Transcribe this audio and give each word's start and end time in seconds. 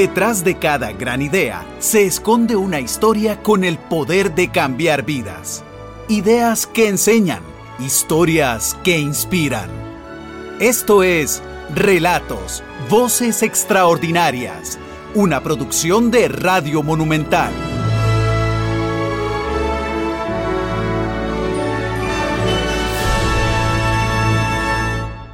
Detrás 0.00 0.44
de 0.44 0.54
cada 0.54 0.92
gran 0.92 1.20
idea 1.20 1.62
se 1.78 2.06
esconde 2.06 2.56
una 2.56 2.80
historia 2.80 3.42
con 3.42 3.64
el 3.64 3.76
poder 3.76 4.34
de 4.34 4.50
cambiar 4.50 5.04
vidas. 5.04 5.62
Ideas 6.08 6.66
que 6.66 6.88
enseñan, 6.88 7.42
historias 7.78 8.78
que 8.82 8.98
inspiran. 8.98 9.68
Esto 10.58 11.02
es 11.02 11.42
Relatos, 11.74 12.64
Voces 12.88 13.42
Extraordinarias, 13.42 14.78
una 15.14 15.42
producción 15.42 16.10
de 16.10 16.28
Radio 16.28 16.82
Monumental. 16.82 17.52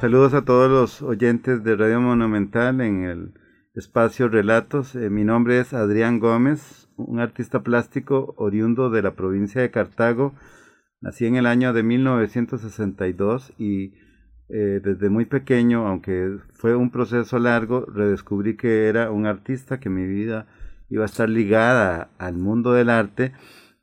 Saludos 0.01 0.33
a 0.33 0.41
todos 0.41 0.69
los 0.69 1.01
oyentes 1.01 1.63
de 1.63 1.77
Radio 1.77 2.01
Monumental 2.01 2.81
en 2.81 3.03
el 3.05 3.31
espacio 3.77 4.27
Relatos. 4.27 4.95
Eh, 4.95 5.09
mi 5.09 5.23
nombre 5.23 5.59
es 5.59 5.73
Adrián 5.73 6.19
Gómez, 6.19 6.89
un 6.97 7.19
artista 7.19 7.61
plástico 7.61 8.33
oriundo 8.37 8.89
de 8.89 9.01
la 9.01 9.15
provincia 9.15 9.61
de 9.61 9.71
Cartago. 9.71 10.33
Nací 10.99 11.25
en 11.25 11.35
el 11.35 11.45
año 11.45 11.73
de 11.73 11.83
1962 11.83 13.53
y 13.57 13.93
eh, 14.49 14.81
desde 14.83 15.09
muy 15.09 15.25
pequeño, 15.25 15.87
aunque 15.87 16.37
fue 16.53 16.75
un 16.75 16.89
proceso 16.89 17.37
largo, 17.37 17.85
redescubrí 17.85 18.57
que 18.57 18.87
era 18.87 19.11
un 19.11 19.25
artista, 19.25 19.79
que 19.79 19.89
mi 19.89 20.07
vida 20.07 20.47
iba 20.89 21.03
a 21.03 21.05
estar 21.05 21.29
ligada 21.29 22.09
al 22.17 22.37
mundo 22.37 22.73
del 22.73 22.89
arte 22.89 23.33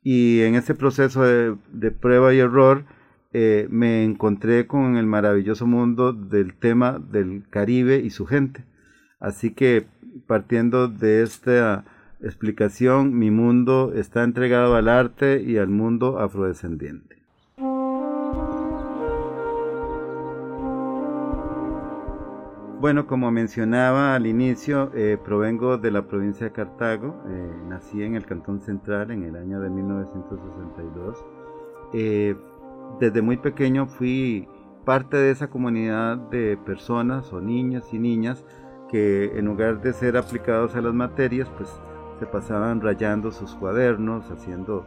y 0.03 0.41
en 0.41 0.55
ese 0.55 0.75
proceso 0.75 1.23
de 1.23 1.91
prueba 1.93 2.35
y 2.35 2.39
error, 2.39 2.85
eh, 3.33 3.67
me 3.69 4.05
encontré 4.05 4.67
con 4.67 4.97
el 4.97 5.07
maravilloso 5.07 5.67
mundo 5.67 6.13
del 6.13 6.55
tema 6.55 6.99
del 6.99 7.45
Caribe 7.51 7.99
y 7.99 8.11
su 8.11 8.27
gente. 8.27 8.65
Así 9.25 9.53
que 9.53 9.87
partiendo 10.27 10.87
de 10.89 11.23
esta 11.23 11.85
explicación, 12.21 13.19
mi 13.19 13.31
mundo 13.31 13.93
está 13.95 14.23
entregado 14.23 14.77
al 14.77 14.87
arte 14.89 15.43
y 15.43 15.57
al 15.57 15.69
mundo 15.69 16.19
afrodescendiente. 16.19 17.17
Bueno, 22.81 23.07
como 23.07 23.31
mencionaba 23.31 24.15
al 24.15 24.27
inicio, 24.27 24.91
eh, 24.95 25.17
provengo 25.25 25.79
de 25.79 25.91
la 25.91 26.07
provincia 26.07 26.45
de 26.49 26.53
Cartago, 26.53 27.25
eh, 27.27 27.51
nací 27.67 28.03
en 28.03 28.17
el 28.17 28.27
Cantón 28.27 28.61
Central 28.61 29.11
en 29.11 29.23
el 29.23 29.37
año 29.37 29.59
de 29.61 29.71
1962 29.71 31.25
desde 33.01 33.23
muy 33.23 33.37
pequeño 33.37 33.87
fui 33.87 34.49
parte 34.85 35.17
de 35.17 35.31
esa 35.31 35.49
comunidad 35.49 36.17
de 36.17 36.57
personas 36.57 37.33
o 37.33 37.41
niños 37.41 37.93
y 37.93 37.99
niñas 37.99 38.45
que 38.91 39.39
en 39.39 39.47
lugar 39.47 39.81
de 39.81 39.93
ser 39.93 40.17
aplicados 40.17 40.75
a 40.77 40.81
las 40.81 40.95
materias, 40.95 41.49
pues 41.57 41.69
se 42.19 42.27
pasaban 42.27 42.81
rayando 42.81 43.33
sus 43.33 43.55
cuadernos, 43.55 44.31
haciendo, 44.31 44.87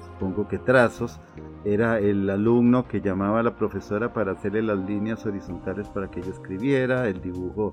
supongo 0.00 0.48
que 0.48 0.58
trazos. 0.58 1.20
Era 1.64 1.98
el 1.98 2.28
alumno 2.28 2.86
que 2.86 3.00
llamaba 3.00 3.40
a 3.40 3.42
la 3.42 3.56
profesora 3.56 4.12
para 4.12 4.32
hacerle 4.32 4.62
las 4.62 4.78
líneas 4.78 5.24
horizontales 5.26 5.88
para 5.88 6.10
que 6.10 6.20
ella 6.20 6.30
escribiera, 6.30 7.08
el 7.08 7.20
dibujo 7.20 7.70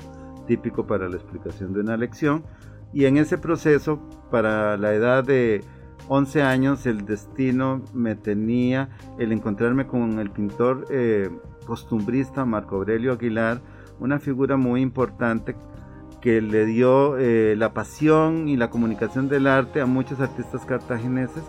típico 0.48 0.86
para 0.86 1.10
la 1.10 1.16
explicación 1.16 1.74
de 1.74 1.82
una 1.82 1.98
lección. 1.98 2.44
Y 2.94 3.06
en 3.06 3.18
ese 3.18 3.38
proceso, 3.38 4.00
para 4.32 4.78
la 4.78 4.94
edad 4.94 5.24
de 5.24 5.62
11 6.08 6.44
años 6.44 6.86
el 6.86 7.06
destino 7.06 7.82
me 7.94 8.16
tenía 8.16 8.90
el 9.18 9.32
encontrarme 9.32 9.88
con 9.88 10.20
el 10.20 10.30
pintor 10.30 10.86
eh, 10.90 11.30
costumbrista 11.66 12.46
Marco 12.46 12.76
Aurelio 12.76 13.14
Aguilar, 13.14 13.60
una 14.00 14.20
figura 14.20 14.58
muy 14.58 14.82
importante 14.82 15.56
que 16.22 16.42
le 16.42 16.66
dio 16.66 17.18
eh, 17.18 17.56
la 17.56 17.74
pasión 17.74 18.48
y 18.48 18.58
la 18.58 18.70
comunicación 18.70 19.30
del 19.30 19.48
arte 19.48 19.82
a 19.82 19.86
muchos 19.86 20.20
artistas 20.20 20.66
cartagineses. 20.66 21.44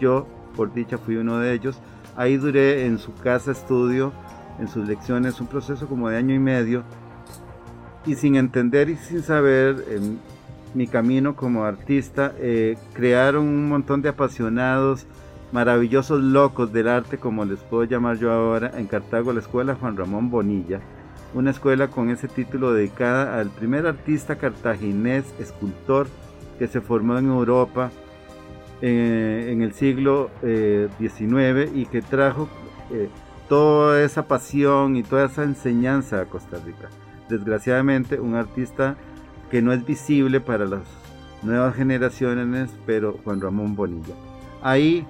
Yo, 0.00 0.26
por 0.56 0.72
dicha, 0.72 0.98
fui 0.98 1.16
uno 1.16 1.38
de 1.38 1.52
ellos. 1.52 1.80
Ahí 2.16 2.36
duré 2.36 2.86
en 2.86 2.98
su 2.98 3.12
casa 3.14 3.50
estudio, 3.50 4.12
en 4.60 4.68
sus 4.68 4.86
lecciones, 4.86 5.40
un 5.40 5.48
proceso 5.48 5.88
como 5.88 6.08
de 6.08 6.16
año 6.16 6.34
y 6.34 6.38
medio. 6.38 6.84
Y 8.06 8.14
sin 8.14 8.36
entender 8.36 8.88
y 8.88 8.96
sin 8.96 9.22
saber, 9.22 9.84
mi 10.74 10.86
camino 10.86 11.34
como 11.34 11.64
artista, 11.64 12.32
eh, 12.38 12.78
crearon 12.92 13.46
un 13.46 13.68
montón 13.68 14.02
de 14.02 14.10
apasionados, 14.10 15.06
maravillosos 15.52 16.22
locos 16.22 16.72
del 16.72 16.88
arte, 16.88 17.18
como 17.18 17.44
les 17.44 17.58
puedo 17.58 17.84
llamar 17.84 18.18
yo 18.18 18.30
ahora, 18.32 18.70
en 18.76 18.86
Cartago, 18.86 19.32
la 19.32 19.40
escuela 19.40 19.74
Juan 19.74 19.96
Ramón 19.96 20.30
Bonilla, 20.30 20.80
una 21.34 21.50
escuela 21.50 21.88
con 21.88 22.10
ese 22.10 22.28
título 22.28 22.72
dedicada 22.72 23.38
al 23.38 23.50
primer 23.50 23.86
artista 23.86 24.36
cartaginés, 24.36 25.24
escultor, 25.38 26.08
que 26.58 26.66
se 26.66 26.80
formó 26.80 27.18
en 27.18 27.26
Europa 27.26 27.90
eh, 28.82 29.48
en 29.50 29.62
el 29.62 29.72
siglo 29.72 30.30
XIX 30.40 31.22
eh, 31.22 31.70
y 31.74 31.86
que 31.86 32.02
trajo 32.02 32.48
toda 33.48 34.02
esa 34.02 34.26
pasión 34.26 34.96
y 34.96 35.02
toda 35.02 35.26
esa 35.26 35.44
enseñanza 35.44 36.20
a 36.20 36.26
Costa 36.26 36.58
Rica. 36.64 36.88
Desgraciadamente, 37.28 38.18
un 38.18 38.34
artista 38.34 38.96
que 39.50 39.60
no 39.60 39.72
es 39.72 39.84
visible 39.84 40.40
para 40.40 40.64
las 40.64 40.82
nuevas 41.42 41.74
generaciones, 41.74 42.70
pero 42.86 43.18
Juan 43.24 43.40
Ramón 43.40 43.74
Bonilla. 43.74 44.14
Ahí, 44.62 45.06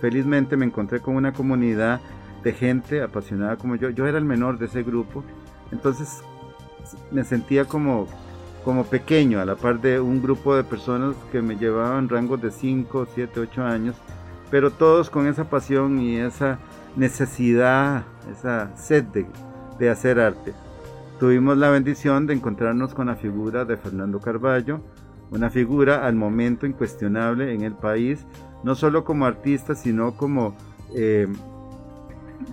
felizmente, 0.00 0.56
me 0.56 0.66
encontré 0.66 1.00
con 1.00 1.16
una 1.16 1.32
comunidad 1.32 2.00
de 2.42 2.52
gente 2.52 3.02
apasionada 3.02 3.56
como 3.56 3.76
yo. 3.76 3.90
Yo 3.90 4.06
era 4.06 4.18
el 4.18 4.24
menor 4.24 4.58
de 4.58 4.66
ese 4.66 4.82
grupo, 4.82 5.24
entonces 5.72 6.22
me 7.10 7.24
sentía 7.24 7.64
como, 7.64 8.06
como 8.64 8.84
pequeño 8.84 9.40
a 9.40 9.44
la 9.44 9.56
par 9.56 9.80
de 9.80 10.00
un 10.00 10.22
grupo 10.22 10.54
de 10.54 10.64
personas 10.64 11.16
que 11.30 11.42
me 11.42 11.56
llevaban 11.56 12.08
rangos 12.08 12.40
de 12.40 12.50
5, 12.50 13.06
7, 13.14 13.40
8 13.40 13.62
años, 13.62 13.96
pero 14.50 14.70
todos 14.70 15.10
con 15.10 15.26
esa 15.26 15.48
pasión 15.48 16.00
y 16.00 16.16
esa 16.16 16.58
necesidad, 16.96 18.04
esa 18.30 18.76
sed 18.76 19.04
de, 19.04 19.26
de 19.78 19.90
hacer 19.90 20.18
arte. 20.18 20.52
Tuvimos 21.18 21.56
la 21.58 21.70
bendición 21.70 22.26
de 22.26 22.34
encontrarnos 22.34 22.94
con 22.94 23.06
la 23.06 23.16
figura 23.16 23.64
de 23.64 23.76
Fernando 23.76 24.20
Carballo, 24.20 24.80
una 25.30 25.50
figura 25.50 26.06
al 26.06 26.16
momento 26.16 26.66
incuestionable 26.66 27.54
en 27.54 27.62
el 27.62 27.74
país, 27.74 28.26
no 28.64 28.74
solo 28.74 29.04
como 29.04 29.26
artista, 29.26 29.74
sino 29.74 30.12
como 30.16 30.56
eh, 30.94 31.28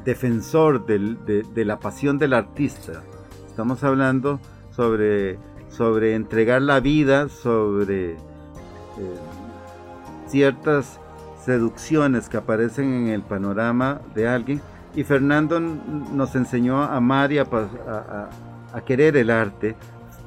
defensor 0.04 0.86
de, 0.86 1.66
la 1.66 1.80
pasión 1.80 2.18
del 2.18 2.34
artista. 2.34 3.04
Estamos 3.48 3.84
hablando 3.84 4.40
sobre, 4.72 5.38
sobre 5.70 6.16
entregar 6.16 6.62
la 6.62 6.80
vida, 6.80 7.30
sobre 7.30 8.12
eh, 8.12 8.18
ciertas 10.28 11.00
seducciones 11.44 12.30
que 12.30 12.38
aparecen 12.38 12.94
en 12.94 13.08
el 13.08 13.22
panorama 13.22 14.02
de 14.14 14.28
alguien. 14.28 14.62
Y 14.96 15.04
Fernando 15.04 15.60
nos 15.60 16.36
enseñó 16.36 16.82
a 16.82 16.96
amar 16.96 17.32
y 17.32 17.40
a, 17.40 17.46
querer 18.86 19.18
el 19.18 19.32
arte, 19.32 19.76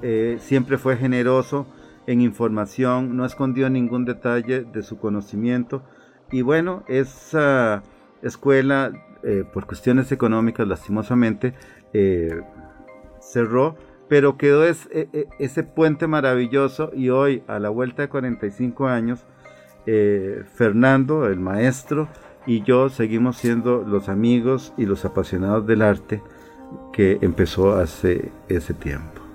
eh, 0.02 0.38
siempre 0.40 0.78
fue 0.78 0.96
generoso 0.96 1.66
en 2.06 2.20
información, 2.20 3.16
no 3.16 3.24
escondió 3.24 3.70
ningún 3.70 4.04
detalle 4.04 4.62
de 4.64 4.82
su 4.82 4.98
conocimiento 4.98 5.82
y 6.32 6.42
bueno, 6.42 6.84
esa 6.86 7.82
escuela 8.22 8.92
eh, 9.22 9.44
por 9.52 9.66
cuestiones 9.66 10.12
económicas 10.12 10.66
lastimosamente 10.66 11.54
eh, 11.92 12.40
cerró, 13.20 13.76
pero 14.08 14.36
quedó 14.36 14.66
e, 14.66 14.74
e, 14.92 15.28
ese 15.38 15.62
puente 15.62 16.06
maravilloso 16.06 16.90
y 16.94 17.10
hoy 17.10 17.42
a 17.46 17.58
la 17.58 17.68
vuelta 17.68 18.02
de 18.02 18.08
45 18.08 18.86
años, 18.88 19.24
Fernando, 20.54 21.26
el 21.26 21.40
maestro, 21.40 22.08
y 22.46 22.62
yo 22.62 22.88
seguimos 22.88 23.36
siendo 23.36 23.82
los 23.82 24.08
amigos 24.08 24.72
y 24.76 24.86
los 24.86 25.04
apasionados 25.04 25.66
del 25.66 25.82
arte 25.82 26.22
que 26.92 27.18
empezó 27.22 27.74
hace 27.74 28.30
ese 28.48 28.74
tiempo. 28.74 29.29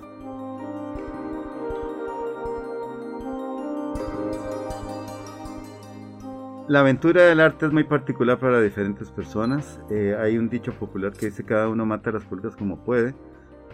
La 6.68 6.80
aventura 6.80 7.22
del 7.22 7.38
arte 7.38 7.66
es 7.66 7.72
muy 7.72 7.84
particular 7.84 8.40
para 8.40 8.60
diferentes 8.60 9.08
personas. 9.10 9.78
Eh, 9.88 10.16
hay 10.20 10.36
un 10.36 10.48
dicho 10.48 10.72
popular 10.72 11.12
que 11.12 11.26
dice 11.26 11.44
cada 11.44 11.68
uno 11.68 11.86
mata 11.86 12.10
las 12.10 12.24
pulgas 12.24 12.56
como 12.56 12.78
puede. 12.78 13.14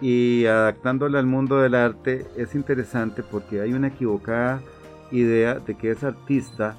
Y 0.02 0.44
adaptándola 0.44 1.18
al 1.18 1.24
mundo 1.24 1.58
del 1.58 1.74
arte 1.74 2.26
es 2.36 2.54
interesante 2.54 3.22
porque 3.22 3.62
hay 3.62 3.72
una 3.72 3.88
equivocada 3.88 4.60
idea 5.10 5.54
de 5.54 5.74
que 5.74 5.90
es 5.90 6.04
artista 6.04 6.76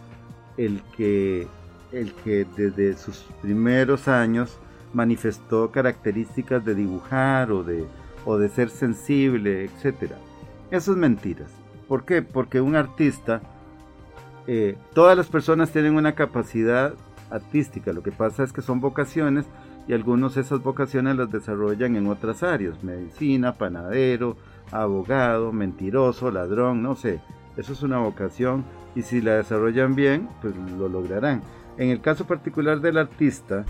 el 0.58 0.84
que, 0.96 1.48
el 1.92 2.14
que 2.14 2.46
desde 2.58 2.96
sus 2.96 3.26
primeros 3.42 4.08
años 4.08 4.60
manifestó 4.94 5.72
características 5.72 6.64
de 6.64 6.76
dibujar 6.76 7.52
o 7.52 7.64
de, 7.64 7.88
o 8.24 8.38
de 8.38 8.50
ser 8.50 8.70
sensible, 8.70 9.66
etc. 9.66 10.12
Eso 10.70 10.92
es 10.92 10.98
mentiras. 10.98 11.50
¿Por 11.88 12.06
qué? 12.06 12.22
Porque 12.22 12.62
un 12.62 12.76
artista, 12.76 13.42
eh, 14.48 14.78
todas 14.94 15.16
las 15.18 15.28
personas 15.28 15.72
tienen 15.72 15.96
una 15.96 16.16
capacidad 16.16 16.94
artística, 17.30 17.94
lo 17.94 18.04
que 18.04 18.12
pasa 18.12 18.44
es 18.44 18.54
que 18.54 18.62
son 18.62 18.80
vocaciones 18.80 19.46
y 19.88 19.94
algunos 19.94 20.38
esas 20.38 20.62
vocaciones 20.62 21.16
las 21.18 21.32
desarrollan 21.32 21.96
en 21.96 22.08
otras 22.08 22.44
áreas, 22.44 22.84
medicina, 22.84 23.54
panadero, 23.54 24.38
abogado, 24.72 25.52
mentiroso, 25.52 26.32
ladrón, 26.32 26.82
no 26.82 26.96
sé. 26.96 27.20
Eso 27.58 27.74
es 27.74 27.84
una 27.84 28.00
vocación 28.00 28.64
y 28.96 29.02
si 29.02 29.22
la 29.22 29.36
desarrollan 29.36 29.96
bien, 29.96 30.30
pues 30.42 30.56
lo 30.78 30.88
lograrán. 30.90 31.42
En 31.78 31.90
el 31.90 32.02
caso 32.02 32.26
particular 32.26 32.82
del 32.82 32.98
artista, 32.98 33.66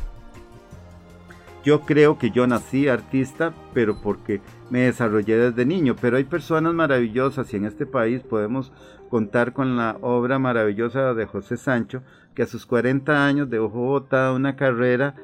yo 1.64 1.82
creo 1.82 2.18
que 2.18 2.32
yo 2.32 2.46
nací 2.46 2.88
artista, 2.88 3.54
pero 3.74 4.02
porque 4.02 4.42
me 4.70 4.82
desarrollé 4.82 5.38
desde 5.38 5.66
niño. 5.66 5.96
Pero 6.00 6.18
hay 6.18 6.26
personas 6.26 6.74
maravillosas 6.74 7.54
y 7.54 7.58
en 7.58 7.66
este 7.66 7.86
país 7.86 8.22
podemos 8.22 8.72
contar 9.10 9.54
con 9.54 9.78
la 9.78 9.98
obra 10.02 10.40
maravillosa 10.40 11.14
de 11.14 11.26
José 11.26 11.58
Sancho, 11.58 12.02
que 12.36 12.44
a 12.44 12.48
sus 12.48 12.66
40 12.66 13.26
años 13.26 13.50
dejó 13.50 13.70
botada 13.70 14.34
una 14.34 14.56
carrera 14.56 15.16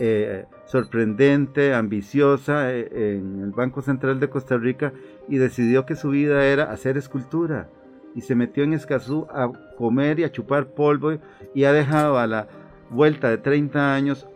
eh, 0.00 0.46
sorprendente, 0.64 1.74
ambiciosa 1.74 2.72
eh, 2.72 3.18
en 3.18 3.42
el 3.42 3.50
Banco 3.50 3.82
Central 3.82 4.18
de 4.18 4.28
Costa 4.28 4.56
Rica 4.56 4.92
y 5.28 5.36
decidió 5.36 5.86
que 5.86 5.96
su 5.96 6.10
vida 6.10 6.46
era 6.46 6.72
hacer 6.72 6.96
escultura. 6.96 7.68
Y 8.14 8.22
se 8.22 8.34
metió 8.34 8.64
en 8.64 8.72
Escazú 8.72 9.26
a 9.30 9.52
comer 9.76 10.18
y 10.18 10.24
a 10.24 10.32
chupar 10.32 10.68
polvo 10.68 11.18
y 11.54 11.64
ha 11.64 11.72
dejado 11.72 12.18
a 12.18 12.26
la 12.26 12.48
vuelta 12.88 13.28
de 13.28 13.38
30 13.38 13.94
años 13.94 14.26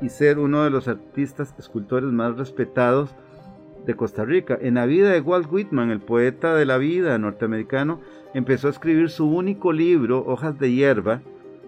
y 0.00 0.08
ser 0.08 0.38
uno 0.38 0.64
de 0.64 0.70
los 0.70 0.88
artistas 0.88 1.54
escultores 1.58 2.10
más 2.10 2.36
respetados 2.36 3.14
de 3.86 3.94
Costa 3.94 4.24
Rica. 4.24 4.58
En 4.60 4.74
la 4.74 4.86
vida 4.86 5.10
de 5.10 5.20
Walt 5.20 5.50
Whitman, 5.50 5.90
el 5.90 6.00
poeta 6.00 6.54
de 6.54 6.66
la 6.66 6.78
vida 6.78 7.18
norteamericano, 7.18 8.00
empezó 8.34 8.68
a 8.68 8.70
escribir 8.70 9.10
su 9.10 9.28
único 9.28 9.72
libro, 9.72 10.24
Hojas 10.26 10.58
de 10.58 10.72
Hierba, 10.72 11.22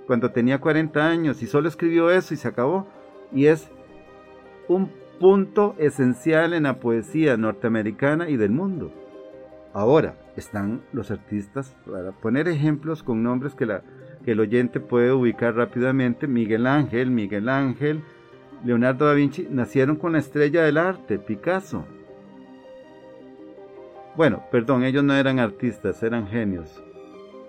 cuando 0.07 0.31
tenía 0.31 0.61
40 0.61 1.07
años 1.07 1.43
y 1.43 1.47
solo 1.47 1.69
escribió 1.69 2.11
eso 2.11 2.35
y 2.35 2.37
se 2.37 2.49
acabó. 2.49 2.87
Y 3.33 3.47
es 3.47 3.71
un 4.69 4.91
punto 5.21 5.75
esencial 5.79 6.53
en 6.53 6.65
la 6.65 6.81
poesía 6.81 7.37
norteamericana 7.37 8.29
y 8.29 8.37
del 8.37 8.51
mundo. 8.51 8.93
Ahora 9.75 10.17
están 10.37 10.83
los 10.93 11.11
artistas, 11.11 11.75
para 11.91 12.13
poner 12.13 12.49
ejemplos 12.49 13.03
con 13.03 13.23
nombres 13.23 13.55
que, 13.55 13.65
la, 13.65 13.83
el 14.27 14.41
oyente 14.41 14.81
puede 14.81 15.13
ubicar 15.13 15.55
rápidamente, 15.55 16.27
Miguel 16.27 16.67
Ángel, 16.67 17.11
Miguel 17.11 17.49
Ángel, 17.49 18.03
Leonardo 18.65 19.07
da 19.07 19.15
Vinci 19.15 19.49
nacieron 19.51 19.97
con 19.97 20.13
la 20.13 20.19
estrella 20.19 20.63
del 20.63 20.79
arte, 20.79 21.19
Picasso. 21.19 21.85
Bueno, 24.15 24.45
perdón, 24.51 24.85
ellos 24.85 25.03
no 25.03 25.15
eran 25.15 25.39
artistas, 25.39 26.03
eran 26.03 26.29
genios. 26.29 26.83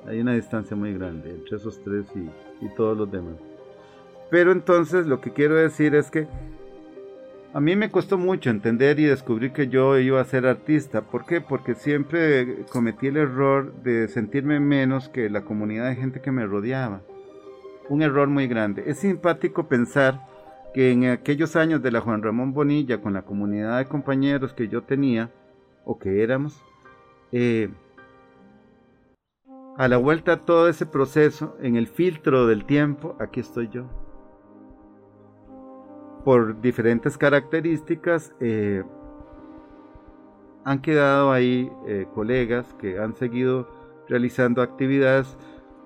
Hay 0.07 0.19
una 0.19 0.33
distancia 0.33 0.75
muy 0.75 0.93
grande 0.93 1.29
entre 1.31 1.57
esos 1.57 1.81
tres 1.83 2.05
y, 2.15 2.65
y 2.65 2.69
todos 2.75 2.97
los 2.97 3.11
demás. 3.11 3.35
Pero 4.29 4.51
entonces 4.51 5.05
lo 5.05 5.21
que 5.21 5.31
quiero 5.31 5.55
decir 5.55 5.93
es 5.93 6.09
que 6.09 6.27
a 7.53 7.59
mí 7.59 7.75
me 7.75 7.91
costó 7.91 8.17
mucho 8.17 8.49
entender 8.49 8.99
y 8.99 9.05
descubrir 9.05 9.51
que 9.51 9.67
yo 9.67 9.99
iba 9.99 10.19
a 10.19 10.25
ser 10.25 10.47
artista. 10.47 11.01
¿Por 11.01 11.25
qué? 11.27 11.39
Porque 11.39 11.75
siempre 11.75 12.65
cometí 12.71 13.07
el 13.07 13.17
error 13.17 13.71
de 13.83 14.07
sentirme 14.07 14.59
menos 14.59 15.07
que 15.09 15.29
la 15.29 15.41
comunidad 15.41 15.89
de 15.89 15.95
gente 15.95 16.19
que 16.19 16.31
me 16.31 16.47
rodeaba. 16.47 17.01
Un 17.89 18.01
error 18.01 18.27
muy 18.27 18.47
grande. 18.47 18.85
Es 18.87 18.97
simpático 18.97 19.67
pensar 19.67 20.32
que 20.73 20.91
en 20.91 21.05
aquellos 21.05 21.55
años 21.55 21.81
de 21.81 21.91
la 21.91 22.01
Juan 22.01 22.23
Ramón 22.23 22.53
Bonilla, 22.53 23.01
con 23.01 23.13
la 23.13 23.23
comunidad 23.23 23.77
de 23.77 23.87
compañeros 23.87 24.53
que 24.53 24.67
yo 24.67 24.83
tenía, 24.83 25.31
o 25.85 25.99
que 25.99 26.23
éramos, 26.23 26.61
eh, 27.31 27.69
a 29.77 29.87
la 29.87 29.97
vuelta 29.97 30.33
a 30.33 30.45
todo 30.45 30.67
ese 30.67 30.85
proceso, 30.85 31.55
en 31.61 31.75
el 31.75 31.87
filtro 31.87 32.47
del 32.47 32.65
tiempo, 32.65 33.15
aquí 33.19 33.39
estoy 33.39 33.69
yo. 33.69 33.85
Por 36.25 36.61
diferentes 36.61 37.17
características, 37.17 38.33
eh, 38.39 38.83
han 40.63 40.79
quedado 40.79 41.31
ahí 41.31 41.69
eh, 41.87 42.07
colegas 42.13 42.73
que 42.75 42.97
han 42.99 43.15
seguido 43.15 43.67
realizando 44.07 44.61
actividades, 44.61 45.37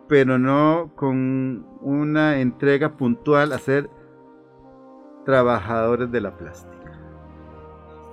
pero 0.08 0.38
no 0.38 0.92
con 0.96 1.66
una 1.82 2.40
entrega 2.40 2.96
puntual 2.96 3.52
a 3.52 3.58
ser 3.58 3.90
trabajadores 5.28 6.10
de 6.10 6.22
la 6.22 6.38
plástica. 6.38 6.94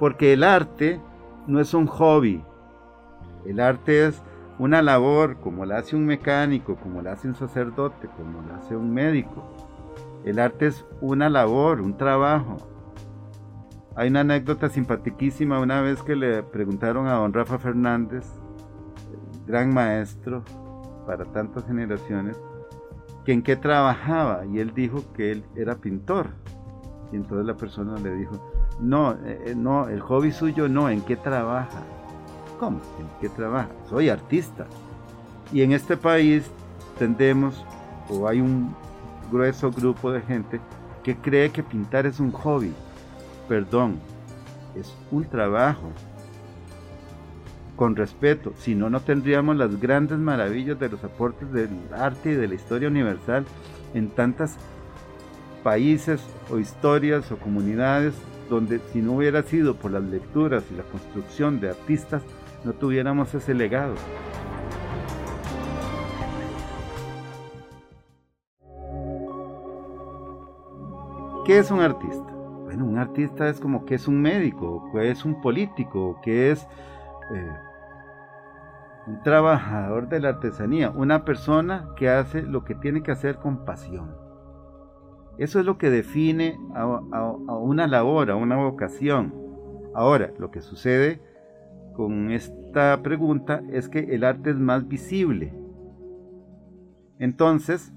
Porque 0.00 0.32
el 0.32 0.42
arte 0.42 1.00
no 1.46 1.60
es 1.60 1.72
un 1.72 1.86
hobby. 1.86 2.44
El 3.46 3.60
arte 3.60 4.08
es 4.08 4.20
una 4.58 4.82
labor 4.82 5.36
como 5.36 5.64
la 5.64 5.78
hace 5.78 5.94
un 5.94 6.06
mecánico, 6.06 6.74
como 6.74 7.02
la 7.02 7.12
hace 7.12 7.28
un 7.28 7.36
sacerdote, 7.36 8.08
como 8.16 8.42
la 8.48 8.56
hace 8.56 8.74
un 8.74 8.92
médico. 8.92 9.44
El 10.24 10.40
arte 10.40 10.66
es 10.66 10.84
una 11.00 11.28
labor, 11.28 11.80
un 11.80 11.96
trabajo. 11.96 12.56
Hay 13.94 14.08
una 14.08 14.22
anécdota 14.22 14.68
simpaticísima 14.68 15.60
una 15.60 15.82
vez 15.82 16.02
que 16.02 16.16
le 16.16 16.42
preguntaron 16.42 17.06
a 17.06 17.14
don 17.14 17.32
Rafa 17.32 17.60
Fernández, 17.60 18.26
gran 19.46 19.72
maestro 19.72 20.42
para 21.06 21.24
tantas 21.26 21.64
generaciones, 21.64 22.36
que 23.24 23.32
en 23.32 23.42
qué 23.42 23.54
trabajaba 23.54 24.44
y 24.46 24.58
él 24.58 24.74
dijo 24.74 25.12
que 25.12 25.30
él 25.30 25.44
era 25.54 25.76
pintor. 25.76 26.30
Y 27.12 27.16
entonces 27.16 27.46
la 27.46 27.54
persona 27.54 27.98
le 27.98 28.14
dijo, 28.14 28.34
no, 28.80 29.12
eh, 29.12 29.42
eh, 29.46 29.54
no, 29.56 29.88
el 29.88 30.00
hobby 30.00 30.32
suyo 30.32 30.68
no, 30.68 30.88
¿en 30.88 31.02
qué 31.02 31.16
trabaja? 31.16 31.82
¿Cómo? 32.58 32.80
¿En 32.98 33.08
qué 33.20 33.28
trabaja? 33.28 33.68
Soy 33.88 34.08
artista. 34.08 34.66
Y 35.52 35.62
en 35.62 35.72
este 35.72 35.96
país 35.96 36.50
tendemos, 36.98 37.64
o 38.08 38.26
hay 38.26 38.40
un 38.40 38.74
grueso 39.30 39.70
grupo 39.70 40.10
de 40.10 40.20
gente 40.22 40.60
que 41.02 41.16
cree 41.16 41.50
que 41.50 41.62
pintar 41.62 42.06
es 42.06 42.18
un 42.20 42.32
hobby. 42.32 42.72
Perdón, 43.48 43.98
es 44.74 44.94
un 45.10 45.24
trabajo. 45.24 45.92
Con 47.76 47.96
respeto, 47.96 48.52
si 48.56 48.74
no, 48.74 48.88
no 48.88 49.00
tendríamos 49.00 49.56
las 49.56 49.80
grandes 49.80 50.18
maravillas 50.18 50.78
de 50.78 50.88
los 50.88 51.02
aportes 51.02 51.52
del 51.52 51.70
arte 51.92 52.30
y 52.30 52.34
de 52.34 52.46
la 52.46 52.54
historia 52.54 52.88
universal 52.88 53.44
en 53.94 54.10
tantas 54.10 54.56
países 55.64 56.22
o 56.50 56.58
historias 56.58 57.32
o 57.32 57.38
comunidades 57.38 58.14
donde 58.48 58.78
si 58.92 59.00
no 59.00 59.14
hubiera 59.14 59.42
sido 59.42 59.74
por 59.74 59.90
las 59.90 60.02
lecturas 60.04 60.62
y 60.70 60.76
la 60.76 60.84
construcción 60.84 61.58
de 61.60 61.70
artistas, 61.70 62.22
no 62.64 62.72
tuviéramos 62.74 63.34
ese 63.34 63.54
legado. 63.54 63.94
¿Qué 71.46 71.58
es 71.58 71.70
un 71.70 71.80
artista? 71.80 72.32
Bueno, 72.64 72.86
un 72.86 72.98
artista 72.98 73.48
es 73.48 73.60
como 73.60 73.84
que 73.84 73.96
es 73.96 74.08
un 74.08 74.20
médico, 74.20 74.90
que 74.92 75.10
es 75.10 75.24
un 75.24 75.40
político, 75.42 76.20
que 76.22 76.50
es 76.50 76.66
eh, 77.34 77.56
un 79.06 79.22
trabajador 79.22 80.08
de 80.08 80.20
la 80.20 80.30
artesanía, 80.30 80.90
una 80.90 81.24
persona 81.24 81.88
que 81.96 82.08
hace 82.08 82.42
lo 82.42 82.64
que 82.64 82.74
tiene 82.74 83.02
que 83.02 83.12
hacer 83.12 83.36
con 83.36 83.64
pasión. 83.64 84.23
Eso 85.38 85.58
es 85.58 85.66
lo 85.66 85.78
que 85.78 85.90
define 85.90 86.58
a, 86.74 86.86
una 87.56 87.86
labor, 87.86 88.30
a 88.30 88.36
una 88.36 88.56
vocación. 88.56 89.34
Ahora, 89.94 90.32
lo 90.38 90.50
que 90.50 90.60
sucede 90.60 91.20
con 91.94 92.30
esta 92.30 93.02
pregunta 93.02 93.62
es 93.72 93.88
que 93.88 94.00
el 94.14 94.24
arte 94.24 94.50
es 94.50 94.56
más 94.56 94.86
visible. 94.86 95.52
Entonces, 97.18 97.92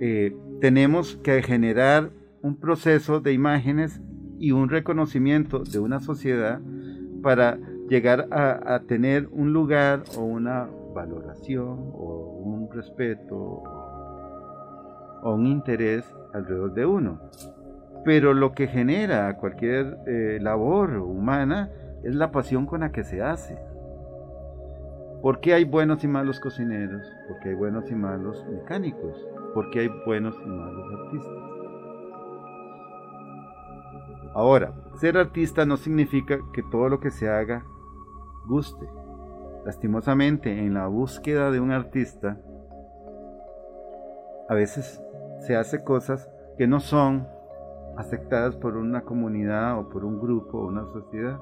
eh, 0.00 0.36
tenemos 0.60 1.16
que 1.16 1.42
generar 1.42 2.10
un 2.42 2.56
proceso 2.56 3.20
de 3.20 3.32
imágenes 3.32 4.00
y 4.38 4.52
un 4.52 4.68
reconocimiento 4.68 5.60
de 5.60 5.78
una 5.78 6.00
sociedad 6.00 6.60
para 7.22 7.58
llegar 7.88 8.28
a, 8.30 8.74
a 8.74 8.80
tener 8.80 9.28
un 9.30 9.52
lugar 9.52 10.04
o 10.16 10.22
una 10.22 10.68
valoración 10.94 11.90
o 11.94 12.40
un 12.44 12.70
respeto 12.70 13.62
o 15.26 15.34
un 15.34 15.46
interés 15.46 16.14
alrededor 16.32 16.72
de 16.74 16.86
uno. 16.86 17.20
Pero 18.04 18.32
lo 18.32 18.52
que 18.52 18.68
genera 18.68 19.36
cualquier 19.36 19.98
eh, 20.06 20.38
labor 20.40 20.98
humana 20.98 21.68
es 22.04 22.14
la 22.14 22.30
pasión 22.30 22.64
con 22.66 22.80
la 22.80 22.92
que 22.92 23.02
se 23.02 23.22
hace. 23.22 23.58
¿Por 25.22 25.40
qué 25.40 25.54
hay 25.54 25.64
buenos 25.64 26.04
y 26.04 26.08
malos 26.08 26.38
cocineros? 26.38 27.02
Porque 27.26 27.48
hay 27.48 27.54
buenos 27.56 27.90
y 27.90 27.96
malos 27.96 28.46
mecánicos. 28.48 29.26
Porque 29.52 29.80
hay 29.80 29.88
buenos 30.06 30.36
y 30.44 30.48
malos 30.48 30.92
artistas. 30.94 31.56
Ahora, 34.32 34.74
ser 35.00 35.18
artista 35.18 35.66
no 35.66 35.76
significa 35.76 36.38
que 36.52 36.62
todo 36.70 36.88
lo 36.88 37.00
que 37.00 37.10
se 37.10 37.28
haga 37.28 37.64
guste. 38.46 38.86
Lastimosamente, 39.64 40.56
en 40.56 40.74
la 40.74 40.86
búsqueda 40.86 41.50
de 41.50 41.58
un 41.58 41.72
artista, 41.72 42.38
a 44.48 44.54
veces 44.54 45.02
se 45.40 45.56
hace 45.56 45.82
cosas 45.82 46.28
que 46.58 46.66
no 46.66 46.80
son 46.80 47.26
aceptadas 47.96 48.56
por 48.56 48.76
una 48.76 49.02
comunidad 49.02 49.78
o 49.78 49.88
por 49.88 50.04
un 50.04 50.20
grupo 50.20 50.58
o 50.58 50.66
una 50.66 50.84
sociedad. 50.86 51.40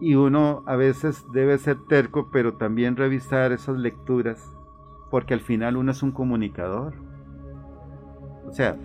Y 0.00 0.14
uno 0.14 0.62
a 0.66 0.76
veces 0.76 1.24
debe 1.32 1.58
ser 1.58 1.76
terco, 1.88 2.30
pero 2.32 2.54
también 2.54 2.96
revisar 2.96 3.52
esas 3.52 3.78
lecturas, 3.78 4.42
porque 5.10 5.34
al 5.34 5.40
final 5.40 5.76
uno 5.76 5.92
es 5.92 6.02
un 6.02 6.12
comunicador. 6.12 6.94
O 8.46 8.52
sea, 8.52 8.76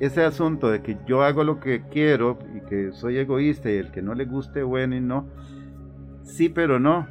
ese 0.00 0.24
asunto 0.24 0.70
de 0.70 0.82
que 0.82 0.96
yo 1.06 1.22
hago 1.22 1.44
lo 1.44 1.60
que 1.60 1.82
quiero 1.90 2.38
y 2.54 2.60
que 2.68 2.92
soy 2.92 3.18
egoísta 3.18 3.70
y 3.70 3.76
el 3.76 3.90
que 3.90 4.00
no 4.00 4.14
le 4.14 4.24
guste, 4.24 4.62
bueno 4.62 4.96
y 4.96 5.00
no, 5.00 5.26
sí, 6.22 6.48
pero 6.48 6.78
no, 6.78 7.06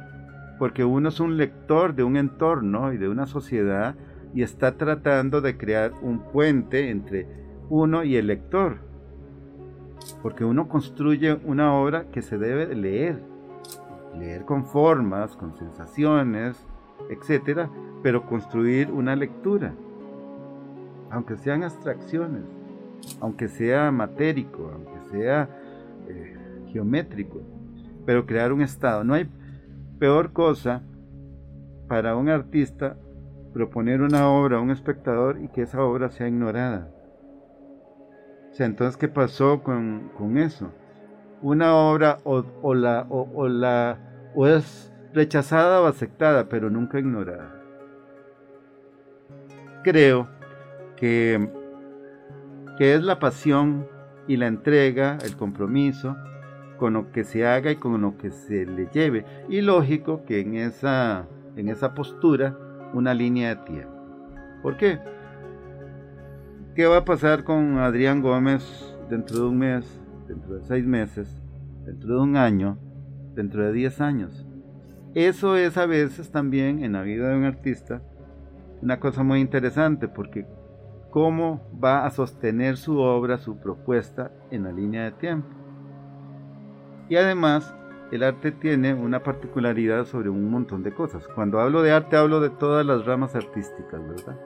porque 0.58 0.84
uno 0.84 1.10
es 1.10 1.20
un 1.20 1.36
lector 1.36 1.94
de 1.94 2.02
un 2.02 2.16
entorno 2.16 2.92
y 2.92 2.98
de 2.98 3.08
una 3.08 3.26
sociedad 3.26 3.94
y 4.34 4.42
está 4.42 4.76
tratando 4.76 5.40
de 5.40 5.56
crear 5.56 5.92
un 6.02 6.20
puente 6.20 6.90
entre 6.90 7.26
uno 7.68 8.04
y 8.04 8.16
el 8.16 8.28
lector, 8.28 8.78
porque 10.22 10.44
uno 10.44 10.68
construye 10.68 11.34
una 11.44 11.74
obra 11.74 12.06
que 12.10 12.22
se 12.22 12.38
debe 12.38 12.74
leer, 12.74 13.22
leer 14.18 14.44
con 14.44 14.64
formas, 14.64 15.36
con 15.36 15.56
sensaciones, 15.56 16.56
etcétera, 17.08 17.70
pero 18.02 18.26
construir 18.26 18.90
una 18.90 19.16
lectura, 19.16 19.74
aunque 21.10 21.36
sean 21.36 21.62
abstracciones 21.62 22.44
aunque 23.20 23.48
sea 23.48 23.90
matérico, 23.90 24.70
aunque 24.72 25.10
sea 25.10 25.48
eh, 26.08 26.36
geométrico, 26.72 27.40
pero 28.06 28.26
crear 28.26 28.52
un 28.52 28.62
estado. 28.62 29.04
No 29.04 29.14
hay 29.14 29.28
peor 29.98 30.32
cosa 30.32 30.82
para 31.88 32.16
un 32.16 32.28
artista 32.28 32.96
proponer 33.52 34.02
una 34.02 34.28
obra 34.28 34.58
a 34.58 34.60
un 34.60 34.70
espectador 34.70 35.40
y 35.40 35.48
que 35.48 35.62
esa 35.62 35.82
obra 35.82 36.10
sea 36.10 36.28
ignorada. 36.28 36.88
O 38.50 38.54
sea, 38.54 38.66
entonces, 38.66 38.96
¿qué 38.96 39.08
pasó 39.08 39.62
con, 39.62 40.10
eso? 40.36 40.72
Una 41.42 41.74
obra 41.74 42.18
o, 42.24 42.42
la, 42.74 43.06
o, 43.08 43.48
la, 43.48 43.98
o 44.34 44.46
es 44.46 44.92
rechazada 45.14 45.80
o 45.80 45.86
aceptada, 45.86 46.48
pero 46.48 46.70
nunca 46.70 46.98
ignorada. 46.98 47.54
Creo 49.82 50.28
que 50.96 51.48
que 52.80 52.94
es 52.94 53.02
la 53.02 53.18
pasión 53.18 53.86
y 54.26 54.38
la 54.38 54.46
entrega, 54.46 55.18
el 55.22 55.36
compromiso 55.36 56.16
con 56.78 56.94
lo 56.94 57.12
que 57.12 57.24
se 57.24 57.46
haga 57.46 57.70
y 57.70 57.76
con 57.76 58.00
lo 58.00 58.16
que 58.16 58.30
se 58.30 58.64
le 58.64 58.88
lleve. 58.90 59.26
Y 59.50 59.60
lógico 59.60 60.24
que 60.24 60.40
en 60.40 60.54
esa, 60.54 61.26
en 61.56 61.68
esa 61.68 61.92
postura 61.92 62.56
una 62.92 63.14
línea 63.14 63.54
de 63.54 63.64
tiempo. 63.64 63.94
¿Por 64.62 64.76
qué? 64.76 64.98
¿Qué 66.74 66.86
va 66.86 66.98
a 66.98 67.04
pasar 67.04 67.44
con 67.44 67.78
Adrián 67.78 68.22
Gómez 68.22 68.94
dentro 69.08 69.40
de 69.40 69.44
un 69.48 69.58
mes, 69.58 70.00
dentro 70.28 70.54
de 70.54 70.64
seis 70.64 70.86
meses, 70.86 71.42
dentro 71.84 72.14
de 72.14 72.20
un 72.20 72.36
año, 72.36 72.78
dentro 73.34 73.64
de 73.64 73.72
diez 73.72 74.00
años? 74.00 74.46
Eso 75.14 75.56
es 75.56 75.76
a 75.76 75.86
veces 75.86 76.30
también 76.30 76.84
en 76.84 76.92
la 76.92 77.02
vida 77.02 77.28
de 77.28 77.36
un 77.36 77.44
artista 77.44 78.02
una 78.82 78.98
cosa 78.98 79.22
muy 79.22 79.40
interesante 79.40 80.08
porque 80.08 80.46
cómo 81.10 81.60
va 81.82 82.06
a 82.06 82.10
sostener 82.10 82.76
su 82.76 82.98
obra, 82.98 83.38
su 83.38 83.58
propuesta 83.58 84.30
en 84.50 84.64
la 84.64 84.72
línea 84.72 85.04
de 85.04 85.12
tiempo. 85.12 85.48
Y 87.08 87.16
además, 87.16 87.74
el 88.10 88.22
arte 88.24 88.50
tiene 88.50 88.94
una 88.94 89.22
particularidad 89.22 90.04
sobre 90.04 90.30
un 90.30 90.50
montón 90.50 90.82
de 90.82 90.92
cosas. 90.92 91.26
Cuando 91.28 91.60
hablo 91.60 91.82
de 91.82 91.92
arte, 91.92 92.16
hablo 92.16 92.40
de 92.40 92.50
todas 92.50 92.84
las 92.84 93.06
ramas 93.06 93.34
artísticas, 93.36 94.00
¿verdad? 94.08 94.38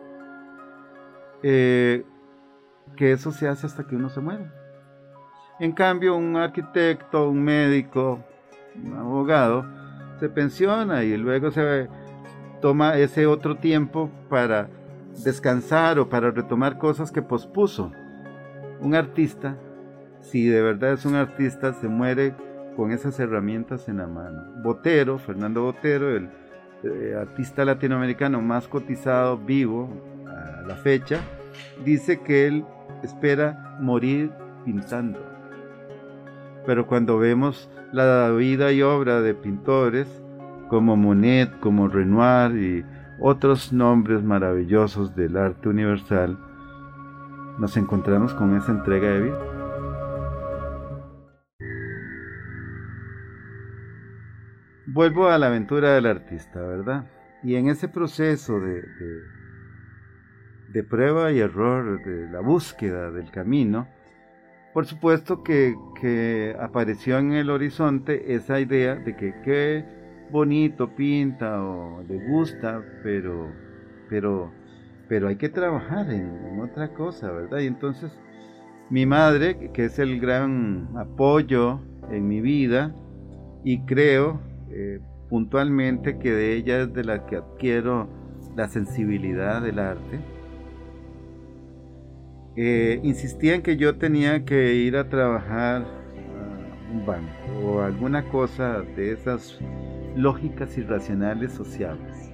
Eh, 1.43 2.05
que 2.97 3.13
eso 3.13 3.33
se 3.33 3.49
hace 3.49 3.67
hasta 3.67 3.87
que 3.87 3.97
uno 3.97 4.11
se 4.11 4.21
muere. 4.21 4.51
En 5.61 5.73
cambio, 5.73 6.17
un 6.17 6.37
arquitecto, 6.37 7.29
un 7.31 7.43
médico, 7.43 8.25
un 8.83 8.95
abogado, 8.95 9.65
se 10.19 10.29
pensiona 10.29 11.05
y 11.05 11.17
luego 11.17 11.51
se 11.51 11.89
toma 12.61 12.97
ese 12.99 13.27
otro 13.27 13.57
tiempo 13.57 14.11
para 14.29 14.69
descansar 15.23 15.99
o 15.99 16.09
para 16.09 16.31
retomar 16.31 16.79
cosas 16.79 17.13
que 17.13 17.23
pospuso. 17.23 17.93
Un 18.81 18.95
artista, 18.95 19.57
si 20.21 20.47
de 20.49 20.61
verdad 20.61 20.93
es 20.93 21.05
un 21.05 21.15
artista, 21.15 21.73
se 21.75 21.89
muere 21.89 22.35
con 22.77 22.93
esas 22.93 23.19
herramientas 23.21 23.89
en 23.89 23.99
la 23.99 24.07
mano. 24.07 24.45
Botero, 24.63 25.19
Fernando 25.19 25.63
Botero, 25.63 26.17
el 26.17 26.29
eh, 26.83 27.15
artista 27.19 27.65
latinoamericano 27.65 28.41
más 28.41 28.69
cotizado 28.69 29.39
vivo 29.39 29.89
a 30.27 30.63
la 30.67 30.77
fecha, 30.77 31.21
dice 31.85 32.21
que 32.21 32.47
él 32.47 32.65
espera 33.03 33.77
morir 33.81 34.33
pintando. 34.65 35.21
Pero 36.67 36.87
cuando 36.87 37.19
vemos 37.19 37.71
la 37.93 38.31
vida 38.31 38.73
y 38.73 38.83
obra 38.83 39.21
de 39.21 39.35
pintores 39.35 40.09
como 40.69 40.97
Monet, 40.97 41.61
como 41.61 41.89
Renoir 41.89 42.57
y 42.57 42.85
otros 43.21 43.73
nombres 43.73 44.23
maravillosos 44.23 45.15
del 45.15 45.37
arte 45.37 45.69
universal, 45.69 46.39
nos 47.59 47.77
encontramos 47.77 48.35
con 48.35 48.57
esa 48.57 48.73
entrega 48.73 49.09
de 49.09 49.21
vida. 49.21 49.54
Vuelvo 54.95 55.27
a 55.29 55.39
la 55.39 55.49
aventura 55.49 55.97
del 55.97 56.07
artista, 56.07 56.61
¿verdad? 56.61 57.11
Y 57.43 57.57
en 57.57 57.67
ese 57.67 57.89
proceso 57.89 58.61
de, 58.61 58.81
de, 60.69 60.85
prueba 60.85 61.33
y 61.33 61.41
error, 61.41 62.01
de 62.05 62.31
la 62.31 62.39
búsqueda 62.39 63.11
del 63.11 63.29
camino, 63.33 63.89
por 64.73 64.87
supuesto 64.87 65.43
que, 65.43 65.75
que 66.01 66.55
apareció 66.61 67.19
en 67.19 67.33
el 67.33 67.51
horizonte 67.51 68.37
esa 68.37 68.61
idea 68.61 68.95
de 68.95 69.17
que, 69.17 69.35
que 69.43 69.85
bonito 70.31 70.95
pinta 70.95 71.61
o 71.61 72.05
le 72.09 72.29
gusta, 72.29 72.81
pero, 73.03 73.53
pero, 74.09 74.53
pero 75.09 75.27
hay 75.27 75.35
que 75.35 75.49
trabajar 75.49 76.09
en, 76.09 76.61
otra 76.61 76.95
cosa, 76.95 77.33
¿verdad? 77.33 77.59
Y 77.59 77.67
entonces 77.67 78.17
mi 78.91 79.07
madre, 79.07 79.73
que 79.73 79.87
es 79.87 79.99
el 79.99 80.21
gran 80.21 80.91
apoyo 80.97 81.81
en 82.13 82.29
mi 82.29 82.41
vida, 82.41 82.95
y 83.65 83.85
creo 83.87 84.54
eh, 84.75 85.01
puntualmente 85.29 86.19
que 86.19 86.33
de 86.33 86.55
ella 86.55 86.83
es 86.83 86.93
de 86.93 87.05
la 87.05 87.27
que 87.27 87.37
adquiero 87.37 88.09
la 88.57 88.69
sensibilidad 88.69 89.63
del 89.63 89.79
arte, 89.79 90.21
eh, 92.57 93.01
insistía 93.03 93.55
en 93.55 93.63
que 93.63 93.77
yo 93.77 93.97
tenía 93.97 94.45
que 94.45 94.75
ir 94.75 94.97
a 94.97 95.09
trabajar 95.09 95.85
un 96.93 97.05
banco 97.05 97.31
o 97.65 97.83
alguna 97.83 98.25
cosa 98.29 98.83
de 98.83 99.13
esas 99.13 99.59
lógicas 100.17 100.77
y 100.79 100.83
racionales 100.83 101.53
sociales. 101.53 102.31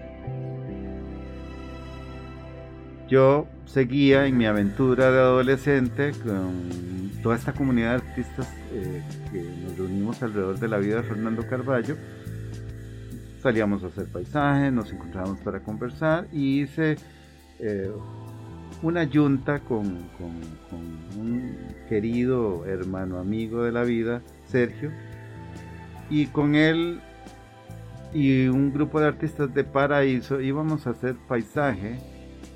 Yo 3.09 3.49
seguía 3.64 4.26
en 4.26 4.38
mi 4.38 4.47
aventura 4.47 5.11
de 5.11 5.18
adolescente 5.18 6.12
con 6.23 7.11
toda 7.23 7.37
esta 7.37 7.52
comunidad 7.52 8.00
de 8.00 8.09
artistas 8.09 8.49
eh, 8.73 9.02
que 9.32 9.42
nos 9.42 9.76
reunimos 9.76 10.23
alrededor 10.23 10.59
de 10.59 10.68
la 10.68 10.78
vida 10.78 10.97
de 10.97 11.02
Fernando 11.02 11.47
Carballo. 11.47 11.97
Salíamos 13.42 13.82
a 13.85 13.87
hacer 13.87 14.06
paisajes, 14.06 14.73
nos 14.73 14.92
encontrábamos 14.92 15.40
para 15.40 15.61
conversar 15.61 16.26
y 16.32 16.61
hice 16.61 16.97
eh, 17.59 17.90
una 18.82 19.04
yunta 19.04 19.61
con, 19.61 20.09
con 20.18 20.30
un 21.18 21.56
querido 21.88 22.66
hermano 22.66 23.18
amigo 23.18 23.62
de 23.64 23.73
la 23.73 23.82
vida, 23.82 24.20
Sergio, 24.47 24.90
y 26.11 26.26
con 26.26 26.54
él 26.54 27.00
y 28.12 28.49
un 28.49 28.73
grupo 28.73 29.00
de 29.00 29.06
artistas 29.06 29.54
de 29.54 29.64
Paraíso 29.64 30.40
íbamos 30.40 30.87
a 30.87 30.90
hacer 30.90 31.16
paisaje 31.28 31.99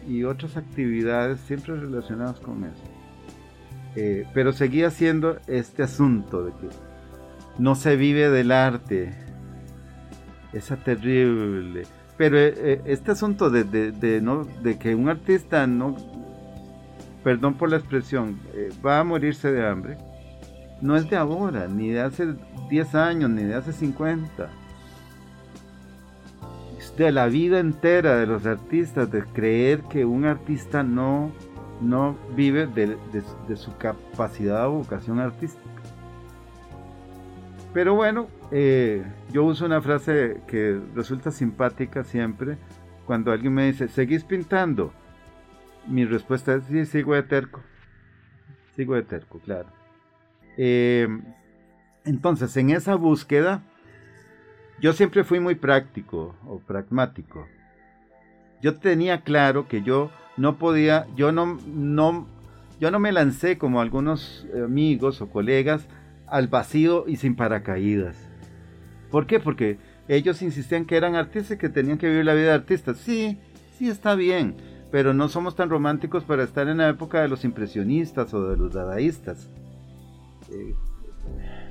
y 0.07 0.25
otras 0.25 0.57
actividades 0.57 1.41
siempre 1.41 1.76
relacionadas 1.76 2.41
con 2.41 2.64
eso. 2.64 2.83
Eh, 3.97 4.26
pero 4.35 4.53
seguía 4.53 4.91
siendo 4.91 5.38
este 5.47 5.85
asunto 5.85 6.45
de 6.45 6.53
que 6.53 6.69
no 7.59 7.75
se 7.75 7.97
vive 7.97 8.29
del 8.29 8.50
arte. 8.50 9.24
Esa 10.55 10.77
terrible. 10.77 11.83
Pero 12.17 12.39
eh, 12.39 12.55
eh, 12.57 12.83
este 12.87 13.11
asunto 13.11 13.51
de, 13.51 13.65
de, 13.65 14.21
no, 14.21 14.45
de 14.45 14.79
que 14.79 14.95
un 14.95 15.09
artista 15.09 15.67
no, 15.67 15.97
perdón 17.23 17.55
por 17.55 17.71
la 17.71 17.77
expresión, 17.77 18.39
va 18.85 19.01
a 19.01 19.05
morirse 19.05 19.51
de 19.51 19.67
hambre, 19.67 19.99
no 20.81 20.97
es 20.97 21.11
de 21.11 21.17
ahora, 21.17 21.67
ni 21.67 21.91
de 21.91 22.01
hace 22.01 22.35
10 22.71 22.95
años, 22.95 23.31
ni 23.31 23.43
de 23.43 23.55
hace 23.55 23.73
50 23.73 24.65
de 26.97 27.11
la 27.11 27.27
vida 27.27 27.59
entera 27.59 28.17
de 28.17 28.27
los 28.27 28.47
artistas, 28.47 29.11
de 29.11 29.25
creer 29.25 29.83
que 29.83 30.05
un 30.05 30.25
artista 30.25 30.83
no, 30.83 31.33
no 31.81 32.17
vive 32.37 32.67
de, 32.67 32.97
su 33.57 33.77
capacidad 33.77 34.69
o 34.69 34.73
vocación 34.73 35.19
artística. 35.19 35.65
Pero 37.75 37.97
bueno, 37.97 38.28
eh, 38.52 39.04
yo 39.33 39.45
uso 39.45 39.66
una 39.66 39.83
frase 39.83 40.40
que 40.47 40.81
resulta 40.95 41.33
simpática 41.33 42.04
siempre 42.04 42.57
cuando 43.04 43.33
alguien 43.33 43.52
me 43.52 43.66
dice, 43.66 43.88
¿seguís 43.88 44.23
pintando? 44.23 44.93
Mi 45.88 46.04
respuesta 46.04 46.54
es, 46.54 46.64
sí, 46.64 46.87
sigo 46.87 47.14
de 47.14 47.25
terco. 47.25 47.61
Sigo 48.76 48.95
de 48.95 49.02
terco, 49.02 49.40
claro. 49.40 49.69
Eh, 50.57 51.09
entonces, 52.04 52.57
en 52.57 52.71
esa 52.71 52.95
búsqueda, 52.95 53.64
yo 54.81 54.93
siempre 54.93 55.25
fui 55.25 55.40
muy 55.40 55.57
práctico 55.57 56.37
o 56.47 56.61
pragmático. 56.61 57.49
Yo 58.62 58.76
tenía 58.76 59.23
claro 59.23 59.66
que 59.66 59.83
yo 59.83 60.12
no 60.37 60.59
podía, 60.59 61.09
yo 61.16 61.33
no, 61.33 61.59
no, 61.66 62.28
yo 62.78 62.93
no 62.93 63.00
me 63.00 63.11
lancé 63.11 63.59
como 63.59 63.81
algunos 63.81 64.47
amigos 64.64 65.21
o 65.21 65.28
colegas 65.28 65.88
al 66.35 66.49
vacío 66.49 67.05
y 67.07 67.14
sin 67.14 67.37
paracaídas. 67.37 68.17
¿Por 69.12 69.29
qué? 69.29 69.38
Porque 69.38 69.79
ellos 70.09 70.43
insistían 70.43 70.85
que 70.85 70.97
eran 70.97 71.14
artistas 71.14 71.53
y 71.53 71.61
que 71.61 71.69
tenían 71.69 71.97
que 71.97 72.09
vivir 72.09 72.25
la 72.25 72.35
vida 72.35 72.49
de 72.49 72.55
artistas. 72.55 72.97
Sí, 72.97 73.38
sí 73.79 73.88
está 73.88 74.17
bien, 74.17 74.57
pero 74.91 75.14
no 75.14 75.29
somos 75.29 75.55
tan 75.55 75.71
románticos 75.71 76.25
para 76.25 76.43
estar 76.43 76.67
en 76.67 76.79
la 76.79 76.88
época 76.88 77.23
de 77.23 77.29
los 77.29 77.45
impresionistas 77.45 78.35
o 78.35 78.49
de 78.49 78.57
los 78.57 78.73
dadaístas. 78.73 79.49
Eh, 80.50 80.75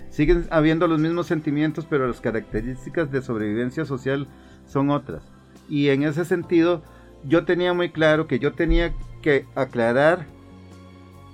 siguen 0.10 0.48
habiendo 0.50 0.88
los 0.88 1.02
mismos 1.02 1.28
sentimientos, 1.28 1.86
pero 1.90 2.08
las 2.08 2.22
características 2.22 3.12
de 3.12 3.22
sobrevivencia 3.22 3.84
social 3.84 4.30
son 4.66 4.92
otras. 4.92 5.24
Y 5.68 5.90
en 5.90 6.04
ese 6.04 6.24
sentido, 6.24 6.84
yo 7.26 7.44
tenía 7.44 7.74
muy 7.74 7.90
claro 7.90 8.28
que 8.28 8.40
yo 8.40 8.54
tenía 8.54 8.94
que 9.22 9.46
aclarar 9.56 10.26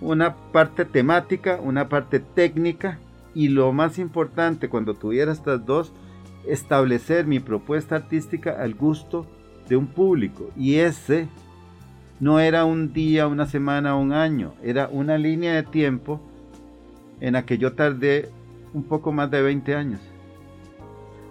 una 0.01 0.35
parte 0.51 0.83
temática, 0.83 1.59
una 1.61 1.89
parte 1.89 2.19
técnica 2.19 2.97
y 3.33 3.49
lo 3.49 3.71
más 3.73 3.99
importante 3.99 4.69
cuando 4.69 4.93
tuviera 4.93 5.31
estas 5.31 5.65
dos, 5.65 5.93
establecer 6.47 7.25
mi 7.25 7.39
propuesta 7.39 7.95
artística 7.95 8.51
al 8.61 8.73
gusto 8.73 9.25
de 9.67 9.75
un 9.75 9.87
público. 9.87 10.49
Y 10.57 10.75
ese 10.75 11.27
no 12.19 12.39
era 12.39 12.65
un 12.65 12.91
día, 12.91 13.27
una 13.27 13.45
semana, 13.45 13.95
un 13.95 14.11
año, 14.11 14.53
era 14.63 14.89
una 14.91 15.17
línea 15.17 15.53
de 15.53 15.63
tiempo 15.63 16.19
en 17.21 17.33
la 17.33 17.45
que 17.45 17.57
yo 17.57 17.73
tardé 17.73 18.29
un 18.73 18.83
poco 18.83 19.11
más 19.11 19.29
de 19.31 19.41
20 19.41 19.75
años. 19.75 20.01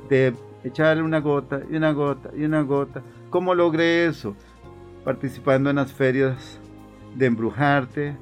De 0.09 0.35
echarle 0.64 1.02
una 1.02 1.21
gota 1.21 1.61
y 1.71 1.76
una 1.76 1.93
gota 1.93 2.31
y 2.37 2.45
una 2.45 2.62
gota. 2.62 3.02
¿Cómo 3.31 3.55
logré 3.55 4.07
eso? 4.07 4.35
Participando 5.05 5.71
en 5.71 5.76
las 5.76 5.93
ferias 5.93 6.59
de 7.17 7.26
Embrujarte, 7.26 8.17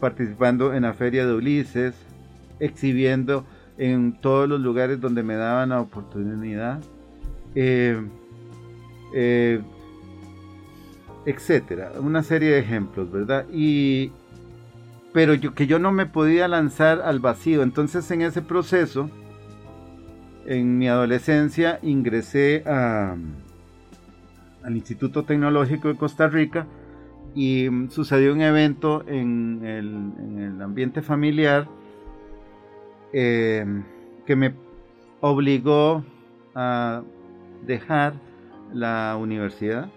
participando 0.00 0.74
en 0.74 0.82
la 0.82 0.94
feria 0.94 1.26
de 1.26 1.34
Ulises, 1.34 1.94
exhibiendo 2.60 3.44
en 3.78 4.12
todos 4.20 4.48
los 4.48 4.60
lugares 4.60 5.00
donde 5.00 5.22
me 5.22 5.36
daban 5.36 5.70
la 5.70 5.80
oportunidad, 5.80 6.80
eh, 7.54 8.00
eh, 9.14 9.62
etcétera, 11.24 11.92
una 11.98 12.22
serie 12.22 12.50
de 12.50 12.58
ejemplos, 12.58 13.10
¿verdad? 13.10 13.46
Y 13.50 14.12
pero 15.12 15.34
yo 15.34 15.54
que 15.54 15.66
yo 15.66 15.78
no 15.78 15.92
me 15.92 16.06
podía 16.06 16.46
lanzar 16.46 17.00
al 17.00 17.20
vacío, 17.20 17.62
entonces 17.62 18.08
en 18.10 18.20
ese 18.22 18.42
proceso, 18.42 19.10
en 20.46 20.78
mi 20.78 20.86
adolescencia 20.86 21.78
ingresé 21.82 22.62
al 22.66 23.16
Instituto 24.76 25.24
Tecnológico 25.24 25.88
de 25.88 25.96
Costa 25.96 26.28
Rica 26.28 26.66
y 27.34 27.68
sucedió 27.88 28.32
un 28.32 28.42
evento 28.42 29.04
en 29.08 29.64
el 29.64 30.60
ambiente 30.60 31.00
familiar 31.00 31.66
eh, 33.12 33.64
que 34.26 34.36
me 34.36 34.54
obligó 35.20 36.04
a 36.54 37.02
dejar 37.66 38.14
la 38.72 39.16
universidad. 39.20 39.90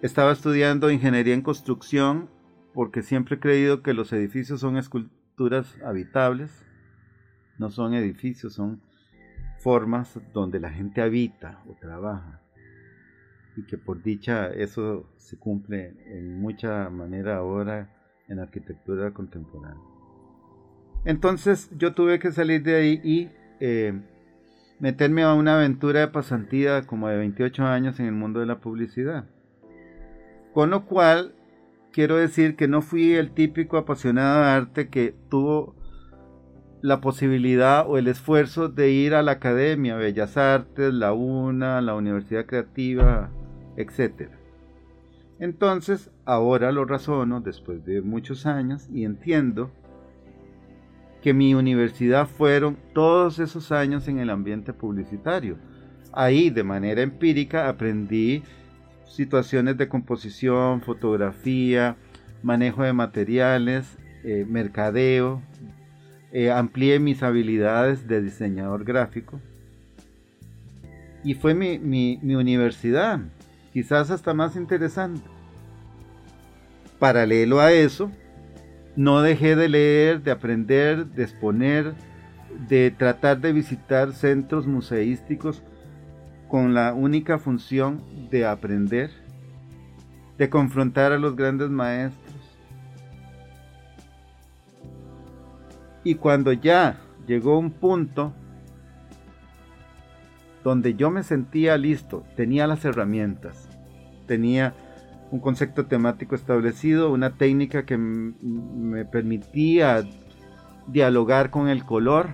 Estaba 0.00 0.32
estudiando 0.32 0.90
ingeniería 0.90 1.34
en 1.34 1.42
construcción 1.42 2.28
porque 2.74 3.02
siempre 3.02 3.36
he 3.36 3.40
creído 3.40 3.82
que 3.82 3.94
los 3.94 4.12
edificios 4.12 4.60
son 4.60 4.76
esculturas 4.76 5.76
habitables, 5.84 6.64
no 7.58 7.70
son 7.70 7.94
edificios, 7.94 8.54
son 8.54 8.80
formas 9.60 10.18
donde 10.32 10.58
la 10.58 10.70
gente 10.70 11.02
habita 11.02 11.62
o 11.68 11.74
trabaja 11.74 12.40
y 13.56 13.64
que 13.64 13.78
por 13.78 14.02
dicha 14.02 14.48
eso 14.48 15.06
se 15.16 15.38
cumple 15.38 15.94
en 16.06 16.40
mucha 16.40 16.88
manera 16.90 17.36
ahora 17.36 17.88
en 18.28 18.38
arquitectura 18.40 19.12
contemporánea. 19.12 19.91
Entonces 21.04 21.70
yo 21.76 21.92
tuve 21.94 22.18
que 22.18 22.32
salir 22.32 22.62
de 22.62 22.76
ahí 22.76 23.00
y 23.02 23.28
eh, 23.60 24.00
meterme 24.78 25.22
a 25.22 25.34
una 25.34 25.56
aventura 25.56 26.00
de 26.00 26.08
pasantía 26.08 26.82
como 26.82 27.08
de 27.08 27.16
28 27.16 27.64
años 27.64 27.98
en 28.00 28.06
el 28.06 28.12
mundo 28.12 28.40
de 28.40 28.46
la 28.46 28.60
publicidad. 28.60 29.24
Con 30.52 30.70
lo 30.70 30.84
cual, 30.84 31.34
quiero 31.92 32.16
decir 32.16 32.56
que 32.56 32.68
no 32.68 32.82
fui 32.82 33.14
el 33.14 33.32
típico 33.32 33.76
apasionado 33.76 34.42
de 34.42 34.48
arte 34.48 34.88
que 34.88 35.14
tuvo 35.28 35.74
la 36.82 37.00
posibilidad 37.00 37.88
o 37.88 37.96
el 37.96 38.08
esfuerzo 38.08 38.68
de 38.68 38.90
ir 38.90 39.14
a 39.14 39.22
la 39.22 39.32
academia, 39.32 39.96
Bellas 39.96 40.36
Artes, 40.36 40.92
la 40.92 41.12
UNA, 41.12 41.80
la 41.80 41.94
Universidad 41.94 42.44
Creativa, 42.44 43.30
etc. 43.76 44.30
Entonces, 45.38 46.10
ahora 46.24 46.72
lo 46.72 46.84
razono 46.84 47.40
después 47.40 47.84
de 47.84 48.02
muchos 48.02 48.46
años 48.46 48.88
y 48.92 49.04
entiendo 49.04 49.70
que 51.22 51.32
mi 51.32 51.54
universidad 51.54 52.26
fueron 52.26 52.76
todos 52.92 53.38
esos 53.38 53.70
años 53.70 54.08
en 54.08 54.18
el 54.18 54.28
ambiente 54.28 54.72
publicitario. 54.72 55.56
Ahí 56.12 56.50
de 56.50 56.64
manera 56.64 57.00
empírica 57.00 57.68
aprendí 57.68 58.42
situaciones 59.06 59.78
de 59.78 59.88
composición, 59.88 60.82
fotografía, 60.82 61.96
manejo 62.42 62.82
de 62.82 62.92
materiales, 62.92 63.86
eh, 64.24 64.44
mercadeo, 64.48 65.40
eh, 66.32 66.50
amplié 66.50 66.98
mis 66.98 67.22
habilidades 67.22 68.08
de 68.08 68.20
diseñador 68.20 68.84
gráfico. 68.84 69.40
Y 71.22 71.34
fue 71.34 71.54
mi, 71.54 71.78
mi 71.78 72.34
universidad, 72.34 73.20
quizás 73.72 74.10
hasta 74.10 74.34
más 74.34 74.56
interesante. 74.56 75.22
Paralelo 76.98 77.60
a 77.60 77.70
eso, 77.72 78.10
no 78.96 79.22
dejé 79.22 79.56
de 79.56 79.68
leer, 79.68 80.22
de 80.22 80.30
aprender, 80.30 81.06
de 81.06 81.22
exponer, 81.22 81.94
de 82.68 82.90
tratar 82.90 83.40
de 83.40 83.52
visitar 83.52 84.12
centros 84.12 84.66
museísticos 84.66 85.62
con 86.48 86.74
la 86.74 86.92
única 86.92 87.38
función 87.38 88.02
de 88.30 88.46
aprender, 88.46 89.10
de 90.36 90.50
confrontar 90.50 91.12
a 91.12 91.18
los 91.18 91.34
grandes 91.34 91.70
maestros. 91.70 92.58
Y 96.04 96.16
cuando 96.16 96.52
ya 96.52 96.98
llegó 97.26 97.58
un 97.58 97.70
punto 97.70 98.34
donde 100.62 100.94
yo 100.94 101.10
me 101.10 101.22
sentía 101.22 101.78
listo, 101.78 102.24
tenía 102.36 102.66
las 102.66 102.84
herramientas, 102.84 103.68
tenía 104.26 104.74
un 105.32 105.40
concepto 105.40 105.86
temático 105.86 106.34
establecido, 106.34 107.10
una 107.10 107.30
técnica 107.30 107.86
que 107.86 107.96
me 107.96 109.06
permitía 109.06 110.04
dialogar 110.86 111.48
con 111.48 111.68
el 111.68 111.84
color. 111.86 112.28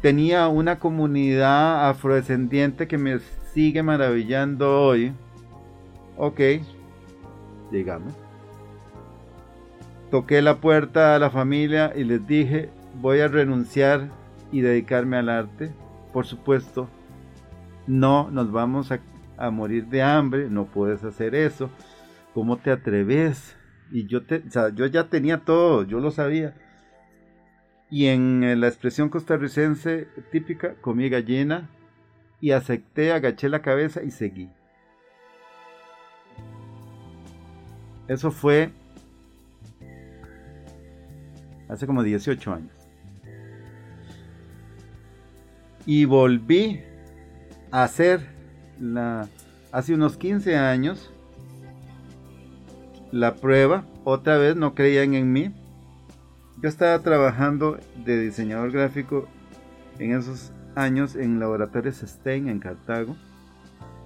Tenía 0.00 0.48
una 0.48 0.78
comunidad 0.78 1.90
afrodescendiente 1.90 2.88
que 2.88 2.96
me 2.96 3.18
sigue 3.52 3.82
maravillando 3.82 4.80
hoy. 4.82 5.12
Ok, 6.16 6.40
llegamos. 7.70 8.14
Toqué 10.10 10.40
la 10.40 10.56
puerta 10.56 11.14
a 11.14 11.18
la 11.18 11.28
familia 11.28 11.92
y 11.94 12.04
les 12.04 12.26
dije, 12.26 12.70
voy 12.94 13.20
a 13.20 13.28
renunciar 13.28 14.08
y 14.50 14.62
dedicarme 14.62 15.18
al 15.18 15.28
arte. 15.28 15.70
Por 16.14 16.24
supuesto, 16.24 16.88
no 17.86 18.30
nos 18.30 18.50
vamos 18.50 18.90
a, 18.90 19.00
a 19.36 19.50
morir 19.50 19.84
de 19.88 20.00
hambre, 20.00 20.48
no 20.48 20.64
puedes 20.64 21.04
hacer 21.04 21.34
eso. 21.34 21.68
¿Cómo 22.34 22.58
te 22.58 22.70
atreves? 22.70 23.56
Y 23.90 24.06
yo, 24.06 24.24
te, 24.24 24.36
o 24.46 24.50
sea, 24.50 24.68
yo 24.70 24.86
ya 24.86 25.08
tenía 25.08 25.38
todo, 25.38 25.84
yo 25.84 26.00
lo 26.00 26.10
sabía. 26.10 26.54
Y 27.90 28.06
en 28.06 28.44
eh, 28.44 28.54
la 28.54 28.68
expresión 28.68 29.08
costarricense 29.08 30.06
típica, 30.30 30.74
comí 30.80 31.08
gallina 31.08 31.68
y 32.40 32.52
acepté, 32.52 33.12
agaché 33.12 33.48
la 33.48 33.62
cabeza 33.62 34.02
y 34.02 34.12
seguí. 34.12 34.48
Eso 38.06 38.30
fue 38.30 38.70
hace 41.68 41.86
como 41.86 42.02
18 42.02 42.52
años. 42.52 42.72
Y 45.86 46.04
volví 46.04 46.80
a 47.70 47.84
hacer 47.84 48.20
la, 48.78 49.28
hace 49.72 49.94
unos 49.94 50.16
15 50.16 50.56
años 50.56 51.12
la 53.12 53.34
prueba, 53.34 53.84
otra 54.04 54.38
vez 54.38 54.56
no 54.56 54.74
creían 54.74 55.14
en 55.14 55.32
mí. 55.32 55.54
Yo 56.62 56.68
estaba 56.68 56.98
trabajando 57.00 57.78
de 58.04 58.20
diseñador 58.20 58.70
gráfico 58.70 59.26
en 59.98 60.12
esos 60.12 60.52
años 60.74 61.16
en 61.16 61.40
laboratorios 61.40 61.96
Stein 61.96 62.48
en 62.48 62.60
Cartago. 62.60 63.16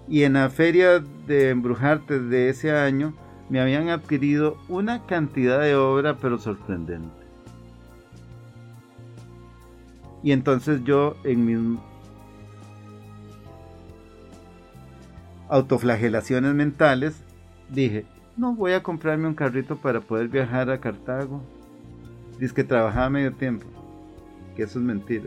Y 0.08 0.22
en 0.22 0.34
la 0.34 0.50
feria 0.50 1.00
de 1.26 1.50
Embrujarte 1.50 2.20
de 2.20 2.48
ese 2.48 2.72
año 2.72 3.14
me 3.48 3.60
habían 3.60 3.88
adquirido 3.88 4.58
una 4.68 5.06
cantidad 5.06 5.60
de 5.60 5.74
obra 5.74 6.16
pero 6.18 6.38
sorprendente. 6.38 7.24
Y 10.22 10.32
entonces 10.32 10.82
yo 10.84 11.16
en 11.24 11.44
mis 11.44 11.80
autoflagelaciones 15.48 16.54
mentales 16.54 17.22
dije, 17.68 18.06
no 18.36 18.54
voy 18.54 18.72
a 18.72 18.82
comprarme 18.82 19.28
un 19.28 19.34
carrito 19.34 19.76
para 19.76 20.00
poder 20.00 20.28
viajar 20.28 20.70
a 20.70 20.80
Cartago. 20.80 21.42
Dice 22.38 22.54
que 22.54 22.64
trabajaba 22.64 23.10
medio 23.10 23.32
tiempo, 23.32 23.66
que 24.56 24.64
eso 24.64 24.78
es 24.78 24.84
mentira. 24.84 25.26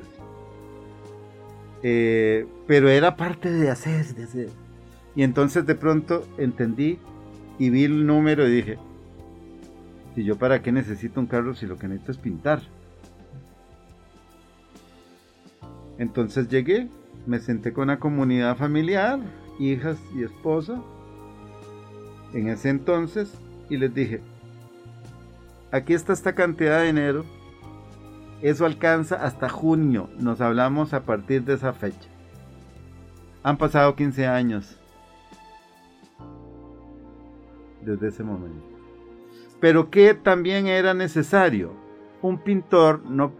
Eh, 1.84 2.46
pero 2.65 2.89
era 2.89 3.15
parte 3.15 3.52
de 3.52 3.70
hacer, 3.70 4.13
de 4.15 4.24
hacer. 4.24 4.50
Y 5.15 5.24
entonces 5.24 5.65
de 5.65 5.76
pronto 5.76 6.28
entendí 6.38 7.00
y 7.58 7.70
vi 7.70 7.86
el 7.86 8.06
número 8.06 8.48
y 8.48 8.52
dije, 8.52 8.78
si 10.15 10.24
yo 10.24 10.38
para 10.38 10.62
qué 10.62 10.72
necesito 10.72 11.20
un 11.20 11.28
carro 11.28 11.56
si 11.56 11.65
lo 11.65 11.78
que 11.78 11.88
necesito 11.88 12.12
es 12.12 12.17
pintar. 12.17 12.62
Entonces 15.98 16.50
llegué, 16.50 16.89
me 17.26 17.39
senté 17.39 17.74
con 17.74 17.88
la 17.88 18.00
comunidad 18.00 18.58
familiar, 18.58 19.20
hijas 19.60 19.98
y 20.15 20.24
esposa, 20.24 20.82
en 22.34 22.50
ese 22.50 22.70
entonces, 22.70 23.34
y 23.70 23.78
les 23.78 23.94
dije, 23.94 24.22
aquí 25.72 25.94
está 25.94 26.13
esta 26.13 26.34
cantidad 26.34 26.80
de 26.80 26.88
dinero, 26.88 27.26
eso 28.42 28.66
alcanza 28.66 29.16
hasta 29.16 29.50
junio, 29.50 30.10
nos 30.20 30.42
hablamos 30.42 30.94
a 30.94 31.04
partir 31.04 31.44
de 31.44 31.56
esa 31.56 31.74
fecha. 31.74 32.10
Han 33.44 33.58
pasado 33.58 33.96
15 33.96 34.28
años 34.28 34.78
desde 37.82 38.10
ese 38.10 38.24
momento. 38.24 38.63
Pero 39.60 39.90
que 39.90 40.13
también 40.13 40.68
era 40.68 40.94
necesario, 40.94 41.74
un 42.22 42.38
pintor, 42.40 43.02
no, 43.10 43.32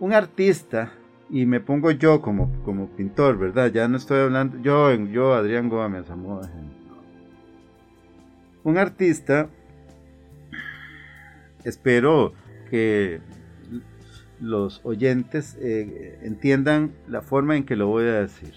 un 0.00 0.12
artista, 0.12 0.92
y 1.30 1.44
me 1.44 1.60
pongo 1.60 1.90
yo 1.90 2.22
como, 2.22 2.50
como 2.64 2.88
pintor, 2.88 3.36
¿verdad? 3.36 3.70
Ya 3.70 3.88
no 3.88 3.98
estoy 3.98 4.20
hablando, 4.20 4.58
yo, 4.58 4.94
yo 4.94 5.34
Adrián 5.34 5.68
Gómez, 5.68 6.06
un 8.64 8.78
artista, 8.78 9.48
espero 11.64 12.32
que 12.70 13.20
los 14.40 14.80
oyentes 14.84 15.56
eh, 15.60 16.20
entiendan 16.22 16.94
la 17.08 17.22
forma 17.22 17.56
en 17.56 17.64
que 17.64 17.76
lo 17.76 17.88
voy 17.88 18.04
a 18.04 18.20
decir. 18.20 18.54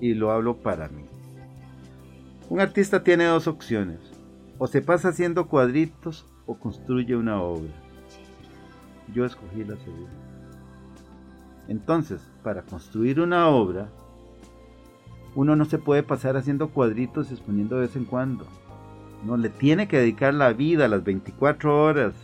Y 0.00 0.14
lo 0.14 0.30
hablo 0.30 0.58
para 0.62 0.88
mí. 0.88 1.04
Un 2.48 2.60
artista 2.60 3.02
tiene 3.02 3.24
dos 3.24 3.46
opciones. 3.46 4.00
O 4.58 4.66
se 4.66 4.82
pasa 4.82 5.08
haciendo 5.08 5.48
cuadritos 5.48 6.26
o 6.46 6.58
construye 6.58 7.16
una 7.16 7.40
obra. 7.40 7.72
Yo 9.14 9.24
escogí 9.24 9.64
la 9.64 9.76
segunda. 9.76 10.10
Entonces, 11.68 12.20
para 12.42 12.62
construir 12.62 13.20
una 13.20 13.48
obra, 13.48 13.88
uno 15.34 15.54
no 15.54 15.64
se 15.64 15.78
puede 15.78 16.02
pasar 16.02 16.36
haciendo 16.36 16.70
cuadritos 16.70 17.30
y 17.30 17.34
exponiendo 17.34 17.76
de 17.76 17.82
vez 17.82 17.96
en 17.96 18.04
cuando. 18.04 18.46
No 19.24 19.36
le 19.36 19.50
tiene 19.50 19.86
que 19.86 19.98
dedicar 19.98 20.34
la 20.34 20.52
vida, 20.52 20.88
las 20.88 21.04
24 21.04 21.82
horas 21.82 22.14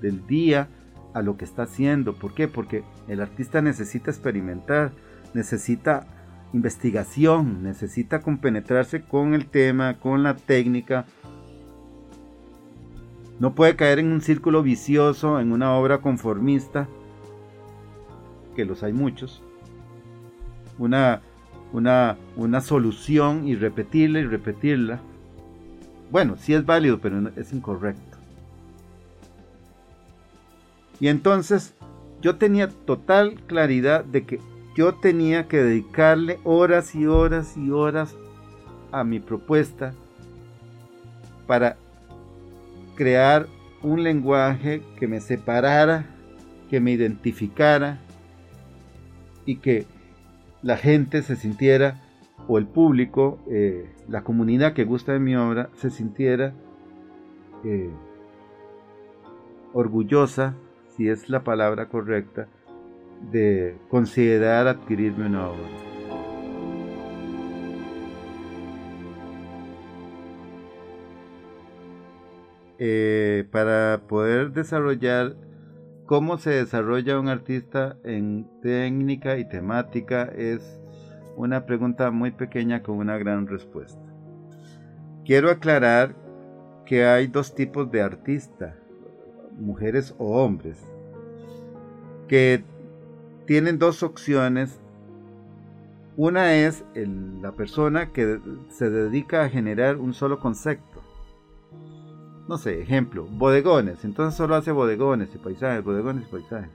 del 0.00 0.26
día 0.26 0.68
a 1.14 1.22
lo 1.22 1.36
que 1.36 1.44
está 1.44 1.64
haciendo. 1.64 2.14
¿Por 2.14 2.34
qué? 2.34 2.48
Porque 2.48 2.84
el 3.08 3.20
artista 3.20 3.60
necesita 3.60 4.10
experimentar, 4.10 4.92
necesita 5.34 6.06
investigación, 6.52 7.62
necesita 7.62 8.20
compenetrarse 8.20 9.02
con 9.02 9.34
el 9.34 9.46
tema, 9.46 9.98
con 9.98 10.22
la 10.22 10.36
técnica. 10.36 11.06
No 13.38 13.54
puede 13.54 13.76
caer 13.76 13.98
en 13.98 14.12
un 14.12 14.20
círculo 14.20 14.62
vicioso, 14.62 15.40
en 15.40 15.52
una 15.52 15.74
obra 15.74 15.98
conformista, 15.98 16.88
que 18.54 18.64
los 18.64 18.82
hay 18.82 18.92
muchos. 18.92 19.42
Una, 20.78 21.22
una, 21.72 22.16
una 22.36 22.60
solución 22.60 23.46
y 23.46 23.56
repetirla 23.56 24.20
y 24.20 24.24
repetirla. 24.24 25.00
Bueno, 26.12 26.36
sí 26.36 26.52
es 26.52 26.66
válido, 26.66 27.00
pero 27.00 27.32
es 27.36 27.54
incorrecto. 27.54 28.18
Y 31.00 31.08
entonces 31.08 31.74
yo 32.20 32.36
tenía 32.36 32.68
total 32.68 33.40
claridad 33.46 34.04
de 34.04 34.24
que 34.26 34.38
yo 34.76 34.96
tenía 34.96 35.48
que 35.48 35.62
dedicarle 35.62 36.38
horas 36.44 36.94
y 36.94 37.06
horas 37.06 37.56
y 37.56 37.70
horas 37.70 38.14
a 38.92 39.04
mi 39.04 39.20
propuesta 39.20 39.94
para 41.46 41.78
crear 42.94 43.48
un 43.82 44.02
lenguaje 44.02 44.82
que 44.98 45.08
me 45.08 45.18
separara, 45.18 46.04
que 46.68 46.78
me 46.78 46.92
identificara 46.92 48.00
y 49.46 49.56
que 49.56 49.86
la 50.60 50.76
gente 50.76 51.22
se 51.22 51.36
sintiera, 51.36 52.02
o 52.48 52.58
el 52.58 52.66
público, 52.66 53.38
eh, 53.48 53.91
la 54.12 54.22
comunidad 54.22 54.74
que 54.74 54.84
gusta 54.84 55.14
de 55.14 55.20
mi 55.20 55.34
obra, 55.36 55.70
se 55.72 55.88
sintiera 55.88 56.52
eh, 57.64 57.90
orgullosa 59.72 60.54
si 60.88 61.08
es 61.08 61.30
la 61.30 61.44
palabra 61.44 61.88
correcta, 61.88 62.46
de 63.30 63.74
considerar 63.88 64.68
adquirirme 64.68 65.28
una 65.28 65.48
obra. 65.48 65.68
Eh, 72.78 73.48
para 73.50 74.02
poder 74.08 74.52
desarrollar 74.52 75.36
cómo 76.04 76.36
se 76.36 76.50
desarrolla 76.50 77.18
un 77.18 77.28
artista 77.28 77.96
en 78.04 78.46
técnica 78.60 79.38
y 79.38 79.48
temática 79.48 80.24
es 80.24 80.81
una 81.36 81.66
pregunta 81.66 82.10
muy 82.10 82.30
pequeña 82.30 82.82
con 82.82 82.96
una 82.96 83.18
gran 83.18 83.46
respuesta. 83.46 84.02
Quiero 85.24 85.50
aclarar 85.50 86.14
que 86.86 87.06
hay 87.06 87.26
dos 87.26 87.54
tipos 87.54 87.90
de 87.90 88.02
artista 88.02 88.76
mujeres 89.58 90.14
o 90.18 90.42
hombres, 90.42 90.78
que 92.28 92.64
tienen 93.46 93.78
dos 93.78 94.02
opciones. 94.02 94.78
Una 96.16 96.54
es 96.54 96.84
la 97.40 97.52
persona 97.52 98.12
que 98.12 98.38
se 98.68 98.90
dedica 98.90 99.44
a 99.44 99.48
generar 99.48 99.96
un 99.96 100.14
solo 100.14 100.38
concepto. 100.38 101.00
No 102.48 102.58
sé, 102.58 102.82
ejemplo, 102.82 103.24
bodegones. 103.24 104.04
Entonces 104.04 104.36
solo 104.36 104.56
hace 104.56 104.72
bodegones 104.72 105.34
y 105.34 105.38
paisajes, 105.38 105.82
bodegones 105.82 106.26
y 106.28 106.30
paisajes. 106.30 106.70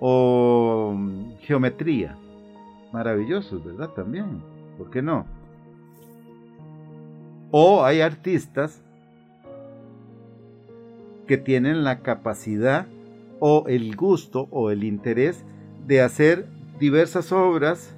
O 0.00 0.92
mm, 0.94 1.36
geometría. 1.40 2.16
Maravillosos, 2.92 3.64
¿verdad? 3.64 3.90
También. 3.90 4.42
¿Por 4.78 4.90
qué 4.90 5.02
no? 5.02 5.26
O 7.50 7.84
hay 7.84 8.00
artistas 8.00 8.82
que 11.26 11.36
tienen 11.36 11.84
la 11.84 12.00
capacidad 12.00 12.86
o 13.38 13.64
el 13.68 13.94
gusto 13.96 14.48
o 14.50 14.70
el 14.70 14.84
interés 14.84 15.44
de 15.86 16.02
hacer 16.02 16.46
diversas 16.78 17.32
obras, 17.32 17.94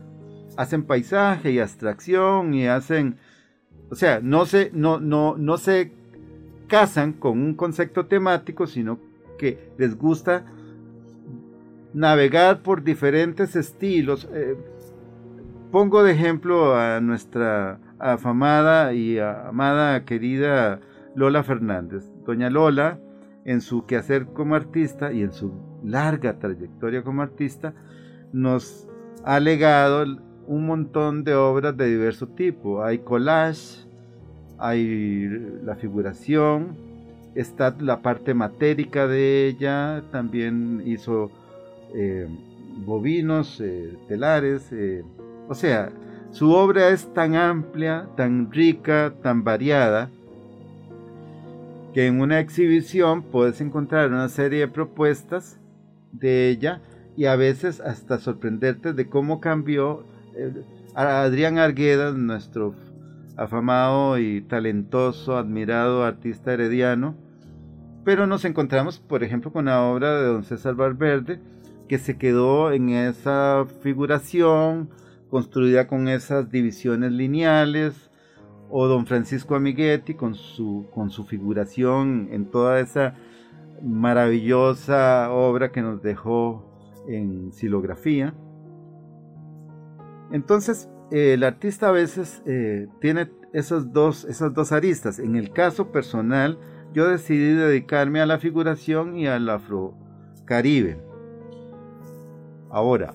hacen 0.56 0.84
paisaje 0.84 1.52
y 1.52 1.58
abstracción 1.58 2.54
y 2.54 2.66
hacen, 2.66 3.16
o 3.90 3.94
sea, 3.94 4.20
no 4.22 4.44
se, 4.46 4.70
no, 4.74 5.00
no, 5.00 5.36
no 5.36 5.56
se 5.56 5.92
casan 6.68 7.12
con 7.12 7.40
un 7.40 7.54
concepto 7.54 8.06
temático, 8.06 8.66
sino 8.66 8.98
que 9.38 9.72
les 9.78 9.96
gusta 9.96 10.44
navegar 11.94 12.62
por 12.62 12.82
diferentes 12.82 13.56
estilos. 13.56 14.28
Eh, 14.32 14.56
pongo 15.72 16.02
de 16.04 16.12
ejemplo 16.12 16.76
a 16.76 17.00
nuestra 17.00 17.80
afamada 17.98 18.92
y 18.92 19.18
amada 19.18 20.04
querida 20.04 20.80
Lola 21.14 21.42
Fernández. 21.42 22.04
Doña 22.26 22.50
Lola 22.50 23.00
en 23.46 23.62
su 23.62 23.86
quehacer 23.86 24.26
como 24.26 24.54
artista 24.54 25.14
y 25.14 25.22
en 25.22 25.32
su 25.32 25.50
larga 25.82 26.38
trayectoria 26.38 27.02
como 27.02 27.22
artista, 27.22 27.72
nos 28.34 28.86
ha 29.24 29.40
legado 29.40 30.04
un 30.46 30.66
montón 30.66 31.24
de 31.24 31.34
obras 31.34 31.74
de 31.74 31.88
diverso 31.88 32.28
tipo. 32.28 32.84
Hay 32.84 32.98
collage, 32.98 33.86
hay 34.58 35.26
la 35.64 35.74
figuración, 35.76 36.76
está 37.34 37.74
la 37.80 38.02
parte 38.02 38.34
matérica 38.34 39.06
de 39.06 39.48
ella, 39.48 40.04
también 40.12 40.82
hizo 40.84 41.30
eh, 41.94 42.28
bovinos, 42.84 43.58
eh, 43.60 43.96
telares, 44.06 44.70
eh, 44.70 45.02
o 45.52 45.54
sea, 45.54 45.92
su 46.30 46.50
obra 46.52 46.88
es 46.88 47.12
tan 47.12 47.34
amplia, 47.34 48.08
tan 48.16 48.50
rica, 48.50 49.12
tan 49.22 49.44
variada, 49.44 50.08
que 51.92 52.06
en 52.06 52.22
una 52.22 52.40
exhibición 52.40 53.22
puedes 53.22 53.60
encontrar 53.60 54.08
una 54.08 54.30
serie 54.30 54.60
de 54.60 54.68
propuestas 54.68 55.58
de 56.10 56.48
ella 56.48 56.80
y 57.18 57.26
a 57.26 57.36
veces 57.36 57.80
hasta 57.80 58.18
sorprenderte 58.18 58.94
de 58.94 59.10
cómo 59.10 59.42
cambió. 59.42 60.04
Eh, 60.34 60.64
Adrián 60.94 61.58
Argueda, 61.58 62.12
nuestro 62.12 62.74
afamado 63.36 64.18
y 64.18 64.40
talentoso, 64.40 65.36
admirado 65.36 66.02
artista 66.02 66.54
herediano, 66.54 67.14
pero 68.04 68.26
nos 68.26 68.46
encontramos, 68.46 69.00
por 69.00 69.22
ejemplo, 69.22 69.52
con 69.52 69.66
la 69.66 69.82
obra 69.82 70.18
de 70.18 70.28
don 70.28 70.44
César 70.44 70.76
Valverde, 70.76 71.40
que 71.88 71.98
se 71.98 72.16
quedó 72.16 72.72
en 72.72 72.88
esa 72.88 73.66
figuración 73.82 74.88
construida 75.32 75.86
con 75.86 76.08
esas 76.08 76.50
divisiones 76.50 77.10
lineales, 77.10 78.10
o 78.68 78.86
don 78.86 79.06
Francisco 79.06 79.54
Amiguetti 79.54 80.12
con 80.12 80.34
su, 80.34 80.84
con 80.94 81.08
su 81.08 81.24
figuración 81.24 82.28
en 82.32 82.50
toda 82.50 82.80
esa 82.80 83.14
maravillosa 83.82 85.32
obra 85.32 85.72
que 85.72 85.80
nos 85.80 86.02
dejó 86.02 86.62
en 87.08 87.50
silografía. 87.50 88.34
Entonces, 90.32 90.90
eh, 91.10 91.32
el 91.32 91.44
artista 91.44 91.88
a 91.88 91.92
veces 91.92 92.42
eh, 92.44 92.88
tiene 93.00 93.30
esos 93.54 93.90
dos, 93.90 94.26
esas 94.26 94.52
dos 94.52 94.70
aristas. 94.70 95.18
En 95.18 95.36
el 95.36 95.50
caso 95.50 95.92
personal, 95.92 96.58
yo 96.92 97.08
decidí 97.08 97.54
dedicarme 97.54 98.20
a 98.20 98.26
la 98.26 98.38
figuración 98.38 99.16
y 99.16 99.28
al 99.28 99.48
afrocaribe. 99.48 101.00
Ahora, 102.68 103.14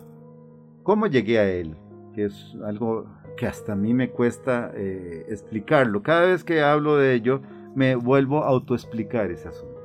¿cómo 0.82 1.06
llegué 1.06 1.38
a 1.38 1.47
él? 1.47 1.77
Que 2.17 2.25
es 2.25 2.58
algo 2.65 3.06
que 3.38 3.45
hasta 3.45 3.73
a 3.73 3.75
mí 3.75 3.93
me 3.93 4.10
cuesta 4.10 4.71
eh, 4.73 5.27
explicarlo. 5.30 6.01
Cada 6.01 6.25
vez 6.25 6.43
que 6.43 6.63
hablo 6.63 6.97
de 6.97 7.13
ello, 7.13 7.43
me 7.75 7.95
vuelvo 7.95 8.43
a 8.43 8.47
autoexplicar 8.47 9.30
ese 9.30 9.49
asunto. 9.49 9.80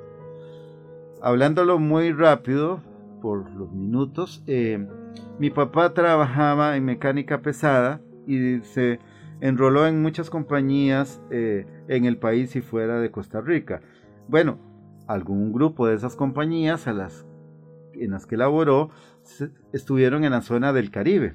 Hablándolo 1.20 1.78
muy 1.78 2.10
rápido, 2.10 2.80
por 3.20 3.50
los 3.50 3.70
minutos, 3.72 4.42
eh, 4.46 4.88
mi 5.38 5.50
papá 5.50 5.92
trabajaba 5.92 6.74
en 6.78 6.86
mecánica 6.86 7.42
pesada 7.42 8.00
y 8.26 8.60
se 8.60 8.98
enroló 9.42 9.86
en 9.86 10.00
muchas 10.00 10.30
compañías 10.30 11.20
eh, 11.30 11.66
en 11.88 12.06
el 12.06 12.16
país 12.16 12.56
y 12.56 12.62
fuera 12.62 12.98
de 12.98 13.10
Costa 13.10 13.42
Rica. 13.42 13.82
Bueno, 14.26 14.56
algún 15.06 15.52
grupo 15.52 15.86
de 15.86 15.96
esas 15.96 16.16
compañías 16.16 16.88
a 16.88 17.10
en 17.92 18.10
las 18.10 18.24
que 18.24 18.38
laboró 18.38 18.88
estuvieron 19.74 20.24
en 20.24 20.30
la 20.32 20.40
zona 20.40 20.72
del 20.72 20.90
Caribe. 20.90 21.34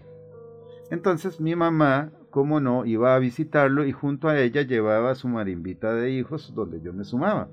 Entonces 0.89 1.41
mi 1.41 1.55
mamá, 1.55 2.11
como 2.29 2.59
no, 2.59 2.85
iba 2.85 3.15
a 3.15 3.19
visitarlo 3.19 3.85
y 3.85 3.91
junto 3.91 4.29
a 4.29 4.39
ella 4.39 4.61
llevaba 4.61 5.15
su 5.15 5.27
marimbita 5.27 5.93
de 5.93 6.11
hijos 6.11 6.53
donde 6.55 6.81
yo 6.81 6.93
me 6.93 7.03
sumaba. 7.03 7.49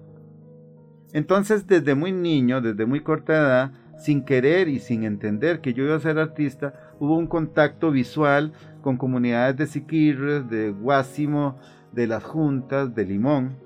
Entonces 1.13 1.67
desde 1.67 1.95
muy 1.95 2.13
niño, 2.13 2.61
desde 2.61 2.87
muy 2.87 3.01
corta 3.01 3.33
edad, 3.33 3.73
sin 3.99 4.25
querer 4.25 4.69
y 4.69 4.81
sin 4.81 5.05
entender 5.05 5.61
que 5.61 5.73
yo 5.73 5.85
iba 5.85 5.97
a 5.97 6.01
ser 6.01 6.19
artista, 6.19 6.75
hubo 6.99 7.17
un 7.17 7.27
contacto 7.27 7.91
visual 7.91 8.53
con 8.83 8.97
comunidades 8.97 9.57
de 9.57 9.67
Siquirres, 9.67 10.49
de 10.51 10.71
Guásimo, 10.71 11.59
de 11.93 12.07
las 12.07 12.25
Juntas, 12.25 12.95
de 12.95 13.05
Limón. 13.05 13.57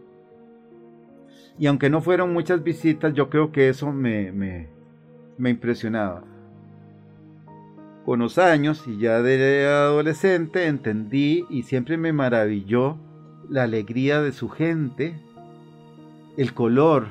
Y 1.59 1.67
aunque 1.67 1.91
no 1.91 2.01
fueron 2.01 2.33
muchas 2.33 2.63
visitas, 2.63 3.15
yo 3.15 3.31
creo 3.31 3.51
que 3.51 3.69
eso 3.69 3.91
me 3.93 4.69
impresionaba. 5.39 6.23
Con 8.09 8.21
los 8.21 8.39
años 8.39 8.89
y 8.89 8.97
ya 8.97 9.21
de 9.21 9.67
adolescente 9.67 10.67
entendí 10.67 11.45
y 11.51 11.65
siempre 11.65 11.99
me 11.99 12.15
maravilló 12.15 12.97
la 13.51 13.65
alegría 13.65 14.23
de 14.23 14.33
su 14.33 14.49
gente, 14.49 15.21
el 16.39 16.55
color, 16.55 17.09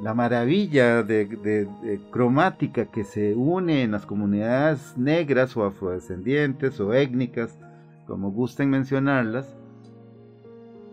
la 0.00 0.14
maravilla 0.14 1.02
de, 1.02 1.68
cromática 2.12 2.86
que 2.86 3.02
se 3.02 3.34
une 3.34 3.82
en 3.82 3.90
las 3.90 4.06
comunidades 4.06 4.96
negras 4.96 5.56
o 5.56 5.64
afrodescendientes 5.64 6.78
o 6.78 6.94
étnicas, 6.94 7.58
como 8.06 8.30
gusten 8.30 8.70
mencionarlas, 8.70 9.52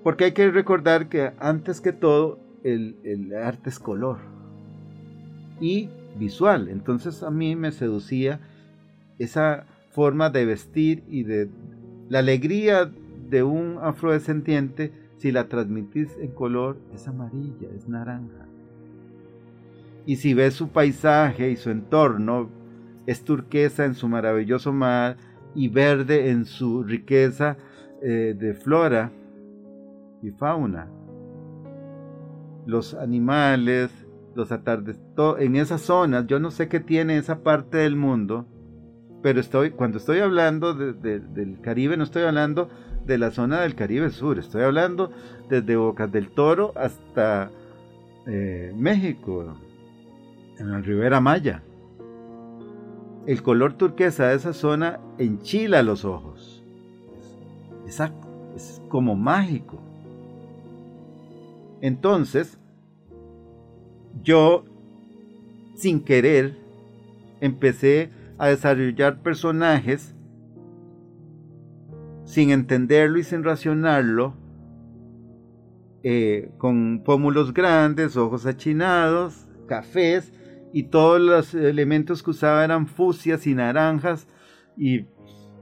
porque 0.02 0.24
hay 0.24 0.32
que 0.32 0.50
recordar 0.50 1.10
que 1.10 1.32
antes 1.38 1.80
que 1.80 1.94
todo 1.94 2.40
el, 2.64 2.98
el 3.04 3.36
arte 3.36 3.70
es 3.70 3.78
color. 3.78 4.18
Y 5.62 5.92
visual, 6.18 6.70
entonces 6.70 7.24
a 7.24 7.32
mí 7.32 7.56
me 7.56 7.72
seducía 7.72 8.40
esa 9.20 9.66
forma 9.92 10.30
de 10.30 10.46
vestir 10.46 11.04
y 11.08 11.24
de 11.24 11.50
la 12.10 12.20
alegría 12.20 12.92
de 13.30 13.44
un 13.44 13.78
afrodescendiente 13.82 14.92
si 15.18 15.32
la 15.32 15.48
transmitís 15.48 16.18
en 16.20 16.32
color 16.32 16.78
es 16.94 17.08
amarilla, 17.08 17.70
es 17.76 17.88
naranja. 17.88 18.46
Y 20.06 20.18
si 20.18 20.34
ves 20.34 20.54
su 20.54 20.70
paisaje 20.70 21.50
y 21.50 21.56
su 21.56 21.70
entorno, 21.70 22.50
es 23.06 23.24
turquesa 23.24 23.86
en 23.86 23.96
su 23.96 24.08
maravilloso 24.08 24.74
mar 24.74 25.18
y 25.56 25.70
verde 25.70 26.30
en 26.30 26.46
su 26.46 26.84
riqueza 26.84 27.58
eh, 28.02 28.36
de 28.38 28.54
flora 28.54 29.12
y 30.22 30.32
fauna. 30.32 30.90
Los 32.66 32.94
animales, 32.94 33.92
los 34.36 34.52
atardeceres, 34.52 35.04
en 35.40 35.56
esas 35.56 35.82
zonas, 35.82 36.28
yo 36.28 36.40
no 36.40 36.52
sé 36.52 36.68
qué 36.68 36.80
tiene 36.80 37.18
esa 37.18 37.44
parte 37.44 37.78
del 37.78 37.96
mundo, 37.96 38.46
pero 39.22 39.40
estoy, 39.40 39.72
cuando 39.72 39.98
estoy 39.98 40.20
hablando 40.20 40.74
del 40.74 41.60
Caribe, 41.62 41.98
no 41.98 42.04
estoy 42.04 42.24
hablando 42.24 42.70
de 43.06 43.18
la 43.18 43.32
zona 43.32 43.62
del 43.62 43.76
Caribe 43.76 44.10
Sur, 44.10 44.40
estoy 44.40 44.64
hablando 44.64 45.12
desde 45.50 45.76
Bocas 45.76 46.12
del 46.12 46.30
Toro 46.30 46.74
hasta 46.76 47.52
eh, 48.26 48.74
México, 48.76 49.56
en 50.58 50.72
la 50.72 50.80
Ribera 50.80 51.20
Maya. 51.20 51.64
El 53.26 53.42
color 53.42 53.74
turquesa 53.74 54.28
de 54.28 54.36
esa 54.36 54.54
zona 54.54 55.00
enchila 55.18 55.82
los 55.84 56.04
ojos. 56.04 56.64
Es, 57.88 58.02
es 58.56 58.82
como 58.90 59.16
mágico. 59.16 59.80
Entonces, 61.82 62.60
yo, 64.24 64.66
sin 65.76 66.04
querer, 66.04 66.56
empecé 67.42 68.10
a 68.38 68.48
desarrollar 68.48 69.22
personajes 69.22 70.16
sin 72.26 72.50
entenderlo 72.50 73.20
y 73.20 73.24
sin 73.24 73.44
racionarlo, 73.44 74.34
eh, 76.04 76.52
con 76.58 77.04
pómulos 77.06 77.54
grandes, 77.54 78.18
ojos 78.18 78.46
achinados, 78.46 79.48
cafés, 79.68 80.34
y 80.74 80.84
todos 80.84 81.22
los 81.22 81.54
elementos 81.54 82.24
que 82.24 82.32
usaba 82.32 82.66
eran 82.66 82.88
fucsias 82.88 83.46
y 83.46 83.54
naranjas 83.54 84.28
y 84.76 85.06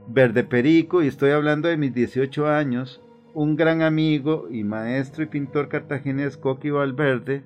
verde 0.08 0.42
perico 0.42 1.02
y 1.02 1.06
estoy 1.06 1.32
hablando 1.32 1.68
de 1.68 1.76
mis 1.76 1.92
18 1.92 2.48
años, 2.48 3.02
un 3.34 3.54
gran 3.54 3.82
amigo 3.82 4.48
y 4.50 4.64
maestro 4.64 5.22
y 5.22 5.26
pintor 5.26 5.68
cartaginés 5.68 6.38
Coqui 6.38 6.70
Valverde 6.70 7.44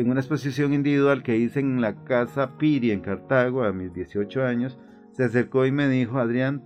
en 0.00 0.10
una 0.10 0.20
exposición 0.20 0.72
individual 0.72 1.22
que 1.22 1.36
hice 1.36 1.60
en 1.60 1.80
la 1.80 2.04
casa 2.04 2.56
Piri 2.56 2.90
en 2.90 3.00
Cartago 3.00 3.64
a 3.64 3.72
mis 3.72 3.92
18 3.92 4.44
años, 4.44 4.78
se 5.12 5.24
acercó 5.24 5.66
y 5.66 5.72
me 5.72 5.88
dijo, 5.88 6.18
Adrián, 6.18 6.64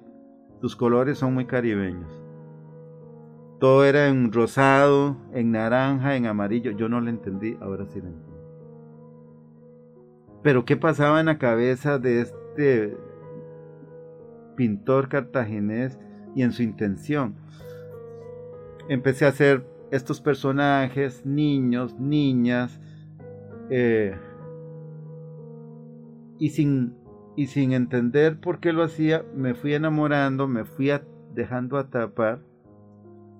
tus 0.60 0.76
colores 0.76 1.18
son 1.18 1.34
muy 1.34 1.44
caribeños. 1.44 2.22
Todo 3.58 3.84
era 3.84 4.08
en 4.08 4.32
rosado, 4.32 5.16
en 5.32 5.50
naranja, 5.50 6.16
en 6.16 6.26
amarillo. 6.26 6.70
Yo 6.72 6.88
no 6.88 7.00
lo 7.00 7.10
entendí, 7.10 7.56
ahora 7.60 7.86
sí 7.86 8.00
lo 8.00 8.08
entiendo. 8.08 8.34
Pero 10.42 10.64
¿qué 10.64 10.76
pasaba 10.76 11.18
en 11.18 11.26
la 11.26 11.38
cabeza 11.38 11.98
de 11.98 12.20
este 12.20 12.96
pintor 14.56 15.08
cartaginés 15.08 15.98
y 16.36 16.42
en 16.42 16.52
su 16.52 16.62
intención? 16.62 17.34
Empecé 18.88 19.24
a 19.24 19.30
hacer 19.30 19.66
estos 19.90 20.20
personajes, 20.20 21.24
niños, 21.24 21.98
niñas, 21.98 22.80
eh, 23.70 24.16
y, 26.38 26.50
sin, 26.50 26.96
y 27.36 27.46
sin 27.46 27.72
entender 27.72 28.40
por 28.40 28.60
qué 28.60 28.72
lo 28.72 28.82
hacía, 28.82 29.24
me 29.34 29.54
fui 29.54 29.74
enamorando, 29.74 30.48
me 30.48 30.64
fui 30.64 30.90
dejando 31.34 31.78
atrapar, 31.78 32.40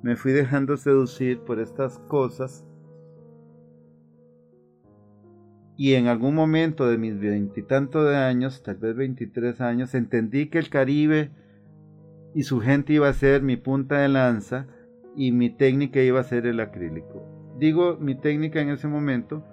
me 0.02 0.16
fui 0.16 0.32
dejando 0.32 0.76
seducir 0.76 1.40
por 1.40 1.60
estas 1.60 1.98
cosas 2.00 2.66
y 5.76 5.94
en 5.94 6.06
algún 6.06 6.34
momento 6.34 6.88
de 6.88 6.98
mis 6.98 7.18
veintitantos 7.18 8.08
de 8.08 8.16
años, 8.16 8.62
tal 8.62 8.76
vez 8.76 8.94
veintitrés 8.94 9.60
años, 9.60 9.94
entendí 9.94 10.48
que 10.48 10.58
el 10.58 10.68
Caribe 10.68 11.30
y 12.34 12.44
su 12.44 12.60
gente 12.60 12.92
iba 12.92 13.08
a 13.08 13.12
ser 13.12 13.42
mi 13.42 13.56
punta 13.56 13.98
de 13.98 14.08
lanza 14.08 14.68
y 15.16 15.32
mi 15.32 15.50
técnica 15.50 16.00
iba 16.00 16.20
a 16.20 16.24
ser 16.24 16.46
el 16.46 16.60
acrílico. 16.60 17.54
Digo 17.58 17.96
mi 17.98 18.14
técnica 18.14 18.60
en 18.60 18.70
ese 18.70 18.86
momento 18.86 19.44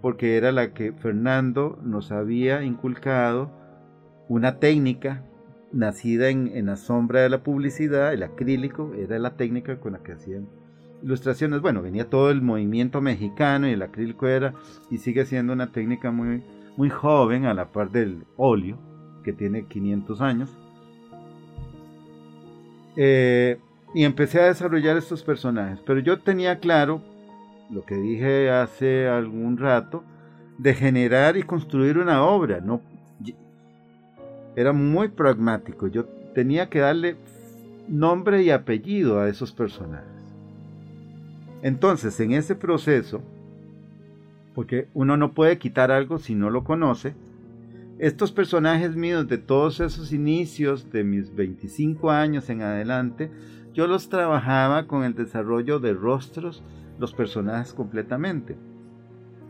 porque 0.00 0.36
era 0.36 0.52
la 0.52 0.72
que 0.72 0.92
Fernando 0.92 1.78
nos 1.82 2.12
había 2.12 2.62
inculcado, 2.62 3.50
una 4.28 4.58
técnica 4.58 5.24
nacida 5.72 6.28
en, 6.28 6.48
en 6.54 6.66
la 6.66 6.76
sombra 6.76 7.20
de 7.20 7.28
la 7.28 7.42
publicidad, 7.42 8.12
el 8.12 8.22
acrílico, 8.22 8.92
era 8.94 9.18
la 9.18 9.36
técnica 9.36 9.80
con 9.80 9.92
la 9.92 10.02
que 10.02 10.12
hacían 10.12 10.48
ilustraciones, 11.02 11.60
bueno, 11.60 11.82
venía 11.82 12.08
todo 12.08 12.30
el 12.30 12.42
movimiento 12.42 13.00
mexicano 13.00 13.68
y 13.68 13.72
el 13.72 13.82
acrílico 13.82 14.26
era 14.26 14.54
y 14.90 14.98
sigue 14.98 15.24
siendo 15.26 15.52
una 15.52 15.72
técnica 15.72 16.10
muy, 16.10 16.42
muy 16.76 16.90
joven 16.90 17.46
a 17.46 17.54
la 17.54 17.70
par 17.70 17.90
del 17.90 18.24
óleo, 18.36 18.78
que 19.22 19.32
tiene 19.32 19.66
500 19.66 20.20
años. 20.20 20.50
Eh, 22.96 23.58
y 23.94 24.04
empecé 24.04 24.40
a 24.40 24.46
desarrollar 24.46 24.96
estos 24.96 25.22
personajes, 25.22 25.80
pero 25.86 26.00
yo 26.00 26.18
tenía 26.20 26.58
claro 26.58 27.00
lo 27.70 27.84
que 27.84 27.96
dije 27.96 28.50
hace 28.50 29.08
algún 29.08 29.58
rato, 29.58 30.04
de 30.58 30.74
generar 30.74 31.36
y 31.36 31.42
construir 31.42 31.98
una 31.98 32.24
obra. 32.24 32.60
No, 32.60 32.80
era 34.56 34.72
muy 34.72 35.08
pragmático. 35.08 35.86
Yo 35.86 36.04
tenía 36.34 36.68
que 36.68 36.80
darle 36.80 37.16
nombre 37.88 38.42
y 38.42 38.50
apellido 38.50 39.20
a 39.20 39.28
esos 39.28 39.52
personajes. 39.52 40.06
Entonces, 41.62 42.18
en 42.20 42.32
ese 42.32 42.54
proceso, 42.54 43.22
porque 44.54 44.88
uno 44.94 45.16
no 45.16 45.32
puede 45.32 45.58
quitar 45.58 45.90
algo 45.90 46.18
si 46.18 46.34
no 46.34 46.50
lo 46.50 46.64
conoce, 46.64 47.14
estos 47.98 48.30
personajes 48.30 48.94
míos 48.94 49.26
de 49.26 49.38
todos 49.38 49.80
esos 49.80 50.12
inicios, 50.12 50.90
de 50.92 51.02
mis 51.02 51.34
25 51.34 52.10
años 52.10 52.48
en 52.48 52.62
adelante, 52.62 53.30
yo 53.74 53.86
los 53.86 54.08
trabajaba 54.08 54.86
con 54.86 55.02
el 55.04 55.14
desarrollo 55.14 55.80
de 55.80 55.94
rostros, 55.94 56.62
los 56.98 57.14
personajes 57.14 57.72
completamente. 57.72 58.56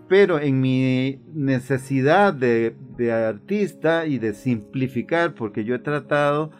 Pero 0.09 0.39
en 0.39 0.61
mi 0.61 1.21
necesidad 1.35 2.33
de, 2.33 2.75
de 2.97 3.13
artista 3.13 4.07
y 4.07 4.19
de 4.19 4.33
simplificar, 4.33 5.35
porque 5.35 5.65
yo 5.65 5.75
he 5.75 5.81
tratado 5.81 6.51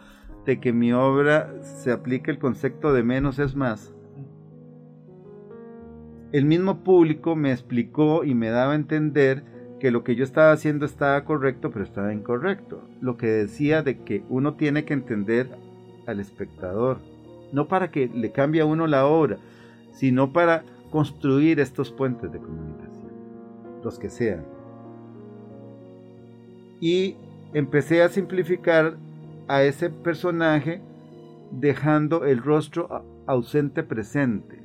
de 0.45 0.59
que 0.59 0.71
mi 0.71 0.93
obra 0.93 1.53
se 1.63 1.91
aplique 1.91 2.31
el 2.31 2.39
concepto 2.39 2.93
de 2.93 3.03
menos 3.03 3.39
es 3.39 3.55
más, 3.55 3.93
el 6.31 6.45
mismo 6.45 6.83
público 6.83 7.35
me 7.35 7.51
explicó 7.51 8.23
y 8.23 8.35
me 8.35 8.49
daba 8.49 8.73
a 8.73 8.75
entender 8.75 9.43
que 9.79 9.89
lo 9.89 10.03
que 10.03 10.15
yo 10.15 10.23
estaba 10.23 10.51
haciendo 10.51 10.85
estaba 10.85 11.23
correcto, 11.25 11.71
pero 11.71 11.83
estaba 11.83 12.13
incorrecto. 12.13 12.83
Lo 13.01 13.17
que 13.17 13.27
decía 13.27 13.81
de 13.81 14.03
que 14.03 14.23
uno 14.29 14.53
tiene 14.53 14.85
que 14.85 14.93
entender 14.93 15.49
al 16.05 16.19
espectador, 16.19 16.99
no 17.51 17.67
para 17.67 17.89
que 17.89 18.07
le 18.13 18.31
cambie 18.31 18.61
a 18.61 18.65
uno 18.65 18.85
la 18.85 19.07
obra, 19.07 19.37
sino 19.91 20.31
para 20.31 20.63
construir 20.89 21.59
estos 21.59 21.91
puentes 21.91 22.31
de 22.31 22.39
comunicación, 22.39 23.11
los 23.83 23.99
que 23.99 24.09
sean. 24.09 24.45
Y 26.79 27.15
empecé 27.53 28.03
a 28.03 28.09
simplificar 28.09 28.97
a 29.47 29.63
ese 29.63 29.89
personaje 29.89 30.81
dejando 31.51 32.25
el 32.25 32.41
rostro 32.41 33.03
ausente 33.25 33.83
presente. 33.83 34.61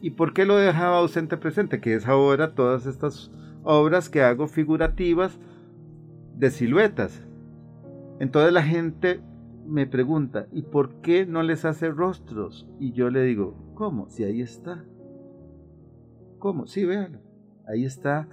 ¿Y 0.00 0.10
por 0.10 0.32
qué 0.34 0.44
lo 0.44 0.56
dejaba 0.56 0.98
ausente 0.98 1.36
presente? 1.36 1.80
Que 1.80 1.94
es 1.94 2.06
ahora 2.06 2.54
todas 2.54 2.86
estas 2.86 3.30
obras 3.64 4.08
que 4.08 4.22
hago 4.22 4.46
figurativas 4.46 5.38
de 6.36 6.50
siluetas. 6.50 7.22
Entonces 8.20 8.52
la 8.52 8.62
gente 8.62 9.20
me 9.66 9.86
pregunta, 9.86 10.46
¿y 10.52 10.62
por 10.62 11.00
qué 11.00 11.26
no 11.26 11.42
les 11.42 11.64
hace 11.64 11.90
rostros? 11.90 12.68
Y 12.78 12.92
yo 12.92 13.10
le 13.10 13.22
digo, 13.22 13.56
¿cómo? 13.74 14.08
Si 14.08 14.24
ahí 14.24 14.40
está. 14.40 14.84
¿Cómo? 16.38 16.66
Sí, 16.66 16.84
véanlo. 16.84 17.18
Ahí 17.66 17.84
está 17.84 18.28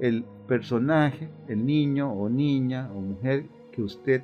el 0.00 0.24
personaje, 0.48 1.30
el 1.48 1.64
niño 1.64 2.12
o 2.12 2.28
niña 2.28 2.90
o 2.92 3.00
mujer 3.00 3.46
que 3.70 3.82
usted 3.82 4.22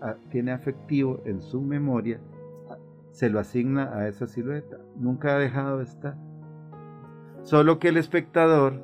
ah, 0.00 0.16
tiene 0.30 0.52
afectivo 0.52 1.20
en 1.24 1.40
su 1.40 1.60
memoria, 1.60 2.20
se 3.12 3.30
lo 3.30 3.38
asigna 3.38 3.94
a 3.94 4.08
esa 4.08 4.26
silueta. 4.26 4.78
Nunca 4.96 5.34
ha 5.34 5.38
dejado 5.38 5.78
de 5.78 5.84
estar. 5.84 6.16
Solo 7.42 7.78
que 7.78 7.88
el 7.88 7.96
espectador 7.96 8.80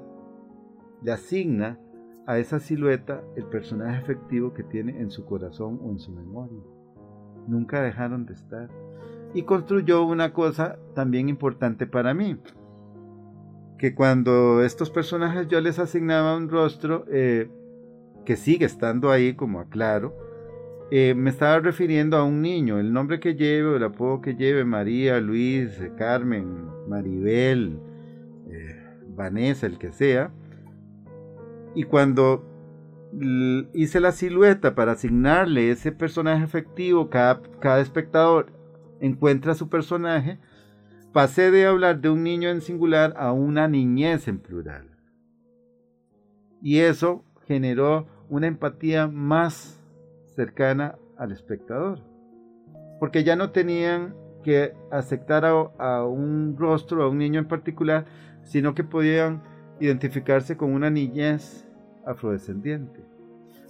le 1.03 1.13
asigna 1.13 1.79
a 2.27 2.39
esa 2.39 2.59
silueta 2.59 3.23
el 3.37 3.45
personaje 3.45 4.03
efectivo 4.03 4.53
que 4.53 4.65
tiene 4.65 5.01
en 5.01 5.11
su 5.11 5.25
corazón 5.25 5.79
o 5.83 5.91
en 5.91 5.99
su 5.99 6.11
memoria. 6.13 6.63
Nunca 7.47 7.83
dejaron 7.83 8.27
de 8.27 8.35
estar. 8.35 8.69
Y 9.35 9.43
construyó 9.43 10.05
una 10.05 10.33
cosa 10.33 10.79
también 10.95 11.29
importante 11.29 11.87
para 11.87 12.15
mí, 12.15 12.39
que 13.79 13.95
cuando 13.95 14.63
estos 14.63 14.91
personajes 14.91 15.49
yo 15.49 15.61
les 15.61 15.79
asignaba 15.79 16.37
un 16.37 16.49
rostro, 16.49 17.05
eh, 17.11 17.49
que 18.25 18.37
sigue 18.37 18.67
estando 18.67 19.11
ahí 19.11 19.35
como 19.35 19.61
aclaro, 19.61 20.15
eh, 20.91 21.15
me 21.17 21.31
estaba 21.31 21.59
refiriendo 21.59 22.17
a 22.17 22.25
un 22.25 22.43
niño, 22.43 22.79
el 22.79 22.93
nombre 22.93 23.21
que 23.21 23.35
lleve, 23.35 23.77
el 23.77 23.85
apodo 23.85 24.21
que 24.21 24.35
lleve, 24.35 24.65
María, 24.65 25.21
Luis, 25.21 25.81
Carmen, 25.99 26.69
Maribel, 26.89 27.79
eh, 28.51 28.85
Vanessa, 29.09 29.67
el 29.67 29.79
que 29.79 29.93
sea, 29.93 30.33
y 31.75 31.83
cuando 31.85 32.45
hice 33.73 34.01
la 34.01 34.13
silueta 34.13 34.75
para 34.75 34.93
asignarle 34.93 35.71
ese 35.71 35.93
personaje 35.93 36.45
efectivo, 36.45 37.11
cada, 37.11 37.43
cada 37.61 37.81
espectador 37.81 38.53
encuentra 39.01 39.55
su 39.55 39.69
personaje, 39.69 40.39
pasé 41.17 41.51
de 41.51 41.65
hablar 41.65 42.03
de 42.03 42.11
un 42.11 42.23
niño 42.23 42.51
en 42.51 42.61
singular 42.61 43.15
a 43.17 43.33
una 43.33 43.69
niñez 43.69 44.29
en 44.29 44.39
plural. 44.39 44.99
Y 46.61 46.81
eso 46.81 47.25
generó 47.47 48.07
una 48.29 48.49
empatía 48.49 49.09
más 49.09 49.83
cercana 50.35 50.99
al 51.17 51.33
espectador. 51.33 52.03
Porque 53.01 53.25
ya 53.25 53.35
no 53.35 53.51
tenían 53.51 54.15
que 54.45 54.75
aceptar 54.91 55.47
a, 55.47 56.05
un 56.05 56.55
rostro, 56.59 57.03
a 57.03 57.09
un 57.09 57.17
niño 57.17 57.41
en 57.41 57.49
particular, 57.49 58.05
sino 58.43 58.75
que 58.75 58.85
podían 58.85 59.43
identificarse 59.81 60.59
con 60.59 60.75
una 60.75 60.91
niñez 60.91 61.67
afrodescendiente. 62.05 63.01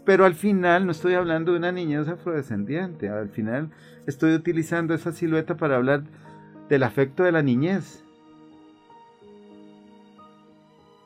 Pero 0.04 0.24
al 0.24 0.34
final 0.34 0.84
no 0.84 0.90
estoy 0.90 1.14
hablando 1.14 1.52
de 1.52 1.58
una 1.58 1.70
niñez 1.70 2.08
afrodescendiente, 2.08 3.08
al 3.08 3.28
final 3.28 3.70
estoy 4.08 4.34
utilizando 4.34 4.94
esa 4.94 5.12
silueta 5.12 5.56
para 5.56 5.76
hablar 5.76 6.02
del 6.68 6.82
afecto 6.82 7.22
de 7.22 7.32
la 7.32 7.42
niñez. 7.42 8.02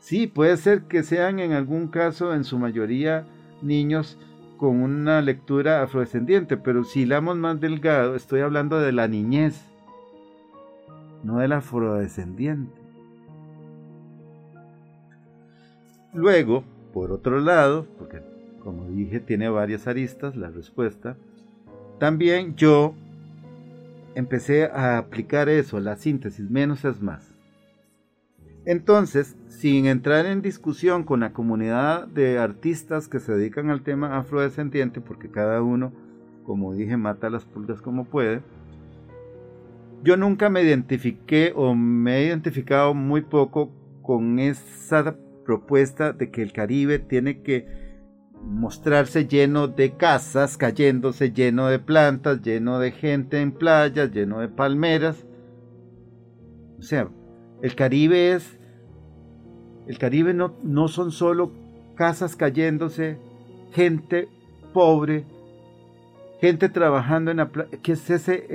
Sí, 0.01 0.27
puede 0.27 0.57
ser 0.57 0.83
que 0.83 1.03
sean 1.03 1.39
en 1.39 1.53
algún 1.53 1.89
caso, 1.89 2.35
en 2.35 2.45
su 2.45 2.59
mayoría, 2.59 3.27
niños 3.63 4.19
con 4.57 4.83
una 4.83 5.23
lectura 5.23 5.83
afrodescendiente, 5.83 6.57
pero 6.57 6.85
si 6.85 7.03
hilamos 7.03 7.37
más 7.37 7.61
delgado, 7.61 8.15
estoy 8.15 8.41
hablando 8.41 8.79
de 8.79 8.93
la 8.93 9.09
niñez, 9.09 9.65
no 11.23 11.39
del 11.39 11.53
afrodescendiente. 11.53 12.81
Luego, 16.13 16.65
por 16.93 17.13
otro 17.13 17.41
lado, 17.41 17.87
porque 17.99 18.21
como 18.63 18.89
dije 18.89 19.21
tiene 19.21 19.49
varias 19.49 19.87
aristas 19.87 20.37
la 20.37 20.51
respuesta, 20.51 21.17
también 21.99 22.57
yo 22.57 22.95
empecé 24.15 24.65
a 24.65 24.99
aplicar 24.99 25.49
eso, 25.49 25.81
la 25.81 25.97
síntesis, 25.97 26.51
menos 26.51 26.85
es 26.85 27.01
más. 27.01 27.35
Entonces, 28.65 29.37
sin 29.49 29.87
entrar 29.87 30.27
en 30.27 30.43
discusión 30.43 31.05
con 31.05 31.21
la 31.21 31.33
comunidad 31.33 32.07
de 32.07 32.39
artistas 32.39 33.09
que 33.09 33.19
se 33.19 33.33
dedican 33.33 33.71
al 33.71 33.83
tema 33.83 34.19
afrodescendiente, 34.19 35.01
porque 35.01 35.31
cada 35.31 35.63
uno, 35.63 35.93
como 36.45 36.75
dije, 36.75 36.97
mata 36.97 37.31
las 37.31 37.45
pulgas 37.45 37.81
como 37.81 38.05
puede, 38.05 38.43
yo 40.03 40.17
nunca 40.17 40.51
me 40.51 40.63
identifiqué 40.63 41.53
o 41.55 41.75
me 41.75 42.19
he 42.19 42.27
identificado 42.27 42.95
muy 42.95 43.23
poco 43.23 43.73
con 44.03 44.39
esa 44.39 45.17
propuesta 45.45 46.13
de 46.13 46.31
que 46.31 46.43
el 46.43 46.53
Caribe 46.53 46.99
tiene 46.99 47.43
que 47.43 47.80
mostrarse 48.43 49.27
lleno 49.27 49.69
de 49.69 49.97
casas, 49.97 50.57
cayéndose 50.57 51.33
lleno 51.33 51.69
de 51.69 51.79
plantas, 51.79 52.43
lleno 52.43 52.79
de 52.79 52.93
gente 52.93 53.41
en 53.41 53.53
playas, 53.53 54.13
lleno 54.13 54.41
de 54.41 54.49
palmeras. 54.49 55.27
O 56.79 56.83
sea, 56.83 57.09
el 57.63 57.75
Caribe 57.75 58.33
es, 58.33 58.59
el 59.87 59.99
Caribe 59.99 60.35
no, 60.35 60.55
no 60.63 60.89
son 60.89 61.13
solo 61.13 61.53
casas 61.95 62.37
cayéndose, 62.37 63.19
gente 63.73 64.29
pobre, 64.73 65.27
gente 66.41 66.69
trabajando 66.69 67.31
en 67.31 67.39
la 67.39 67.49
playa. 67.49 67.71
¿Qué 67.83 67.93
es 67.93 68.09
ese 68.11 68.47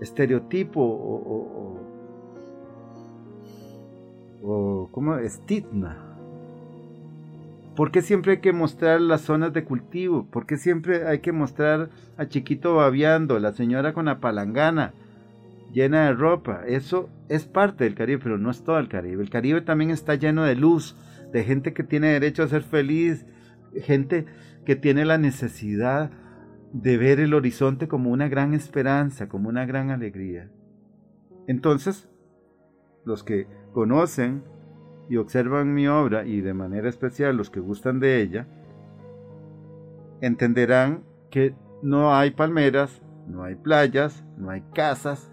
estereotipo 0.00 0.80
o 0.80 1.86
o 4.46 4.88
como 4.92 5.16
estigma. 5.16 6.05
¿Por 7.76 7.90
qué 7.90 8.00
siempre 8.00 8.32
hay 8.32 8.38
que 8.38 8.54
mostrar 8.54 9.02
las 9.02 9.20
zonas 9.20 9.52
de 9.52 9.64
cultivo? 9.64 10.26
¿Por 10.30 10.46
qué 10.46 10.56
siempre 10.56 11.06
hay 11.06 11.18
que 11.18 11.32
mostrar 11.32 11.90
a 12.16 12.26
Chiquito 12.26 12.74
babeando, 12.74 13.38
la 13.38 13.52
señora 13.52 13.92
con 13.92 14.06
la 14.06 14.18
palangana 14.18 14.94
llena 15.74 16.06
de 16.06 16.14
ropa? 16.14 16.62
Eso 16.66 17.10
es 17.28 17.44
parte 17.44 17.84
del 17.84 17.94
Caribe, 17.94 18.22
pero 18.22 18.38
no 18.38 18.50
es 18.50 18.64
todo 18.64 18.78
el 18.78 18.88
Caribe. 18.88 19.22
El 19.22 19.28
Caribe 19.28 19.60
también 19.60 19.90
está 19.90 20.14
lleno 20.14 20.44
de 20.44 20.56
luz, 20.56 20.96
de 21.32 21.44
gente 21.44 21.74
que 21.74 21.84
tiene 21.84 22.08
derecho 22.08 22.42
a 22.42 22.48
ser 22.48 22.62
feliz, 22.62 23.26
gente 23.82 24.24
que 24.64 24.74
tiene 24.74 25.04
la 25.04 25.18
necesidad 25.18 26.10
de 26.72 26.96
ver 26.96 27.20
el 27.20 27.34
horizonte 27.34 27.88
como 27.88 28.10
una 28.10 28.28
gran 28.28 28.54
esperanza, 28.54 29.28
como 29.28 29.50
una 29.50 29.66
gran 29.66 29.90
alegría. 29.90 30.48
Entonces, 31.46 32.08
los 33.04 33.22
que 33.22 33.46
conocen 33.72 34.42
y 35.08 35.16
observan 35.16 35.74
mi 35.74 35.86
obra 35.88 36.24
y 36.24 36.40
de 36.40 36.54
manera 36.54 36.88
especial 36.88 37.36
los 37.36 37.50
que 37.50 37.60
gustan 37.60 38.00
de 38.00 38.20
ella, 38.20 38.46
entenderán 40.20 41.04
que 41.30 41.54
no 41.82 42.14
hay 42.14 42.30
palmeras, 42.30 43.02
no 43.26 43.44
hay 43.44 43.54
playas, 43.54 44.24
no 44.36 44.50
hay 44.50 44.62
casas, 44.74 45.32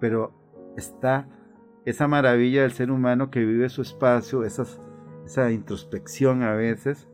pero 0.00 0.32
está 0.76 1.28
esa 1.84 2.08
maravilla 2.08 2.62
del 2.62 2.72
ser 2.72 2.90
humano 2.90 3.30
que 3.30 3.44
vive 3.44 3.68
su 3.68 3.82
espacio, 3.82 4.44
esa 4.44 5.50
introspección 5.50 6.42
a 6.42 6.54
veces, 6.54 7.08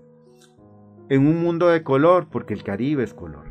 en 1.08 1.26
un 1.26 1.42
mundo 1.42 1.68
de 1.68 1.82
color, 1.82 2.28
porque 2.30 2.54
el 2.54 2.64
Caribe 2.64 3.04
es 3.04 3.14
color. 3.14 3.46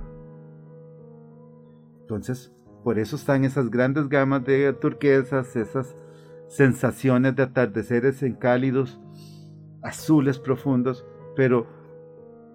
Entonces, 2.01 2.51
por 2.83 2.99
eso 2.99 3.15
están 3.15 3.45
esas 3.45 3.69
grandes 3.69 4.09
gamas 4.09 4.43
de 4.43 4.73
turquesas, 4.73 5.55
esas 5.55 5.95
sensaciones 6.53 7.35
de 7.35 7.43
atardeceres 7.43 8.21
en 8.21 8.35
cálidos, 8.35 8.99
azules 9.81 10.37
profundos, 10.37 11.05
pero 11.35 11.67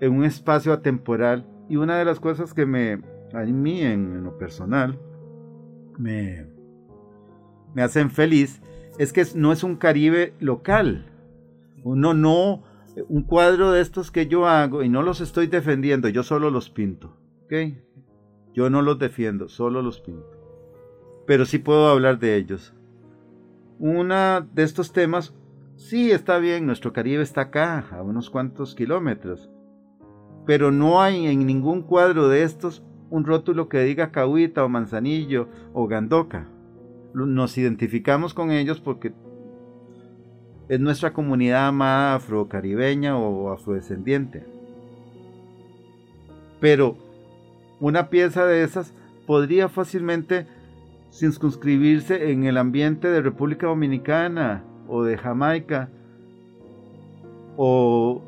en 0.01 0.15
un 0.15 0.25
espacio 0.25 0.73
atemporal. 0.73 1.47
Y 1.69 1.77
una 1.77 1.99
de 1.99 2.05
las 2.05 2.21
cosas 2.21 2.55
que 2.55 2.65
me, 2.65 3.03
a 3.35 3.43
mí 3.45 3.83
en, 3.83 4.23
lo 4.23 4.39
personal, 4.39 4.99
me, 5.99 6.47
me 7.75 7.83
hacen 7.83 8.11
feliz 8.11 8.63
es 8.99 9.13
que 9.13 9.25
no 9.35 9.53
es 9.53 9.65
un 9.65 9.77
Caribe 9.77 10.35
local. 10.39 11.11
Uno 11.83 12.15
no, 12.15 12.63
un 13.09 13.23
cuadro 13.23 13.73
de 13.73 13.81
estos 13.81 14.13
que 14.13 14.29
yo 14.29 14.47
hago 14.47 14.83
y 14.85 14.89
no 14.89 15.03
los 15.03 15.21
estoy 15.21 15.49
defendiendo, 15.49 16.09
yo 16.09 16.23
solo 16.23 16.51
los 16.51 16.71
pinto. 16.71 17.17
¿ok? 17.45 17.53
Yo 18.55 18.71
no 18.71 18.81
los 18.81 18.99
defiendo, 18.99 19.49
solo 19.49 19.83
los 19.83 20.01
pinto. 20.01 20.31
Pero 21.27 21.45
sí 21.45 21.59
puedo 21.59 21.89
hablar 21.89 22.21
de 22.21 22.37
ellos. 22.37 22.75
Una 23.79 24.47
de 24.55 24.65
estos 24.65 24.93
temas, 24.93 25.35
sí 25.77 26.11
está 26.11 26.39
bien, 26.39 26.67
nuestro 26.67 26.93
Caribe 26.93 27.23
está 27.23 27.43
acá, 27.43 27.87
a 27.93 28.03
unos 28.03 28.29
cuantos 28.29 28.75
kilómetros. 28.75 29.49
Pero 30.47 30.73
no 30.73 31.01
hay 31.01 31.27
en 31.27 31.47
ningún 31.47 31.83
cuadro 31.83 32.29
de 32.29 32.43
estos 32.43 32.83
un 33.11 33.25
rótulo 33.25 33.69
que 33.69 33.83
diga 33.83 34.11
Cahuita 34.11 34.65
o 34.65 34.69
Manzanillo 34.69 35.49
o 35.73 35.87
Gandoca. 35.87 36.49
Nos 37.15 37.57
identificamos 37.57 38.35
con 38.35 38.51
ellos 38.51 38.81
porque 38.81 39.13
es 40.69 40.81
nuestra 40.81 41.13
comunidad 41.13 41.69
amada 41.69 42.17
afrocaribeña 42.17 43.17
o 43.17 43.51
afrodescendiente. 43.53 44.45
Pero 46.61 46.97
una 47.81 48.11
pieza 48.11 48.45
de 48.45 48.65
esas 48.65 48.93
podría 49.27 49.69
fácilmente 49.69 50.47
circunscribirse 51.11 52.31
en 52.31 52.45
el 52.45 52.57
ambiente 52.57 53.09
de 53.09 53.23
República 53.23 53.67
Dominicana 53.67 54.65
o 54.87 55.03
de 55.05 55.17
Jamaica 55.17 55.91
o 57.57 58.23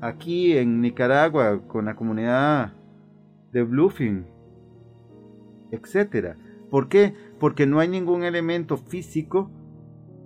aquí 0.00 0.56
en 0.56 0.80
Nicaragua 0.80 1.60
con 1.66 1.86
la 1.86 1.96
comunidad 1.96 2.72
de 3.52 3.62
Bluffing, 3.62 4.26
etc. 5.70 6.36
¿Por 6.70 6.88
qué? 6.88 7.14
Porque 7.38 7.66
no 7.66 7.80
hay 7.80 7.88
ningún 7.88 8.22
elemento 8.22 8.76
físico, 8.76 9.50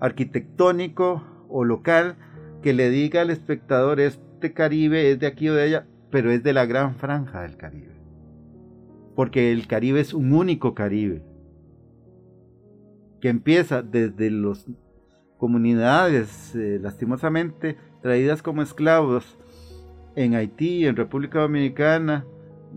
arquitectónico 0.00 1.22
o 1.48 1.64
local 1.64 2.16
que 2.62 2.72
le 2.72 2.90
diga 2.90 3.22
al 3.22 3.30
espectador 3.30 4.00
este 4.00 4.52
Caribe 4.52 5.10
es 5.12 5.20
de 5.20 5.26
aquí 5.26 5.48
o 5.48 5.54
de 5.54 5.62
allá, 5.62 5.86
pero 6.10 6.30
es 6.30 6.42
de 6.42 6.52
la 6.52 6.66
gran 6.66 6.96
franja 6.96 7.42
del 7.42 7.56
Caribe. 7.56 7.94
Porque 9.14 9.52
el 9.52 9.66
Caribe 9.66 10.00
es 10.00 10.14
un 10.14 10.32
único 10.32 10.74
Caribe 10.74 11.29
que 13.20 13.28
empieza 13.28 13.82
desde 13.82 14.30
las 14.30 14.66
comunidades 15.38 16.54
eh, 16.54 16.78
lastimosamente 16.80 17.76
traídas 18.02 18.42
como 18.42 18.62
esclavos 18.62 19.38
en 20.16 20.34
Haití, 20.34 20.86
en 20.86 20.96
República 20.96 21.40
Dominicana, 21.40 22.24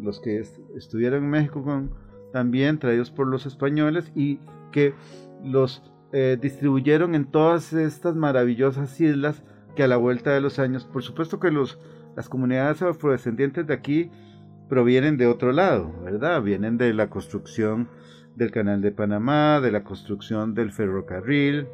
los 0.01 0.19
que 0.19 0.43
estuvieron 0.75 1.23
en 1.23 1.29
México 1.29 1.63
también 2.31 2.79
traídos 2.79 3.11
por 3.11 3.27
los 3.27 3.45
españoles 3.45 4.11
y 4.15 4.39
que 4.71 4.93
los 5.43 5.83
eh, 6.11 6.37
distribuyeron 6.39 7.15
en 7.15 7.25
todas 7.25 7.73
estas 7.73 8.15
maravillosas 8.15 8.99
islas 8.99 9.43
que 9.75 9.83
a 9.83 9.87
la 9.87 9.97
vuelta 9.97 10.31
de 10.31 10.41
los 10.41 10.59
años, 10.59 10.85
por 10.85 11.03
supuesto 11.03 11.39
que 11.39 11.51
los, 11.51 11.79
las 12.15 12.29
comunidades 12.29 12.81
afrodescendientes 12.81 13.67
de 13.67 13.73
aquí 13.73 14.11
provienen 14.69 15.17
de 15.17 15.27
otro 15.27 15.51
lado, 15.51 15.91
¿verdad? 16.03 16.41
Vienen 16.41 16.77
de 16.77 16.93
la 16.93 17.09
construcción 17.09 17.89
del 18.35 18.51
canal 18.51 18.81
de 18.81 18.91
Panamá, 18.91 19.59
de 19.61 19.71
la 19.71 19.83
construcción 19.83 20.53
del 20.53 20.71
ferrocarril, 20.71 21.67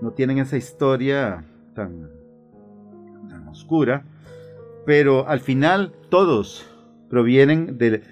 no 0.00 0.12
tienen 0.12 0.38
esa 0.38 0.56
historia 0.56 1.44
tan, 1.74 2.10
tan 3.28 3.48
oscura, 3.48 4.04
pero 4.84 5.28
al 5.28 5.40
final 5.40 5.92
todos 6.08 6.68
provienen 7.08 7.78
de, 7.78 8.02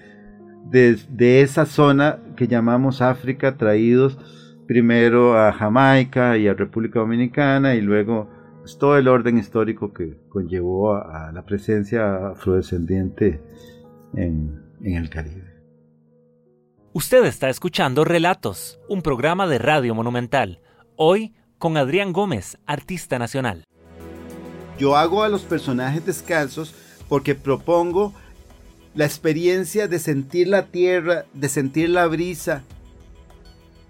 de, 0.70 1.40
esa 1.42 1.66
zona 1.66 2.18
que 2.36 2.46
llamamos 2.46 3.02
África, 3.02 3.56
traídos 3.56 4.18
primero 4.66 5.36
a 5.36 5.52
Jamaica 5.52 6.36
y 6.36 6.46
a 6.46 6.54
República 6.54 7.00
Dominicana 7.00 7.74
y 7.74 7.80
luego 7.80 8.28
pues, 8.60 8.78
todo 8.78 8.96
el 8.96 9.08
orden 9.08 9.38
histórico 9.38 9.92
que 9.92 10.16
conllevó 10.28 10.94
a, 10.94 11.32
la 11.32 11.44
presencia 11.44 12.28
afrodescendiente 12.28 13.40
en, 14.14 14.62
en 14.82 14.94
el 14.94 15.10
Caribe. 15.10 15.49
Usted 16.92 17.24
está 17.24 17.48
escuchando 17.48 18.04
Relatos, 18.04 18.80
un 18.88 19.02
programa 19.02 19.46
de 19.46 19.58
Radio 19.58 19.94
Monumental. 19.94 20.60
Hoy 20.96 21.32
con 21.56 21.76
Adrián 21.76 22.12
Gómez, 22.12 22.58
artista 22.66 23.16
nacional. 23.20 23.62
Yo 24.76 24.96
hago 24.96 25.22
a 25.22 25.28
los 25.28 25.42
personajes 25.42 26.04
descalzos 26.04 26.74
porque 27.08 27.36
propongo 27.36 28.12
la 28.96 29.04
experiencia 29.04 29.86
de 29.86 30.00
sentir 30.00 30.48
la 30.48 30.66
tierra, 30.66 31.26
de 31.32 31.48
sentir 31.48 31.90
la 31.90 32.08
brisa, 32.08 32.64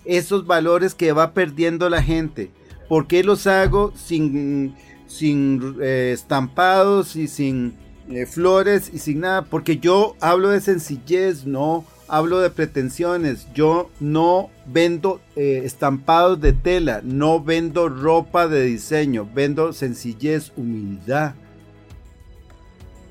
esos 0.04 0.46
valores 0.46 0.94
que 0.94 1.12
va 1.12 1.32
perdiendo 1.32 1.88
la 1.88 2.02
gente. 2.02 2.50
¿Por 2.86 3.06
qué 3.06 3.24
los 3.24 3.46
hago 3.46 3.94
sin, 3.96 4.74
sin 5.06 5.78
eh, 5.80 6.10
estampados 6.12 7.16
y 7.16 7.28
sin 7.28 7.78
eh, 8.10 8.26
flores 8.26 8.90
y 8.92 8.98
sin 8.98 9.20
nada? 9.20 9.40
Porque 9.46 9.78
yo 9.78 10.16
hablo 10.20 10.50
de 10.50 10.60
sencillez, 10.60 11.46
no 11.46 11.86
hablo 12.10 12.40
de 12.40 12.50
pretensiones. 12.50 13.46
Yo 13.54 13.88
no 14.00 14.50
vendo 14.66 15.20
eh, 15.36 15.62
estampados 15.64 16.40
de 16.40 16.52
tela, 16.52 17.00
no 17.04 17.42
vendo 17.42 17.88
ropa 17.88 18.48
de 18.48 18.64
diseño, 18.64 19.28
vendo 19.32 19.72
sencillez, 19.72 20.52
humildad. 20.56 21.34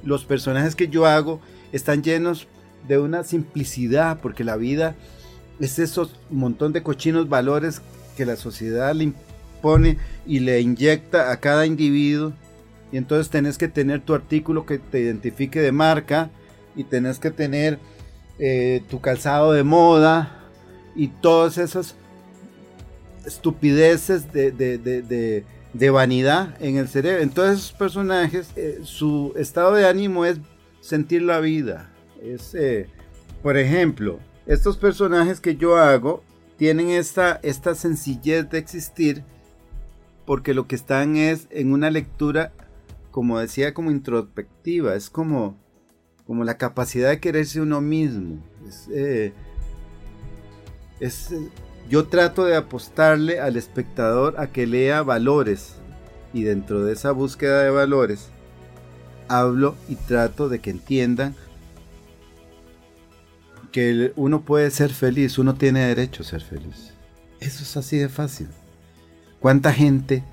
Los 0.03 0.25
personajes 0.25 0.75
que 0.75 0.89
yo 0.89 1.05
hago 1.05 1.39
están 1.71 2.03
llenos 2.03 2.47
de 2.87 2.99
una 2.99 3.23
simplicidad, 3.23 4.19
porque 4.21 4.43
la 4.43 4.57
vida 4.57 4.95
es 5.59 5.79
esos 5.79 6.15
montón 6.29 6.73
de 6.73 6.83
cochinos 6.83 7.29
valores 7.29 7.81
que 8.17 8.25
la 8.25 8.35
sociedad 8.35 8.93
le 8.93 9.05
impone 9.05 9.97
y 10.25 10.39
le 10.39 10.59
inyecta 10.59 11.31
a 11.31 11.39
cada 11.39 11.65
individuo. 11.65 12.33
Y 12.91 12.97
entonces 12.97 13.29
tenés 13.29 13.57
que 13.57 13.67
tener 13.69 14.01
tu 14.01 14.13
artículo 14.13 14.65
que 14.65 14.77
te 14.77 14.99
identifique 14.99 15.61
de 15.61 15.71
marca 15.71 16.31
y 16.75 16.83
tenés 16.83 17.19
que 17.19 17.31
tener 17.31 17.79
eh, 18.39 18.83
tu 18.89 19.01
calzado 19.01 19.51
de 19.51 19.63
moda 19.63 20.45
y 20.95 21.09
todas 21.09 21.57
esas 21.57 21.95
estupideces 23.25 24.31
de, 24.31 25.43
vanidad 25.91 26.55
en 26.61 26.77
el 26.77 26.87
cerebro. 26.87 27.21
Entonces 27.21 27.59
esos 27.59 27.73
personajes, 27.73 28.49
eh, 28.55 28.79
su 28.83 29.33
estado 29.35 29.73
de 29.73 29.87
ánimo 29.87 30.25
es 30.25 30.39
sentir 30.81 31.21
la 31.21 31.39
vida. 31.39 31.91
Es, 32.21 32.55
eh, 32.55 32.87
por 33.43 33.57
ejemplo, 33.57 34.19
estos 34.45 34.77
personajes 34.77 35.39
que 35.39 35.55
yo 35.55 35.77
hago 35.77 36.23
tienen 36.57 36.89
esta, 36.89 37.39
esta 37.43 37.75
sencillez 37.75 38.49
de 38.49 38.57
existir 38.57 39.23
porque 40.25 40.53
lo 40.53 40.67
que 40.67 40.75
están 40.75 41.15
es 41.15 41.47
en 41.49 41.73
una 41.73 41.89
lectura, 41.89 42.51
como 43.09 43.39
decía, 43.39 43.73
como 43.73 43.89
introspectiva. 43.89 44.93
Es 44.93 45.09
como 45.09 45.57
como 46.29 46.43
la 46.43 46.57
capacidad 46.57 47.09
de 47.09 47.19
quererse 47.19 47.59
uno 47.59 47.81
mismo. 47.81 48.37
Eh, 48.91 49.33
yo 51.89 52.05
trato 52.05 52.45
de 52.45 52.55
apostarle 52.55 53.39
al 53.39 53.57
espectador 53.57 54.35
a 54.39 54.51
que 54.51 54.67
lea 54.67 55.01
valores 55.01 55.77
y 56.31 56.43
dentro 56.43 56.85
de 56.85 56.93
esa 56.93 57.13
búsqueda 57.13 57.63
de 57.63 57.71
valores 57.71 58.29
hablo 59.27 59.75
y 59.87 59.95
trato 59.95 60.49
de 60.49 60.59
que 60.59 60.69
entiendan 60.69 61.35
que 63.71 64.13
uno 64.15 64.45
puede 64.45 64.69
ser 64.69 64.91
feliz, 64.91 65.39
uno 65.39 65.55
tiene 65.55 65.87
derecho 65.87 66.21
a 66.21 66.27
ser 66.27 66.41
feliz. 66.41 66.93
Eso 67.39 67.63
es 67.63 67.75
así 67.75 67.97
de 67.97 68.07
fácil. 68.07 68.49
¿Cuánta 69.39 69.73
gente 69.73 70.23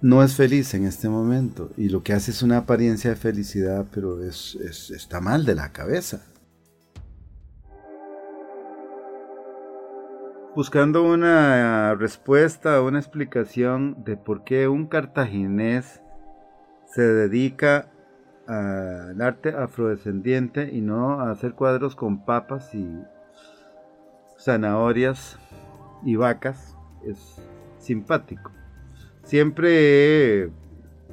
no 0.00 0.22
es 0.22 0.36
feliz 0.36 0.74
en 0.74 0.84
este 0.84 1.08
momento 1.08 1.70
y 1.76 1.88
lo 1.88 2.02
que 2.02 2.12
hace 2.12 2.30
es 2.30 2.42
una 2.42 2.58
apariencia 2.58 3.10
de 3.10 3.16
felicidad, 3.16 3.86
pero 3.92 4.22
es, 4.22 4.54
está 4.90 5.20
mal 5.20 5.44
de 5.44 5.54
la 5.54 5.72
cabeza. 5.72 6.24
Buscando 10.54 11.04
una 11.04 11.94
respuesta, 11.94 12.82
una 12.82 12.98
explicación 12.98 14.02
de 14.04 14.16
por 14.16 14.44
qué 14.44 14.66
un 14.66 14.86
cartaginés 14.86 16.00
se 16.86 17.02
dedica 17.02 17.90
al 18.46 19.20
arte 19.20 19.50
afrodescendiente 19.50 20.70
y 20.72 20.80
no 20.80 21.20
a 21.20 21.30
hacer 21.30 21.52
cuadros 21.52 21.94
con 21.94 22.24
papas 22.24 22.74
y 22.74 22.88
zanahorias 24.38 25.38
y 26.02 26.16
vacas, 26.16 26.76
es 27.04 27.36
simpático. 27.78 28.57
Siempre 29.28 30.44
he 30.44 30.50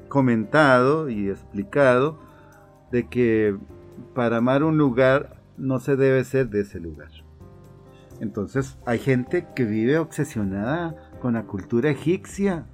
comentado 0.07 1.09
y 1.09 1.27
explicado 1.27 2.17
de 2.89 3.09
que 3.09 3.57
para 4.13 4.37
amar 4.37 4.63
un 4.63 4.77
lugar 4.77 5.41
no 5.57 5.79
se 5.79 5.97
debe 5.97 6.23
ser 6.23 6.47
de 6.47 6.61
ese 6.61 6.79
lugar. 6.79 7.09
Entonces 8.21 8.77
hay 8.85 8.99
gente 8.99 9.45
que 9.53 9.65
vive 9.65 9.97
obsesionada 9.97 10.95
con 11.19 11.33
la 11.33 11.43
cultura 11.43 11.89
egipcia 11.89 12.65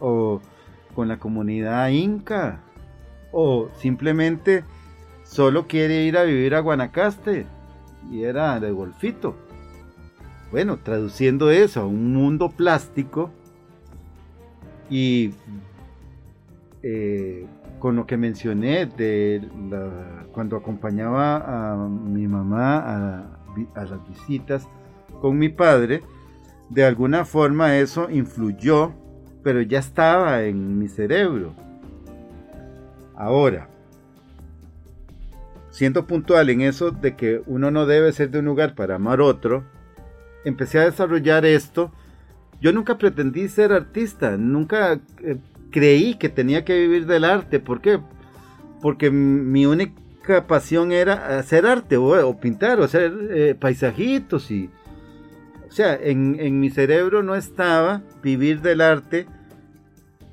o 0.00 0.40
con 0.96 1.06
la 1.06 1.20
comunidad 1.20 1.88
inca 1.90 2.58
o 3.30 3.68
simplemente 3.76 4.64
solo 5.22 5.68
quiere 5.68 6.02
ir 6.02 6.18
a 6.18 6.24
vivir 6.24 6.56
a 6.56 6.60
Guanacaste 6.60 7.46
y 8.10 8.24
era 8.24 8.58
de 8.58 8.72
golfito. 8.72 9.36
Bueno, 10.50 10.80
traduciendo 10.82 11.52
eso 11.52 11.82
a 11.82 11.86
un 11.86 12.12
mundo 12.12 12.50
plástico 12.50 13.30
y 14.90 15.32
eh, 16.82 17.46
con 17.78 17.96
lo 17.96 18.06
que 18.06 18.16
mencioné 18.16 18.86
de 18.86 19.40
cuando 20.32 20.56
acompañaba 20.56 21.72
a 21.72 21.76
mi 21.76 22.26
mamá 22.26 23.24
a, 23.74 23.84
las 23.84 24.08
visitas 24.08 24.68
con 25.20 25.38
mi 25.38 25.48
padre, 25.48 26.02
de 26.68 26.84
alguna 26.84 27.24
forma 27.24 27.76
eso 27.78 28.08
influyó, 28.10 28.92
pero 29.42 29.60
ya 29.62 29.78
estaba 29.78 30.42
en 30.42 30.78
mi 30.78 30.88
cerebro. 30.88 31.54
Ahora, 33.16 33.68
siendo 35.70 36.06
puntual 36.06 36.50
en 36.50 36.60
eso 36.62 36.90
de 36.90 37.16
que 37.16 37.42
uno 37.46 37.70
no 37.70 37.86
debe 37.86 38.12
ser 38.12 38.30
de 38.30 38.38
un 38.38 38.44
lugar 38.46 38.74
para 38.74 38.96
amar 38.96 39.20
otro, 39.20 39.64
empecé 40.44 40.78
a 40.78 40.84
desarrollar 40.84 41.44
esto. 41.44 41.92
Yo 42.60 42.72
nunca 42.72 42.98
pretendí 42.98 43.48
ser 43.48 43.72
artista, 43.72 44.36
nunca 44.36 45.00
eh, 45.22 45.38
creí 45.70 46.14
que 46.14 46.28
tenía 46.28 46.64
que 46.64 46.78
vivir 46.78 47.06
del 47.06 47.24
arte. 47.24 47.58
¿Por 47.58 47.80
qué? 47.80 48.00
Porque 48.82 49.10
mi 49.10 49.66
única 49.66 50.46
pasión 50.46 50.92
era 50.92 51.38
hacer 51.38 51.66
arte 51.66 51.96
o, 51.96 52.38
pintar 52.38 52.80
o 52.80 52.84
hacer 52.84 53.12
eh, 53.30 53.56
paisajitos 53.58 54.50
y... 54.50 54.70
O 55.68 55.72
sea, 55.72 55.94
en, 55.94 56.58
mi 56.58 56.68
cerebro 56.68 57.22
no 57.22 57.36
estaba 57.36 58.02
vivir 58.24 58.60
del 58.60 58.80
arte, 58.80 59.26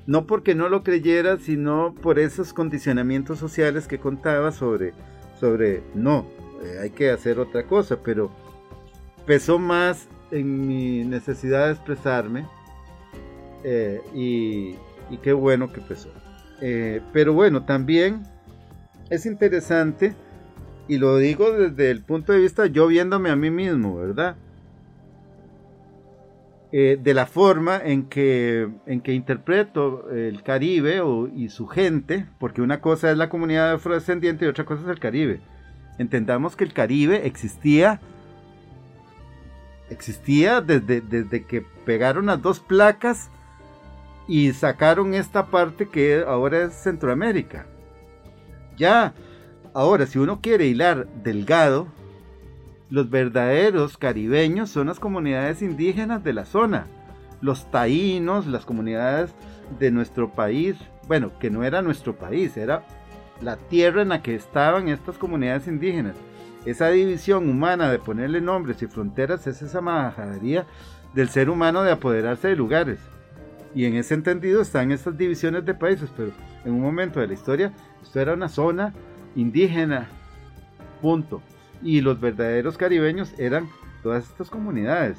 no 0.07 0.25
porque 0.25 0.55
no 0.55 0.67
lo 0.67 0.81
creyera, 0.81 1.37
sino 1.37 1.93
por 1.93 2.17
esos 2.17 2.53
condicionamientos 2.53 3.37
sociales 3.37 3.87
que 3.87 3.99
contaba 3.99 4.51
sobre, 4.51 4.93
sobre 5.39 5.83
no, 5.93 6.25
eh, 6.63 6.79
hay 6.81 6.89
que 6.89 7.11
hacer 7.11 7.37
otra 7.37 7.67
cosa, 7.67 7.99
pero 8.03 8.31
pesó 9.27 9.59
más 9.59 10.07
en 10.31 10.67
mi 10.67 11.03
necesidad 11.03 11.67
de 11.67 11.73
expresarme 11.73 12.45
eh, 13.63 14.01
y, 14.13 14.75
qué 15.21 15.33
bueno 15.33 15.71
que 15.71 15.79
empezó. 15.79 16.09
Eh, 16.61 17.01
pero 17.13 17.33
bueno, 17.33 17.63
también 17.63 18.23
es 19.09 19.25
interesante, 19.25 20.15
y 20.87 20.97
lo 20.97 21.17
digo 21.17 21.51
desde 21.51 21.91
el 21.91 22.01
punto 22.01 22.33
de 22.33 22.39
vista 22.39 22.65
yo 22.67 22.87
viéndome 22.87 23.29
a 23.29 23.35
mí 23.35 23.51
mismo, 23.51 23.97
¿verdad? 23.97 24.35
Eh, 26.73 26.99
de 27.01 27.13
la 27.13 27.25
forma 27.25 27.79
en 27.81 28.09
que, 28.09 28.67
en 28.85 28.99
que 28.99 29.13
interpreto 29.13 30.09
el 30.11 30.43
Caribe 30.43 31.01
y 31.33 31.49
su 31.49 31.67
gente, 31.67 32.25
porque 32.39 32.61
una 32.61 32.81
cosa 32.81 33.09
es 33.09 33.17
la 33.17 33.29
comunidad 33.29 33.71
afrodescendiente 33.71 34.45
y 34.45 34.49
otra 34.49 34.65
cosa 34.65 34.83
es 34.83 34.89
el 34.89 34.99
Caribe. 34.99 35.39
Entendamos 35.97 36.55
que 36.55 36.65
el 36.65 36.73
Caribe 36.73 37.25
existía, 37.25 38.01
existía 39.89 40.61
desde, 40.61 41.01
desde 41.01 41.45
que 41.45 41.61
pegaron 41.61 42.27
las 42.27 42.41
dos 42.41 42.59
placas 42.59 43.29
y 44.27 44.51
sacaron 44.53 45.13
esta 45.13 45.47
parte 45.47 45.87
que 45.87 46.23
ahora 46.27 46.63
es 46.63 46.73
Centroamérica. 46.73 47.65
Ya, 48.77 49.13
ahora, 49.73 50.05
si 50.05 50.19
uno 50.19 50.41
quiere 50.41 50.67
hilar 50.67 51.07
delgado, 51.23 51.87
los 52.89 53.09
verdaderos 53.09 53.97
caribeños 53.97 54.69
son 54.69 54.87
las 54.87 54.99
comunidades 54.99 55.61
indígenas 55.61 56.23
de 56.23 56.33
la 56.33 56.45
zona, 56.45 56.87
los 57.41 57.69
taínos, 57.71 58.47
las 58.47 58.65
comunidades 58.65 59.31
de 59.79 59.91
nuestro 59.91 60.31
país, 60.31 60.75
bueno, 61.07 61.31
que 61.39 61.49
no 61.49 61.63
era 61.63 61.81
nuestro 61.81 62.15
país, 62.17 62.55
era 62.57 62.83
la 63.41 63.57
tierra 63.57 64.01
en 64.01 64.09
la 64.09 64.21
que 64.21 64.35
estaban 64.35 64.89
estas 64.89 65.17
comunidades 65.17 65.67
indígenas. 65.67 66.15
Esa 66.65 66.89
división 66.89 67.49
humana 67.49 67.89
de 67.91 67.99
ponerle 67.99 68.41
nombres 68.41 68.81
y 68.81 68.87
fronteras 68.87 69.47
es 69.47 69.61
esa 69.61 69.81
majadería 69.81 70.65
del 71.13 71.29
ser 71.29 71.49
humano 71.49 71.83
de 71.83 71.91
apoderarse 71.91 72.49
de 72.49 72.55
lugares. 72.55 72.99
Y 73.73 73.85
en 73.85 73.95
ese 73.95 74.13
entendido 74.13 74.61
están 74.61 74.91
estas 74.91 75.17
divisiones 75.17 75.65
de 75.65 75.73
países, 75.73 76.09
pero 76.15 76.31
en 76.65 76.73
un 76.73 76.81
momento 76.81 77.19
de 77.19 77.27
la 77.27 77.33
historia 77.33 77.73
esto 78.01 78.19
era 78.19 78.33
una 78.33 78.49
zona 78.49 78.93
indígena, 79.35 80.07
punto. 81.01 81.41
Y 81.81 82.01
los 82.01 82.19
verdaderos 82.19 82.77
caribeños 82.77 83.33
eran 83.37 83.69
todas 84.03 84.25
estas 84.25 84.49
comunidades. 84.49 85.17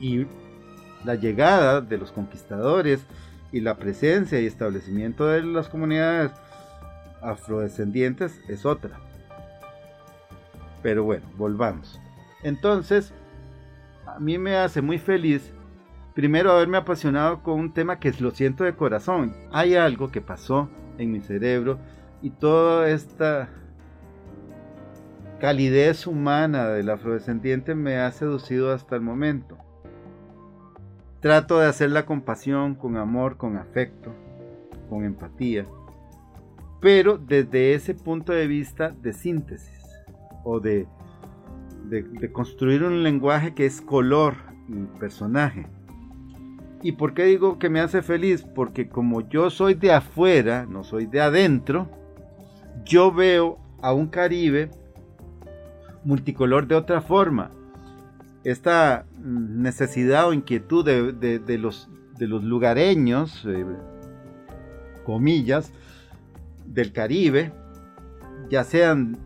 Y 0.00 0.26
la 1.04 1.14
llegada 1.14 1.80
de 1.80 1.98
los 1.98 2.12
conquistadores 2.12 3.06
y 3.52 3.60
la 3.60 3.76
presencia 3.76 4.40
y 4.40 4.46
establecimiento 4.46 5.26
de 5.26 5.42
las 5.42 5.68
comunidades 5.68 6.32
afrodescendientes 7.22 8.40
es 8.48 8.66
otra. 8.66 9.05
Pero 10.86 11.02
bueno, 11.02 11.26
volvamos. 11.36 12.00
Entonces, 12.44 13.12
a 14.06 14.20
mí 14.20 14.38
me 14.38 14.54
hace 14.54 14.82
muy 14.82 14.98
feliz 14.98 15.52
primero 16.14 16.52
haberme 16.52 16.76
apasionado 16.76 17.42
con 17.42 17.58
un 17.58 17.72
tema 17.72 17.98
que 17.98 18.12
lo 18.20 18.30
siento 18.30 18.62
de 18.62 18.76
corazón. 18.76 19.34
Hay 19.50 19.74
algo 19.74 20.12
que 20.12 20.20
pasó 20.20 20.70
en 20.96 21.10
mi 21.10 21.20
cerebro 21.20 21.80
y 22.22 22.30
toda 22.30 22.88
esta 22.88 23.48
calidez 25.40 26.06
humana 26.06 26.68
del 26.68 26.88
afrodescendiente 26.88 27.74
me 27.74 27.96
ha 27.96 28.12
seducido 28.12 28.72
hasta 28.72 28.94
el 28.94 29.02
momento. 29.02 29.58
Trato 31.18 31.58
de 31.58 31.66
hacerla 31.66 32.06
con 32.06 32.20
pasión, 32.20 32.76
con 32.76 32.96
amor, 32.96 33.38
con 33.38 33.56
afecto, 33.56 34.14
con 34.88 35.02
empatía, 35.02 35.66
pero 36.80 37.18
desde 37.18 37.74
ese 37.74 37.92
punto 37.92 38.32
de 38.32 38.46
vista 38.46 38.90
de 38.90 39.12
síntesis 39.12 39.75
o 40.46 40.60
de, 40.60 40.86
de 41.90 42.32
construir 42.32 42.84
un 42.84 43.02
lenguaje 43.02 43.54
que 43.54 43.66
es 43.66 43.80
color 43.82 44.36
y 44.68 44.98
personaje 44.98 45.66
¿Y 46.86 46.92
por 46.92 47.14
qué 47.14 47.24
digo 47.24 47.58
que 47.58 47.68
me 47.68 47.80
hace 47.80 48.00
feliz? 48.00 48.42
Porque 48.42 48.88
como 48.88 49.28
yo 49.28 49.50
soy 49.50 49.74
de 49.74 49.92
afuera, 49.92 50.66
no 50.66 50.84
soy 50.84 51.06
de 51.06 51.20
adentro, 51.20 51.90
yo 52.84 53.10
veo 53.12 53.58
a 53.82 53.92
un 53.92 54.06
Caribe 54.06 54.70
multicolor 56.04 56.68
de 56.68 56.76
otra 56.76 57.00
forma. 57.00 57.50
Esta 58.44 59.04
necesidad 59.20 60.28
o 60.28 60.32
inquietud 60.32 60.84
de, 60.84 61.58
los, 61.58 61.88
de 62.18 62.28
los, 62.28 62.44
lugareños, 62.44 63.44
eh, 63.46 63.64
comillas, 65.04 65.72
del 66.66 66.92
Caribe, 66.92 67.52
ya 68.48 68.62
sean 68.62 69.18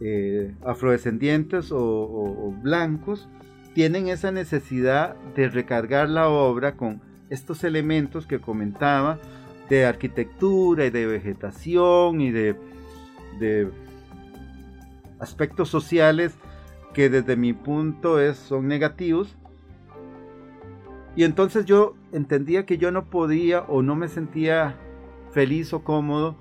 eh, 0.00 0.54
afrodescendientes 0.64 1.70
o 1.72 2.54
blancos, 2.62 3.28
tienen 3.74 4.08
esa 4.08 4.32
necesidad 4.32 5.16
de 5.36 5.48
recargar 5.48 6.08
la 6.08 6.28
obra 6.28 6.76
con 6.76 7.00
estos 7.30 7.64
elementos 7.64 8.26
que 8.26 8.40
comentaba 8.40 9.18
de 9.68 9.84
arquitectura 9.84 10.86
y 10.86 10.90
de 10.90 11.06
vegetación 11.06 12.20
y 12.20 12.30
de, 12.30 12.56
aspectos 15.20 15.68
sociales 15.68 16.36
que 16.94 17.08
desde 17.08 17.36
mi 17.36 17.52
punto 17.52 18.20
es, 18.20 18.36
son 18.36 18.68
negativos. 18.68 19.36
Y 21.16 21.24
entonces 21.24 21.64
yo 21.64 21.94
entendía 22.12 22.66
que 22.66 22.78
yo 22.78 22.90
no 22.92 23.10
podía 23.10 23.62
o 23.62 23.82
no 23.82 23.96
me 23.96 24.08
sentía 24.08 24.76
feliz 25.32 25.72
o 25.72 25.82
cómodo 25.82 26.36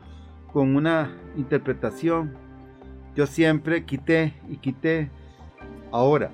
con 0.54 0.76
una 0.76 1.16
interpretación. 1.36 2.36
Yo 3.18 3.26
siempre 3.26 3.84
quité 3.84 4.36
y 4.48 4.58
quité. 4.58 5.10
Ahora, 5.92 6.30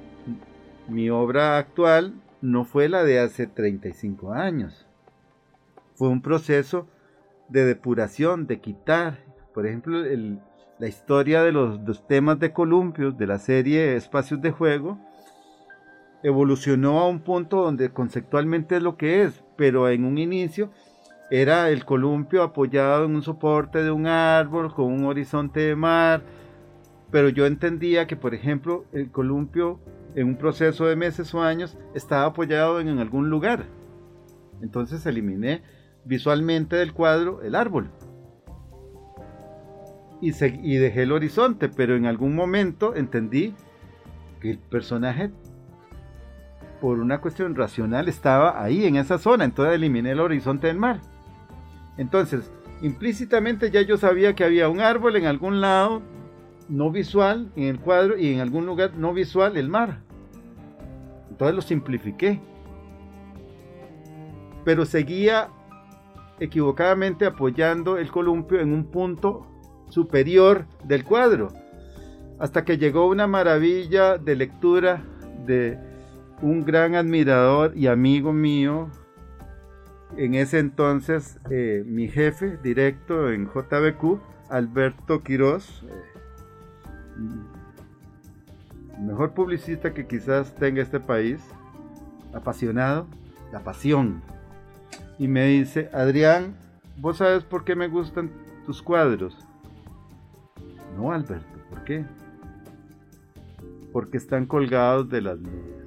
mi 0.89 1.09
obra 1.09 1.57
actual 1.57 2.13
no 2.41 2.65
fue 2.65 2.89
la 2.89 3.05
de 3.05 3.19
hace 3.19 3.47
35 3.47 4.33
años. 4.33 4.85
Fue 5.95 6.09
un 6.09 6.21
proceso 6.21 6.85
de 7.47 7.63
depuración, 7.63 8.47
de 8.47 8.59
quitar. 8.59 9.19
Por 9.53 9.65
ejemplo, 9.65 9.97
la 10.77 10.87
historia 10.89 11.41
de 11.41 11.53
los, 11.53 12.05
temas 12.05 12.37
de 12.39 12.51
columpios 12.51 13.17
de 13.17 13.27
la 13.27 13.39
serie 13.39 13.95
Espacios 13.95 14.41
de 14.41 14.51
Juego 14.51 14.99
evolucionó 16.21 16.99
a 16.99 17.07
un 17.07 17.21
punto 17.21 17.61
donde 17.61 17.93
conceptualmente 17.93 18.75
es 18.75 18.83
lo 18.83 18.97
que 18.97 19.23
es, 19.23 19.41
pero 19.55 19.87
en 19.87 20.03
un 20.03 20.17
inicio 20.17 20.69
era 21.31 21.69
el 21.69 21.85
columpio 21.85 22.43
apoyado 22.43 23.05
en 23.05 23.15
un 23.15 23.23
soporte 23.23 23.81
de 23.81 23.91
un 23.91 24.05
árbol 24.05 24.73
con 24.73 24.91
un 24.91 25.05
horizonte 25.05 25.61
de 25.61 25.77
mar, 25.77 26.21
pero 27.13 27.29
yo 27.29 27.45
entendía 27.45 28.07
que, 28.07 28.15
por 28.15 28.33
ejemplo, 28.33 28.85
el 28.91 29.11
columpio 29.11 29.79
en 30.15 30.29
un 30.29 30.35
proceso 30.35 30.87
de 30.87 30.95
meses 30.95 31.31
o 31.35 31.43
años 31.43 31.77
estaba 31.93 32.25
apoyado 32.25 32.79
en, 32.79 32.97
algún 32.97 33.29
lugar. 33.29 33.65
Entonces 34.63 35.05
eliminé 35.05 35.61
visualmente 36.05 36.75
del 36.75 36.91
cuadro 36.91 37.43
el 37.43 37.53
árbol. 37.53 37.91
y, 40.21 40.31
y 40.43 40.77
dejé 40.77 41.03
el 41.03 41.11
horizonte, 41.11 41.69
pero 41.69 41.95
en 41.95 42.07
algún 42.07 42.33
momento 42.33 42.95
entendí 42.95 43.53
que 44.41 44.49
el 44.49 44.57
personaje, 44.57 45.29
por 46.81 46.97
una 46.97 47.21
cuestión 47.21 47.53
racional, 47.53 48.09
estaba 48.09 48.63
ahí 48.63 48.87
en 48.87 48.95
esa 48.95 49.19
zona, 49.19 49.43
entonces 49.43 49.75
eliminé 49.75 50.13
el 50.13 50.19
horizonte 50.19 50.65
del 50.65 50.77
mar. 50.79 50.99
Entonces, 51.95 52.51
implícitamente 52.81 53.69
ya 53.69 53.83
yo 53.83 53.97
sabía 53.97 54.33
que 54.33 54.43
había 54.43 54.67
un 54.67 54.81
árbol 54.81 55.15
en 55.15 55.27
algún 55.27 55.61
lado 55.61 56.01
no 56.69 56.91
visual 56.91 57.51
en 57.55 57.63
el 57.63 57.79
cuadro 57.79 58.17
y 58.17 58.33
en 58.33 58.39
algún 58.39 58.65
lugar 58.65 58.95
no 58.95 59.13
visual 59.13 59.57
el 59.57 59.69
mar. 59.69 60.01
Entonces 61.29 61.55
lo 61.55 61.61
simplifiqué. 61.61 62.39
Pero 64.63 64.85
seguía 64.85 65.49
equivocadamente 66.39 67.25
apoyando 67.25 67.97
el 67.97 68.11
columpio 68.11 68.59
en 68.59 68.73
un 68.73 68.85
punto 68.85 69.47
superior 69.89 70.65
del 70.83 71.03
cuadro. 71.03 71.49
Hasta 72.39 72.65
que 72.65 72.77
llegó 72.77 73.07
una 73.07 73.27
maravilla 73.27 74.17
de 74.17 74.35
lectura 74.35 75.03
de 75.45 75.77
un 76.41 76.65
gran 76.65 76.95
admirador 76.95 77.73
y 77.75 77.87
amigo 77.87 78.33
mío, 78.33 78.89
en 80.17 80.35
ese 80.35 80.59
entonces 80.59 81.39
eh, 81.49 81.83
mi 81.85 82.07
jefe 82.07 82.57
directo 82.63 83.31
en 83.31 83.47
JBQ, 83.47 84.19
Alberto 84.49 85.23
Quiroz, 85.23 85.83
mejor 88.99 89.33
publicista 89.33 89.93
que 89.93 90.07
quizás 90.07 90.53
tenga 90.55 90.81
este 90.81 90.99
país, 90.99 91.41
apasionado, 92.33 93.07
la 93.51 93.59
pasión. 93.59 94.21
Y 95.19 95.27
me 95.27 95.45
dice, 95.45 95.89
Adrián, 95.93 96.55
¿vos 96.97 97.17
sabes 97.17 97.43
por 97.43 97.63
qué 97.63 97.75
me 97.75 97.87
gustan 97.87 98.31
tus 98.65 98.81
cuadros? 98.81 99.37
No, 100.97 101.11
Alberto, 101.11 101.59
¿por 101.69 101.83
qué? 101.83 102.05
Porque 103.91 104.17
están 104.17 104.45
colgados 104.45 105.09
de 105.09 105.21
las 105.21 105.39
nubes. 105.39 105.83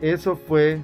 Eso 0.00 0.36
fue 0.36 0.80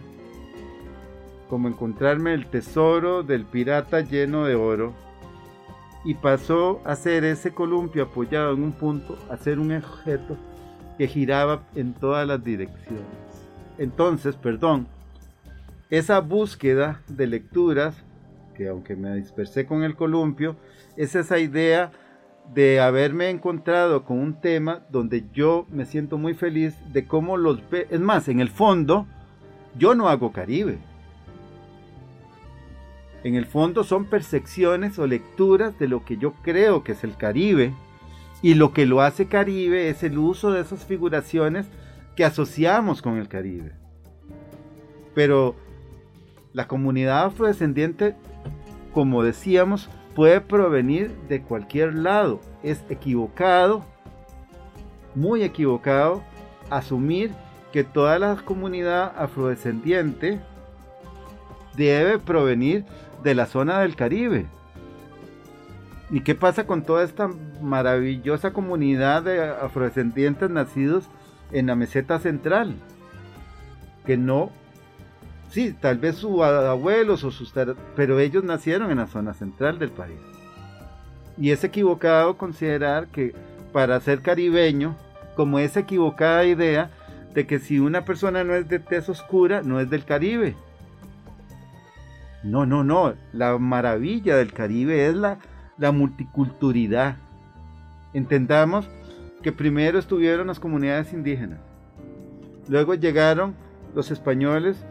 como 1.49 1.69
encontrarme 1.69 2.33
el 2.33 2.47
tesoro 2.47 3.23
del 3.23 3.45
pirata 3.45 4.01
lleno 4.01 4.45
de 4.45 4.55
oro 4.55 4.95
y 6.05 6.15
pasó 6.15 6.81
a 6.85 6.97
ser 6.97 7.25
ese 7.25 7.53
columpio 7.53 8.05
apoyado 8.05 8.55
en 8.55 8.63
un 8.63 8.73
punto 8.73 9.19
a 9.31 9.37
ser 9.37 9.59
un 9.59 9.73
objeto 9.73 10.37
que 10.97 11.07
giraba 11.07 11.63
en 11.75 11.93
todas 11.95 12.27
las 12.27 12.43
direcciones. 12.43 13.05
Entonces, 13.79 14.35
perdón, 14.37 14.87
esa 15.91 16.21
búsqueda 16.21 17.01
de 17.09 17.27
lecturas, 17.27 17.97
que 18.55 18.69
aunque 18.69 18.97
me 18.97 19.17
dispersé 19.17 19.67
con 19.67 19.83
el 19.83 19.97
columpio, 19.97 20.57
es 20.97 21.15
esa 21.15 21.39
idea 21.39 21.91
de 22.55 22.81
haberme 22.81 23.31
encontrado 23.31 24.05
con 24.05 24.19
un 24.19 24.41
tema 24.41 24.83
donde 24.91 25.25
yo 25.33 25.67
me 25.71 25.85
siento 25.85 26.19
muy 26.19 26.35
feliz 26.35 26.75
de 26.93 27.07
cómo 27.07 27.37
los 27.37 27.69
ve. 27.71 27.87
Es 27.91 28.01
más, 28.01 28.29
en 28.29 28.41
el 28.41 28.51
fondo, 28.51 29.07
yo 29.79 29.95
no 29.95 30.09
hago 30.09 30.33
Caribe. 30.33 30.79
En 33.23 33.35
el 33.35 33.47
fondo 33.47 33.85
son 33.85 34.07
percepciones 34.07 34.99
o 34.99 35.07
lecturas 35.07 35.79
de 35.79 35.89
lo 35.89 36.05
que 36.05 36.17
yo 36.17 36.33
creo 36.43 36.83
que 36.83 36.93
es 36.93 37.05
el 37.05 37.17
Caribe. 37.17 37.75
Y 38.43 38.55
lo 38.55 38.73
que 38.73 38.87
lo 38.87 39.03
hace 39.03 39.27
Caribe 39.27 39.91
es 39.91 40.03
el 40.03 40.17
uso 40.19 40.53
de 40.53 40.63
esas 40.63 40.87
figuraciones 40.87 41.67
que 42.17 42.25
asociamos 42.25 43.03
con 43.03 43.19
el 43.19 43.29
Caribe. 43.29 43.73
Pero 45.15 45.55
la 46.55 46.67
comunidad 46.67 47.25
afrodescendiente, 47.27 48.15
como 48.95 49.23
decíamos, 49.23 49.91
puede 50.15 50.41
provenir 50.41 51.11
de 51.29 51.43
cualquier 51.43 51.95
lado. 51.95 52.41
Es 52.63 52.83
equivocado, 52.89 53.85
muy 55.15 55.43
equivocado, 55.43 56.23
asumir 56.71 57.33
que 57.73 57.85
toda 57.85 58.19
la 58.19 58.37
comunidad 58.37 59.13
afrodescendiente 59.17 60.41
debe 61.77 62.19
provenir 62.19 62.85
de 63.23 63.35
la 63.35 63.47
zona 63.47 63.81
del 63.81 63.97
Caribe. 63.97 64.47
¿Y 66.11 66.23
qué 66.23 66.35
pasa 66.35 66.67
con 66.67 66.83
toda 66.83 67.05
esta 67.05 67.31
maravillosa 67.61 68.53
comunidad 68.53 69.23
de 69.23 69.43
afrodescendientes 69.45 70.51
nacidos 70.51 71.09
en 71.53 71.67
la 71.67 71.77
meseta 71.77 72.19
central? 72.19 72.75
Que 74.05 74.17
no, 74.17 74.51
sí, 75.51 75.73
tal 75.73 75.99
vez 75.99 76.17
sus 76.17 76.43
abuelos 76.43 77.23
o 77.23 77.31
sus... 77.31 77.55
pero 77.95 78.19
ellos 78.19 78.43
nacieron 78.43 78.91
en 78.91 78.99
la 78.99 79.07
zona 79.07 79.35
central 79.35 79.79
del 79.79 79.91
país. 79.91 80.19
Y 81.39 81.53
es 81.53 81.63
equivocado 81.63 82.37
considerar 82.37 83.07
que 83.07 83.35
para 83.73 84.01
ser 84.01 84.21
caribeño, 84.21 84.97
como 85.37 85.59
esa 85.59 85.81
equivocada 85.81 86.45
idea 86.45 86.91
de 87.35 87.47
que 87.47 87.61
si 87.61 87.79
una 87.79 88.05
persona 88.05 88.43
no 88.43 88.55
es 88.55 88.69
de 88.69 88.81
tez 88.81 89.09
oscura, 89.09 89.63
no 89.63 89.81
es 89.81 89.89
del 89.89 90.05
Caribe. 90.05 90.57
No, 92.43 92.67
no, 92.67 92.85
no. 92.85 93.15
La 93.33 93.59
maravilla 93.59 94.37
del 94.37 94.53
Caribe 94.53 95.07
es 95.07 95.15
la, 95.15 95.39
la 95.79 95.93
multiculturalidad. 95.93 97.17
Entendamos 98.13 98.89
que 99.43 99.53
primero 99.53 99.99
estuvieron 99.99 100.47
las 100.47 100.61
comunidades 100.61 101.13
indígenas. 101.13 101.61
Luego 102.69 102.95
llegaron 102.95 103.55
los 103.95 104.11
españoles 104.11 104.85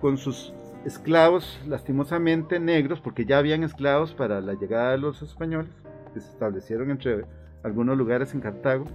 con 0.00 0.16
sus 0.16 0.52
esclavos 0.84 1.60
lastimosamente 1.66 2.60
negros, 2.60 3.00
porque 3.00 3.24
ya 3.24 3.38
habían 3.38 3.62
esclavos 3.62 4.12
para 4.14 4.40
la 4.40 4.54
llegada 4.54 4.92
de 4.92 4.98
los 4.98 5.22
españoles, 5.22 5.70
que 6.14 6.20
se 6.20 6.30
establecieron 6.30 6.90
entre 6.90 7.24
algunos 7.62 7.96
lugares 7.96 8.32
en 8.34 8.40
Cartago. 8.40 8.86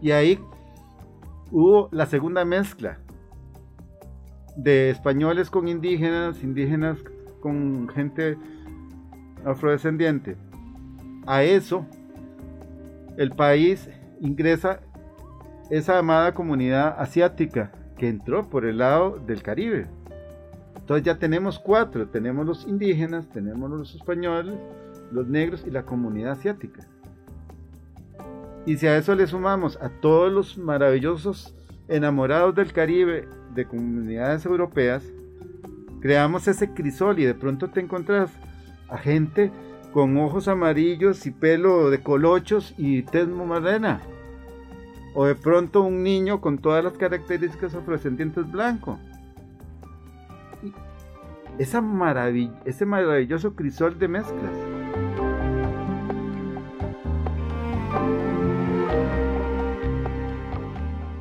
Y 0.00 0.10
ahí 0.10 0.38
hubo 1.50 1.88
la 1.92 2.06
segunda 2.06 2.44
mezcla 2.44 2.98
de 4.56 4.90
españoles 4.90 5.50
con 5.50 5.68
indígenas, 5.68 6.42
indígenas 6.42 6.98
con 7.40 7.88
gente 7.88 8.36
afrodescendiente. 9.44 10.36
A 11.26 11.42
eso, 11.42 11.86
el 13.16 13.30
país 13.32 13.88
ingresa 14.20 14.80
esa 15.70 15.98
amada 15.98 16.34
comunidad 16.34 16.96
asiática 16.98 17.72
que 17.96 18.08
entró 18.08 18.48
por 18.48 18.64
el 18.64 18.78
lado 18.78 19.18
del 19.26 19.42
Caribe. 19.42 19.86
Entonces 20.76 21.04
ya 21.04 21.18
tenemos 21.18 21.58
cuatro, 21.58 22.08
tenemos 22.08 22.46
los 22.46 22.66
indígenas, 22.66 23.28
tenemos 23.28 23.70
los 23.70 23.94
españoles, 23.94 24.54
los 25.10 25.26
negros 25.26 25.64
y 25.66 25.70
la 25.70 25.84
comunidad 25.84 26.32
asiática. 26.32 26.86
Y 28.64 28.76
si 28.76 28.86
a 28.86 28.96
eso 28.96 29.14
le 29.14 29.26
sumamos 29.26 29.78
a 29.82 29.88
todos 29.88 30.32
los 30.32 30.56
maravillosos 30.56 31.54
enamorados 31.88 32.54
del 32.54 32.72
Caribe 32.72 33.28
de 33.54 33.66
comunidades 33.66 34.44
europeas, 34.46 35.04
creamos 36.00 36.48
ese 36.48 36.72
crisol 36.72 37.18
y 37.18 37.24
de 37.24 37.34
pronto 37.34 37.68
te 37.68 37.80
encuentras 37.80 38.30
a 38.88 38.98
gente 38.98 39.50
con 39.92 40.16
ojos 40.18 40.48
amarillos 40.48 41.26
y 41.26 41.30
pelo 41.30 41.90
de 41.90 42.00
colochos 42.02 42.74
y 42.76 43.02
tez 43.02 43.28
morena. 43.28 44.00
O 45.14 45.26
de 45.26 45.34
pronto 45.34 45.82
un 45.82 46.02
niño 46.02 46.40
con 46.40 46.58
todas 46.58 46.84
las 46.84 46.92
características 46.92 47.74
afrodescendientes 47.74 48.50
blanco. 48.50 48.98
Esa 51.58 51.82
ese 52.64 52.86
maravilloso 52.86 53.56
crisol 53.56 53.98
de 53.98 54.08
mezclas. 54.08 54.52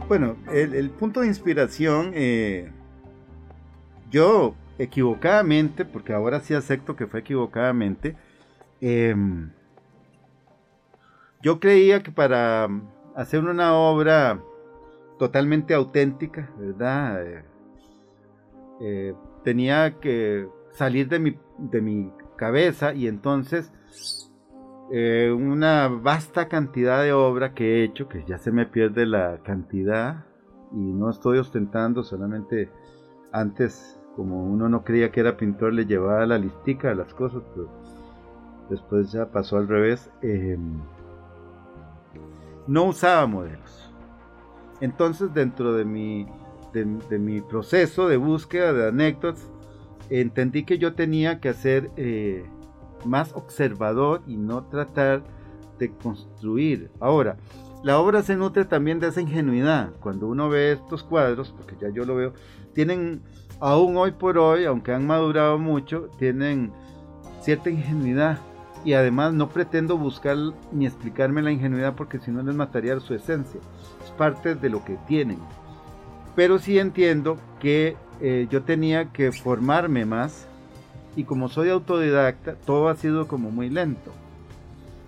Bueno, 0.07 0.37
el, 0.53 0.89
punto 0.91 1.21
de 1.21 1.27
inspiración, 1.27 2.11
eh, 2.13 2.71
yo 4.09 4.55
equivocadamente, 4.77 5.85
porque 5.85 6.13
ahora 6.13 6.39
sí 6.39 6.53
acepto 6.53 6.95
que 6.95 7.07
fue 7.07 7.21
equivocadamente, 7.21 8.15
em, 8.81 9.51
yo 11.41 11.59
creía 11.59 12.03
que 12.03 12.11
para 12.11 12.67
hacer 13.15 13.43
una 13.43 13.73
obra 13.75 14.41
totalmente 15.17 15.73
auténtica, 15.73 16.49
¿verdad? 16.57 17.25
Eh, 17.25 17.43
eh, 18.81 19.13
tenía 19.43 19.99
que 19.99 20.47
salir 20.71 21.09
de 21.09 21.19
mi, 21.19 21.37
de 21.57 21.81
mi 21.81 22.11
cabeza 22.35 22.93
y 22.93 23.07
entonces 23.07 23.71
eh, 24.91 25.33
una 25.35 25.87
vasta 25.89 26.47
cantidad 26.47 27.03
de 27.03 27.11
obra 27.11 27.53
que 27.53 27.81
he 27.81 27.83
hecho, 27.83 28.07
que 28.07 28.23
ya 28.25 28.37
se 28.37 28.51
me 28.51 28.65
pierde 28.65 29.05
la 29.05 29.39
cantidad 29.43 30.25
y 30.71 30.93
no 30.93 31.09
estoy 31.09 31.39
ostentando 31.39 32.03
solamente 32.03 32.69
antes 33.31 33.99
como 34.17 34.43
uno 34.43 34.67
no 34.67 34.83
creía 34.83 35.11
que 35.11 35.19
era 35.19 35.37
pintor, 35.37 35.73
le 35.73 35.85
llevaba 35.85 36.25
la 36.25 36.39
listica 36.39 36.89
de 36.89 36.95
las 36.95 37.13
cosas, 37.13 37.43
pero 37.53 37.69
después 38.67 39.11
ya 39.11 39.27
pasó 39.27 39.57
al 39.57 39.67
revés. 39.67 40.09
Em, 40.23 40.79
no 42.65 42.85
usaba 42.85 43.27
modelos. 43.27 43.91
Entonces, 44.81 45.33
dentro 45.35 45.73
de 45.73 45.85
mi, 45.85 46.27
de, 46.73 47.19
mi 47.19 47.41
proceso 47.41 48.07
de 48.07 48.17
búsqueda 48.17 48.73
de 48.73 48.87
anécdotas, 48.87 49.51
entendí 50.09 50.63
que 50.63 50.79
yo 50.79 50.93
tenía 50.95 51.39
que 51.39 51.49
hacer 51.49 51.91
eh, 51.95 52.43
más 53.05 53.33
observador 53.33 54.23
y 54.25 54.35
no 54.35 54.63
tratar 54.63 55.21
de 55.77 55.91
construir. 55.91 56.89
Ahora, 56.99 57.37
la 57.83 57.99
obra 57.99 58.23
se 58.23 58.35
nutre 58.35 58.65
también 58.65 58.99
de 58.99 59.09
esa 59.09 59.21
ingenuidad. 59.21 59.91
Cuando 59.99 60.27
uno 60.27 60.49
ve 60.49 60.71
estos 60.71 61.03
cuadros, 61.03 61.53
porque 61.55 61.75
ya 61.79 61.89
yo 61.89 62.03
lo 62.03 62.15
veo, 62.15 62.33
tienen, 62.73 63.21
aún 63.59 63.97
hoy 63.97 64.11
por 64.11 64.37
hoy, 64.37 64.65
aunque 64.65 64.93
han 64.93 65.07
madurado 65.07 65.57
mucho, 65.57 66.09
tienen 66.17 66.71
cierta 67.41 67.69
ingenuidad. 67.69 68.39
Y 68.85 68.93
además 68.93 69.33
no 69.33 69.49
pretendo 69.49 69.97
buscar 69.97 70.37
ni 70.71 70.85
explicarme 70.85 71.41
la 71.41 71.51
ingenuidad 71.51 71.95
porque 71.95 72.19
si 72.19 72.31
no 72.31 72.43
les 72.43 72.55
mataría 72.55 72.99
su 72.99 73.13
esencia. 73.13 73.59
Es 74.03 74.11
parte 74.11 74.55
de 74.55 74.69
lo 74.69 74.85
que 74.85 74.97
tienen. 75.07 75.39
Pero 76.35 76.59
sí 76.59 76.77
entiendo 76.77 77.37
que 77.59 77.97
eh, 78.21 78.47
yo 78.49 78.63
tenía 78.63 79.11
que 79.11 79.31
formarme 79.31 80.05
más 80.05 80.47
y 81.15 81.23
como 81.23 81.49
soy 81.49 81.69
autodidacta, 81.69 82.53
todo 82.53 82.89
ha 82.89 82.95
sido 82.95 83.27
como 83.27 83.49
muy 83.49 83.69
lento. 83.69 84.11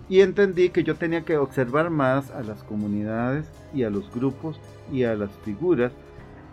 Y 0.08 0.22
entendí 0.22 0.70
que 0.70 0.82
yo 0.82 0.96
tenía 0.96 1.22
que 1.24 1.36
observar 1.36 1.88
más 1.88 2.32
a 2.32 2.42
las 2.42 2.64
comunidades 2.64 3.46
y 3.72 3.84
a 3.84 3.90
los 3.90 4.12
grupos 4.12 4.58
y 4.92 5.04
a 5.04 5.14
las 5.14 5.30
figuras. 5.44 5.92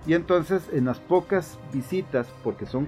Y 0.08 0.14
entonces 0.14 0.64
en 0.72 0.86
las 0.86 1.00
pocas 1.00 1.60
visitas, 1.74 2.28
porque 2.44 2.66
son... 2.66 2.88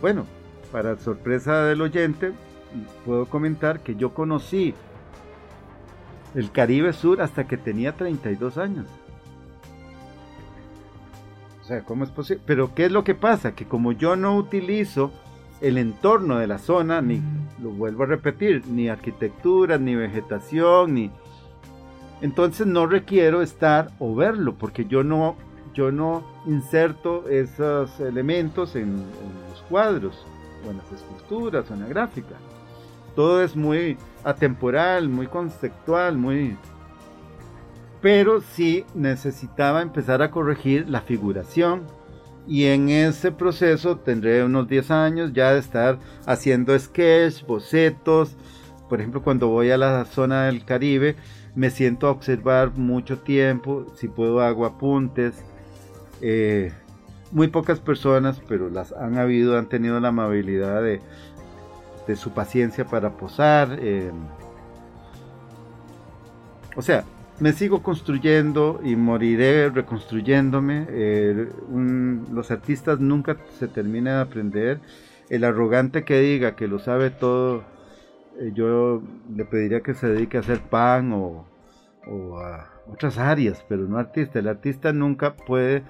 Bueno, 0.00 0.26
para 0.70 0.98
sorpresa 0.98 1.64
del 1.64 1.80
oyente, 1.80 2.32
puedo 3.04 3.26
comentar 3.26 3.80
que 3.80 3.96
yo 3.96 4.14
conocí 4.14 4.74
el 6.34 6.52
Caribe 6.52 6.92
Sur 6.92 7.22
hasta 7.22 7.46
que 7.46 7.56
tenía 7.56 7.96
32 7.96 8.58
años. 8.58 8.86
O 11.62 11.64
sea, 11.64 11.82
¿cómo 11.82 12.04
es 12.04 12.10
posible? 12.10 12.42
Pero 12.46 12.74
¿qué 12.74 12.86
es 12.86 12.92
lo 12.92 13.02
que 13.02 13.14
pasa? 13.14 13.54
Que 13.54 13.64
como 13.64 13.92
yo 13.92 14.16
no 14.16 14.36
utilizo 14.36 15.12
el 15.60 15.78
entorno 15.78 16.38
de 16.38 16.46
la 16.46 16.58
zona, 16.58 17.00
ni, 17.00 17.22
lo 17.62 17.70
vuelvo 17.70 18.04
a 18.04 18.06
repetir, 18.06 18.66
ni 18.66 18.88
arquitectura, 18.88 19.78
ni 19.78 19.94
vegetación, 19.94 20.94
ni... 20.94 21.10
Entonces 22.22 22.66
no 22.66 22.86
requiero 22.86 23.40
estar 23.40 23.92
o 23.98 24.14
verlo, 24.14 24.54
porque 24.54 24.84
yo 24.84 25.02
no, 25.02 25.36
yo 25.74 25.92
no 25.92 26.24
inserto 26.46 27.28
esos 27.28 28.00
elementos 28.00 28.76
en, 28.76 28.96
los 29.48 29.62
cuadros, 29.68 30.26
o 30.66 30.70
en 30.70 30.78
las 30.78 30.92
esculturas, 30.92 31.70
o 31.70 31.74
en 31.74 31.80
la 31.80 31.88
gráfica. 31.88 32.36
Todo 33.14 33.42
es 33.42 33.56
muy 33.56 33.96
atemporal, 34.24 35.08
muy 35.08 35.26
conceptual, 35.26 36.16
muy... 36.16 36.56
Pero 38.00 38.40
sí 38.40 38.84
necesitaba 38.94 39.82
empezar 39.82 40.22
a 40.22 40.30
corregir 40.30 40.88
la 40.88 41.02
figuración, 41.02 41.82
y 42.46 42.64
en 42.64 42.88
ese 42.88 43.30
proceso 43.30 43.98
tendré 43.98 44.42
unos 44.42 44.66
10 44.66 44.90
años 44.90 45.32
ya 45.32 45.52
de 45.52 45.60
estar 45.60 45.98
haciendo 46.26 46.76
sketch, 46.78 47.46
bocetos. 47.46 48.36
Por 48.88 48.98
ejemplo, 48.98 49.22
cuando 49.22 49.48
voy 49.48 49.70
a 49.70 49.76
la 49.78 50.04
zona 50.04 50.46
del 50.46 50.64
Caribe, 50.64 51.16
me 51.54 51.70
siento 51.70 52.08
a 52.08 52.10
observar 52.10 52.72
mucho 52.76 53.18
tiempo. 53.18 53.86
Si 53.94 54.08
puedo, 54.08 54.40
hago 54.40 54.66
apuntes. 54.66 55.44
Eh, 56.20 56.72
muy 57.32 57.48
pocas 57.48 57.78
personas, 57.78 58.40
pero 58.48 58.70
las 58.70 58.92
han 58.92 59.18
habido, 59.18 59.56
han 59.56 59.68
tenido 59.68 60.00
la 60.00 60.08
amabilidad 60.08 60.82
de, 60.82 61.00
de 62.06 62.16
su 62.16 62.32
paciencia 62.32 62.84
para 62.84 63.10
posar. 63.10 63.78
Eh, 63.80 64.10
o 66.76 66.82
sea, 66.82 67.04
me 67.40 67.52
sigo 67.52 67.82
construyendo 67.82 68.80
y 68.84 68.96
moriré 68.96 69.70
reconstruyéndome. 69.70 70.86
Eh, 70.90 71.48
los 72.30 72.50
artistas 72.50 73.00
nunca 73.00 73.36
se 73.58 73.66
terminan 73.66 74.16
de 74.16 74.20
aprender. 74.20 74.80
El 75.30 75.44
arrogante 75.44 76.04
que 76.04 76.20
diga 76.20 76.54
que 76.54 76.68
lo 76.68 76.78
sabe 76.78 77.10
todo, 77.10 77.64
eh, 78.38 78.52
yo 78.54 79.02
le 79.34 79.44
pediría 79.44 79.80
que 79.80 79.94
se 79.94 80.08
dedique 80.08 80.36
a 80.36 80.40
hacer 80.40 80.60
pan 80.60 81.12
o, 81.12 81.46
a 82.38 82.68
otras 82.88 83.18
áreas, 83.18 83.64
pero 83.68 83.84
no 83.84 83.98
artista. 83.98 84.38
El 84.38 84.48
artista 84.48 84.92
nunca 84.92 85.34
puede... 85.34 85.82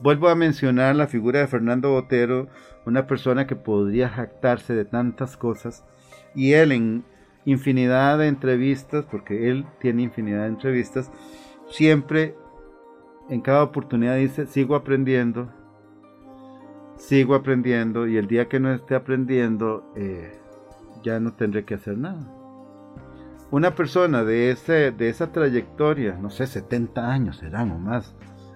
Vuelvo 0.00 0.28
a 0.28 0.34
mencionar 0.34 0.94
la 0.94 1.08
figura 1.08 1.40
de 1.40 1.48
Fernando 1.48 1.90
Botero, 1.90 2.48
una 2.86 3.06
persona 3.06 3.46
que 3.46 3.56
podría 3.56 4.08
jactarse 4.08 4.74
de 4.74 4.84
tantas 4.84 5.36
cosas, 5.36 5.84
y 6.34 6.52
él 6.52 6.72
en, 6.72 7.04
infinidad 7.44 8.18
de 8.18 8.28
entrevistas, 8.28 9.06
porque 9.10 9.50
él 9.50 9.66
tiene 9.80 10.02
infinidad 10.02 10.42
de 10.42 10.48
entrevistas, 10.48 11.10
siempre 11.70 12.36
en 13.28 13.40
cada 13.40 13.62
oportunidad 13.62 14.16
dice, 14.16 14.46
sigo 14.46 14.74
aprendiendo, 14.74 15.50
sigo 16.96 17.34
aprendiendo 17.34 18.06
y 18.06 18.16
el 18.16 18.26
día 18.26 18.48
que 18.48 18.60
no 18.60 18.72
esté 18.72 18.94
aprendiendo, 18.94 19.90
eh, 19.96 20.38
ya 21.02 21.20
no 21.20 21.32
tendré 21.34 21.64
que 21.64 21.74
hacer 21.74 21.96
nada. 21.96 22.34
Una 23.50 23.74
persona 23.74 24.24
de, 24.24 24.50
ese, 24.50 24.92
de 24.92 25.08
esa 25.08 25.32
trayectoria, 25.32 26.18
no 26.20 26.28
sé, 26.28 26.46
70 26.46 27.10
años 27.10 27.38
serán 27.38 27.70
o 27.70 27.78
más, 27.78 28.14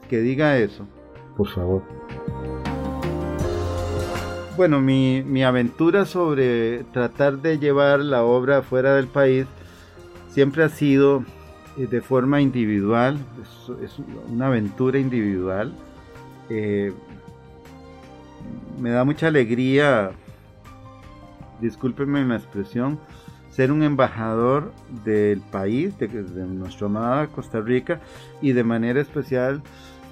que 0.08 0.20
diga 0.20 0.58
eso, 0.58 0.86
por 1.36 1.48
favor 1.48 1.82
bueno, 4.56 4.80
mi, 4.80 5.42
aventura 5.42 6.04
sobre 6.04 6.84
tratar 6.92 7.38
de 7.38 7.58
llevar 7.58 8.00
la 8.00 8.22
obra 8.22 8.62
fuera 8.62 8.94
del 8.94 9.06
país 9.06 9.46
siempre 10.28 10.62
ha 10.62 10.68
sido 10.68 11.24
eh, 11.78 11.86
de 11.86 12.00
forma 12.00 12.40
individual, 12.40 13.18
es, 13.82 13.98
una 14.28 14.48
aventura 14.48 14.98
individual. 14.98 15.72
Eh, 16.50 16.92
me 18.78 18.90
da 18.90 19.04
mucha 19.04 19.28
alegría, 19.28 20.10
discúlpenme 21.60 22.24
la 22.24 22.36
expresión, 22.36 22.98
ser 23.50 23.72
un 23.72 23.82
embajador 23.82 24.72
del 25.04 25.40
país, 25.40 25.98
de, 25.98 26.08
de 26.08 26.46
nuestra 26.46 26.86
amada 26.86 27.26
Costa 27.28 27.60
Rica 27.60 28.00
y 28.42 28.52
de 28.52 28.64
manera 28.64 29.00
especial 29.00 29.62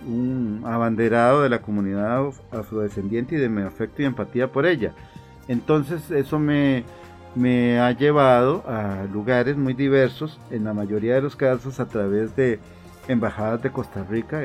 un 0.07 0.63
abanderado 0.65 1.43
de 1.43 1.49
la 1.49 1.61
comunidad 1.61 2.25
afrodescendiente 2.51 3.37
y 3.37 3.39
de 3.39 3.49
mi 3.49 3.63
afecto 3.63 4.03
y 4.03 4.07
empatía 4.07 4.51
por 4.51 4.67
ella. 4.67 4.93
Entonces 5.49 6.11
eso 6.11 6.39
me, 6.39 6.85
ha 7.79 7.93
llevado 7.93 8.65
a 8.67 9.05
lugares 9.13 9.57
muy 9.57 9.75
diversos, 9.75 10.39
en 10.51 10.65
la 10.65 10.75
mayoría 10.75 11.15
de 11.15 11.23
los 11.23 11.37
casos 11.37 11.81
a 11.81 11.89
través 11.89 12.35
de 12.37 12.59
embajadas 13.09 13.63
de 13.63 13.71
Costa 13.71 14.05
Rica, 14.05 14.43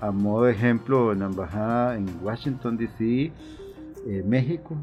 a 0.00 0.10
modo 0.10 0.44
de 0.44 0.52
ejemplo 0.52 1.12
en 1.12 1.20
la 1.20 1.26
embajada 1.26 1.96
en 1.96 2.06
Washington, 2.22 2.76
D.C., 2.76 3.32
eh, 4.06 4.22
México, 4.26 4.76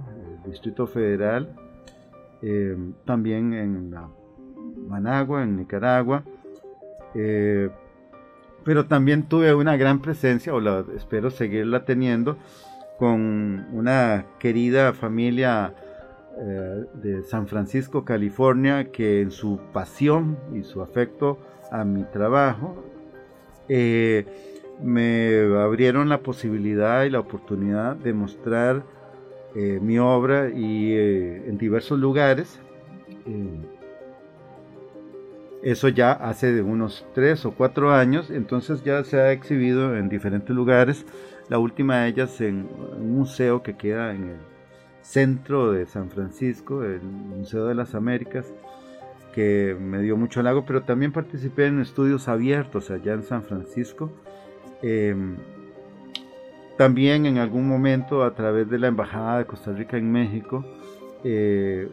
el 0.44 0.52
Distrito 0.52 0.88
Federal, 0.88 1.54
eh, 2.42 2.76
también 3.06 3.54
en 3.54 3.94
Managua, 4.88 5.44
en 5.44 5.58
Nicaragua, 5.58 6.24
eh, 7.14 7.70
pero 8.64 8.86
también 8.86 9.24
tuve 9.24 9.54
una 9.54 9.78
gran 9.78 10.02
presencia, 10.02 10.54
o 10.54 10.96
espero 10.96 11.32
seguirla 11.32 11.86
teniendo, 11.86 12.38
con 12.98 13.68
una 13.72 14.26
querida 14.40 14.94
familia 14.94 15.74
eh, 16.38 16.86
de 16.94 17.24
San 17.24 17.48
Francisco, 17.48 18.06
California, 18.06 18.92
que 18.92 19.22
en 19.22 19.32
su 19.32 19.60
pasión 19.74 20.38
y 20.54 20.64
su 20.64 20.82
afecto 20.82 21.40
a 21.72 21.84
mi 21.84 22.04
trabajo, 22.04 22.86
eh, 23.70 24.26
me 24.82 25.42
abrieron 25.58 26.10
la 26.10 26.20
posibilidad 26.20 27.04
y 27.04 27.10
la 27.10 27.20
oportunidad 27.20 27.96
de 27.96 28.14
mostrar 28.14 28.84
eh, 29.56 29.80
mi 29.82 30.00
obra 30.00 30.50
y 30.50 30.94
en 30.94 31.58
diversos 31.58 32.00
lugares 32.00 32.60
eso 35.64 35.88
ya 35.90 36.12
hace 36.12 36.52
de 36.52 36.62
unos 36.62 37.06
tres 37.14 37.46
o 37.46 37.52
cuatro 37.52 37.94
años, 37.94 38.30
entonces 38.32 38.84
ya 38.84 39.04
se 39.04 39.20
ha 39.20 39.32
exhibido 39.32 39.96
en 39.96 40.10
diferentes 40.10 40.56
lugares. 40.56 41.06
La 41.50 41.60
última 41.60 42.02
de 42.02 42.10
ellas 42.10 42.42
en 42.42 42.68
un 43.00 43.16
museo 43.16 43.62
que 43.62 43.76
queda 43.76 44.14
en 44.14 44.30
el 44.30 44.38
centro 45.02 45.72
de 45.72 45.86
San 45.86 46.10
Francisco, 46.10 46.84
el 46.84 47.02
Museo 47.02 47.66
de 47.66 47.76
las 47.76 47.96
Américas, 47.96 48.46
que 49.34 49.76
me 49.80 50.02
dio 50.02 50.18
mucho 50.18 50.40
halago, 50.40 50.66
pero 50.66 50.84
también 50.84 51.12
participé 51.12 51.68
en 51.68 51.82
estudios 51.82 52.28
abiertos 52.28 52.92
allá 52.92 53.14
en 53.14 53.24
San 53.24 53.44
Francisco. 53.44 54.12
Em, 54.82 55.38
también 56.78 57.26
en 57.26 57.38
algún 57.38 57.68
momento 57.68 58.24
a 58.24 58.34
través 58.34 58.70
de 58.70 58.80
la 58.80 58.88
Embajada 58.88 59.40
de 59.40 59.46
Costa 59.46 59.72
Rica 59.72 59.98
en 59.98 60.12
México, 60.12 60.66
eh, 61.24 61.88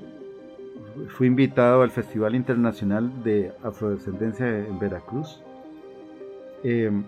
fui 1.08 1.26
invitado 1.26 1.82
al 1.82 1.90
Festival 1.90 2.34
Internacional 2.34 3.22
de 3.22 3.52
Afrodescendencia 3.62 4.46
en 4.46 4.78
Veracruz. 4.78 5.42
Em, 6.62 7.04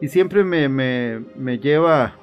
y 0.00 0.08
siempre 0.08 0.44
me, 0.44 0.68
me, 0.68 1.58
lleva 1.58 2.16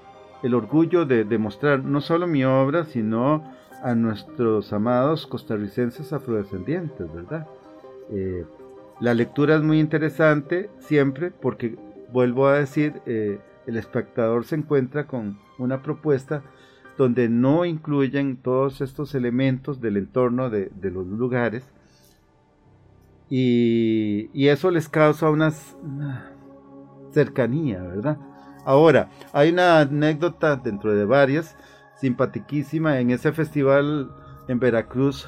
el 0.44 0.54
orgullo 0.54 1.06
de 1.06 1.24
demostrar 1.24 1.84
no 1.84 2.02
solo 2.02 2.28
mi 2.28 2.44
obra, 2.44 2.86
sino 2.86 3.44
a 3.84 3.96
nuestros 3.96 4.72
amados 4.74 5.26
costarricenses 5.26 6.14
afrodescendientes, 6.14 7.12
¿verdad? 7.14 7.48
Eh, 8.12 8.46
la 9.00 9.14
lectura 9.14 9.56
es 9.56 9.64
muy 9.64 9.80
interesante 9.80 10.70
siempre 10.80 11.32
porque, 11.32 11.76
vuelvo 12.12 12.48
a 12.48 12.60
decir, 12.60 13.02
eh, 13.08 13.40
el 13.66 13.78
espectador 13.78 14.46
se 14.46 14.56
encuentra 14.56 15.08
con 15.08 15.40
una 15.58 15.82
propuesta 15.82 16.44
donde 17.02 17.30
no 17.30 17.66
incluyen 17.66 18.38
todos 18.38 18.80
estos 18.80 19.16
elementos 19.16 19.82
del 19.82 19.98
entorno 19.98 20.52
de, 20.52 20.70
los 20.84 21.08
lugares. 21.08 21.64
Y, 23.28 24.30
eso 24.48 24.70
les 24.70 24.88
causa 24.88 25.32
una 25.32 25.52
cercanía, 27.12 27.82
¿verdad? 27.82 28.20
Ahora, 28.66 29.10
hay 29.34 29.50
una 29.50 29.80
anécdota 29.80 30.58
dentro 30.58 30.94
de 30.94 31.06
varias, 31.06 31.58
simpatiquísima, 31.96 33.00
en 33.00 33.10
ese 33.10 33.32
festival 33.32 34.12
en 34.48 34.60
Veracruz, 34.60 35.28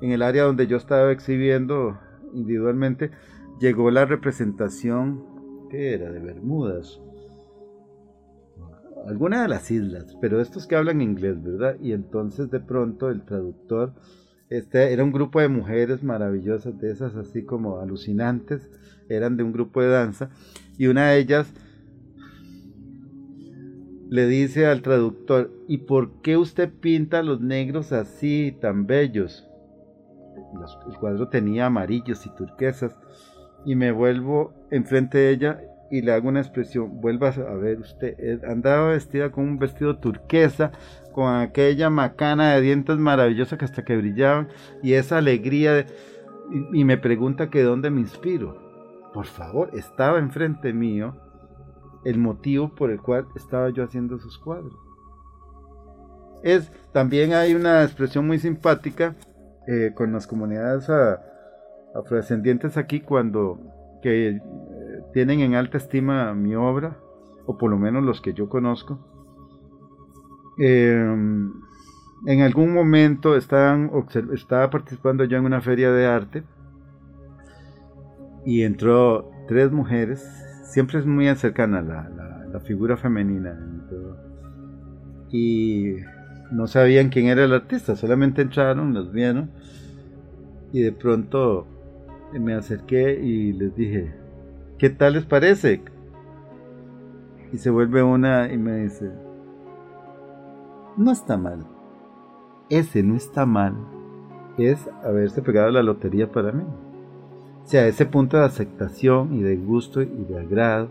en 0.00 0.12
el 0.12 0.22
área 0.22 0.44
donde 0.44 0.68
yo 0.68 0.76
estaba 0.76 1.10
exhibiendo 1.10 1.98
individualmente, 2.32 3.10
llegó 3.58 3.90
la 3.90 4.04
representación, 4.04 5.24
¿qué 5.68 5.94
era? 5.94 6.12
De 6.12 6.20
Bermudas. 6.20 7.00
Alguna 9.06 9.42
de 9.42 9.48
las 9.48 9.70
islas, 9.70 10.16
pero 10.20 10.40
estos 10.40 10.66
que 10.66 10.76
hablan 10.76 11.00
inglés, 11.00 11.42
¿verdad? 11.42 11.76
Y 11.80 11.92
entonces 11.92 12.50
de 12.50 12.60
pronto 12.60 13.10
el 13.10 13.22
traductor, 13.24 13.94
este 14.48 14.92
era 14.92 15.04
un 15.04 15.12
grupo 15.12 15.40
de 15.40 15.48
mujeres 15.48 16.02
maravillosas, 16.02 16.78
de 16.78 16.90
esas 16.90 17.16
así 17.16 17.44
como 17.44 17.80
alucinantes, 17.80 18.68
eran 19.08 19.36
de 19.36 19.42
un 19.42 19.52
grupo 19.52 19.80
de 19.80 19.88
danza, 19.88 20.30
y 20.76 20.86
una 20.86 21.10
de 21.10 21.18
ellas 21.18 21.52
le 24.08 24.26
dice 24.26 24.66
al 24.66 24.82
traductor, 24.82 25.52
¿y 25.68 25.78
por 25.78 26.20
qué 26.20 26.36
usted 26.36 26.68
pinta 26.68 27.22
los 27.22 27.40
negros 27.40 27.92
así 27.92 28.56
tan 28.60 28.86
bellos? 28.86 29.46
el 30.88 30.96
cuadro 30.98 31.28
tenía 31.28 31.66
amarillos 31.66 32.26
y 32.26 32.34
turquesas, 32.34 32.96
y 33.64 33.76
me 33.76 33.92
vuelvo 33.92 34.52
enfrente 34.70 35.18
de 35.18 35.30
ella 35.30 35.60
y 35.90 36.02
le 36.02 36.12
hago 36.12 36.28
una 36.28 36.40
expresión, 36.40 37.00
vuelva 37.00 37.28
a 37.28 37.54
ver 37.54 37.80
usted, 37.80 38.42
andaba 38.44 38.90
vestida 38.90 39.30
con 39.30 39.44
un 39.44 39.58
vestido 39.58 39.98
turquesa, 39.98 40.72
con 41.12 41.34
aquella 41.34 41.90
macana 41.90 42.54
de 42.54 42.60
dientes 42.60 42.96
maravillosa 42.98 43.58
que 43.58 43.64
hasta 43.64 43.84
que 43.84 43.96
brillaban, 43.96 44.48
y 44.82 44.94
esa 44.94 45.18
alegría, 45.18 45.86
y, 46.50 46.80
y 46.80 46.84
me 46.84 46.96
pregunta 46.96 47.50
que 47.50 47.58
de 47.58 47.64
dónde 47.64 47.90
me 47.90 48.00
inspiro. 48.00 48.70
Por 49.12 49.26
favor, 49.26 49.70
estaba 49.74 50.18
enfrente 50.18 50.72
mío 50.72 51.16
el 52.04 52.18
motivo 52.18 52.74
por 52.74 52.90
el 52.90 53.00
cual 53.00 53.26
estaba 53.34 53.70
yo 53.70 53.84
haciendo 53.84 54.16
esos 54.16 54.38
cuadros. 54.38 54.74
Es, 56.42 56.72
también 56.92 57.34
hay 57.34 57.54
una 57.54 57.82
expresión 57.82 58.26
muy 58.26 58.38
simpática 58.38 59.14
eh, 59.66 59.92
con 59.94 60.12
las 60.12 60.26
comunidades 60.26 60.88
afrodescendientes 61.94 62.76
aquí 62.76 63.00
cuando 63.00 63.58
que 64.02 64.28
eh, 64.28 64.42
tienen 65.12 65.40
en 65.40 65.54
alta 65.54 65.78
estima 65.78 66.34
mi 66.34 66.54
obra, 66.54 66.98
o 67.46 67.58
por 67.58 67.70
lo 67.70 67.78
menos 67.78 68.04
los 68.04 68.20
que 68.20 68.32
yo 68.32 68.48
conozco. 68.48 68.98
Em, 70.58 71.52
en 72.26 72.42
algún 72.42 72.74
momento 72.74 73.36
estaba 73.36 74.70
participando 74.70 75.24
yo 75.24 75.38
en 75.38 75.44
una 75.44 75.60
feria 75.60 75.90
de 75.90 76.06
arte 76.06 76.44
y 78.44 78.62
entró 78.62 79.30
tres 79.48 79.72
mujeres 79.72 80.22
siempre 80.70 81.00
es 81.00 81.06
muy 81.06 81.26
cercana 81.34 81.82
la, 81.82 82.08
la, 82.52 82.60
figura 82.60 82.96
femenina. 82.96 83.58
Y 85.30 85.94
no 86.52 86.66
sabían 86.66 87.08
quién 87.08 87.26
era 87.26 87.44
el 87.44 87.52
artista, 87.52 87.96
solamente 87.96 88.42
entraron, 88.42 88.94
los 88.94 89.12
vieron 89.12 89.50
y 90.72 90.82
de 90.82 90.92
pronto 90.92 91.66
me 92.32 92.54
acerqué 92.54 93.20
y 93.20 93.52
les 93.52 93.74
dije, 93.74 94.14
¿qué 94.80 94.90
tal 94.90 95.12
les 95.12 95.24
parece? 95.24 95.82
Y 97.52 97.58
se 97.58 97.70
vuelve 97.70 98.02
una 98.02 98.52
y 98.52 98.58
me 98.58 98.78
dice, 98.78 99.12
no 100.96 101.12
está 101.12 101.36
mal. 101.36 101.64
Ese 102.68 103.04
no 103.04 103.14
está 103.14 103.46
mal. 103.46 103.74
Es 104.58 104.90
haberse 105.04 105.42
pegado 105.42 105.70
la 105.70 105.82
lotería 105.84 106.32
para 106.32 106.50
mí 106.50 106.64
sea, 107.70 107.86
ese 107.86 108.04
punto 108.04 108.36
de 108.36 108.44
aceptación 108.44 109.32
y 109.32 109.42
de 109.42 109.56
gusto 109.56 110.02
y 110.02 110.24
de 110.28 110.40
agrado, 110.40 110.88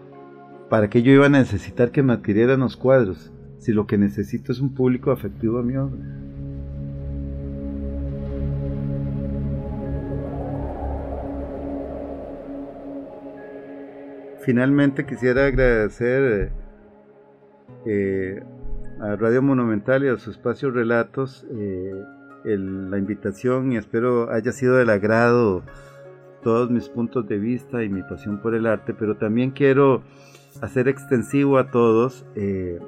¿para 0.69 0.89
qué 0.89 1.01
yo 1.01 1.11
iba 1.11 1.25
a 1.25 1.29
necesitar 1.29 1.91
que 1.91 2.03
me 2.03 2.13
adquirieran 2.13 2.61
los 2.61 2.77
cuadros 2.77 3.33
si 3.57 3.73
lo 3.73 3.85
que 3.85 3.97
necesito 3.97 4.53
es 4.53 4.61
un 4.61 4.73
público 4.73 5.11
afectivo 5.11 5.59
a 5.59 5.61
mi 5.61 5.75
obra? 5.75 5.97
Finalmente 14.49 15.05
quisiera 15.05 15.45
agradecer 15.45 16.51
eh, 17.85 18.43
a 18.99 19.15
Radio 19.15 19.43
Monumental 19.43 20.03
y 20.03 20.07
a 20.07 20.17
su 20.17 20.31
espacio 20.31 20.71
Relatos 20.71 21.45
eh, 21.51 21.93
la 22.45 22.97
invitación 22.97 23.71
y 23.71 23.77
espero 23.77 24.31
haya 24.31 24.51
sido 24.51 24.77
del 24.77 24.89
agrado 24.89 25.61
todos 26.41 26.71
mis 26.71 26.89
puntos 26.89 27.27
de 27.27 27.37
vista 27.37 27.83
y 27.83 27.89
mi 27.89 28.01
pasión 28.01 28.41
por 28.41 28.55
el 28.55 28.65
arte, 28.65 28.95
pero 28.95 29.17
también 29.17 29.51
quiero 29.51 30.01
hacer 30.61 30.87
extensivo 30.87 31.59
a 31.59 31.69
todos 31.69 32.25
eh, 32.33 32.79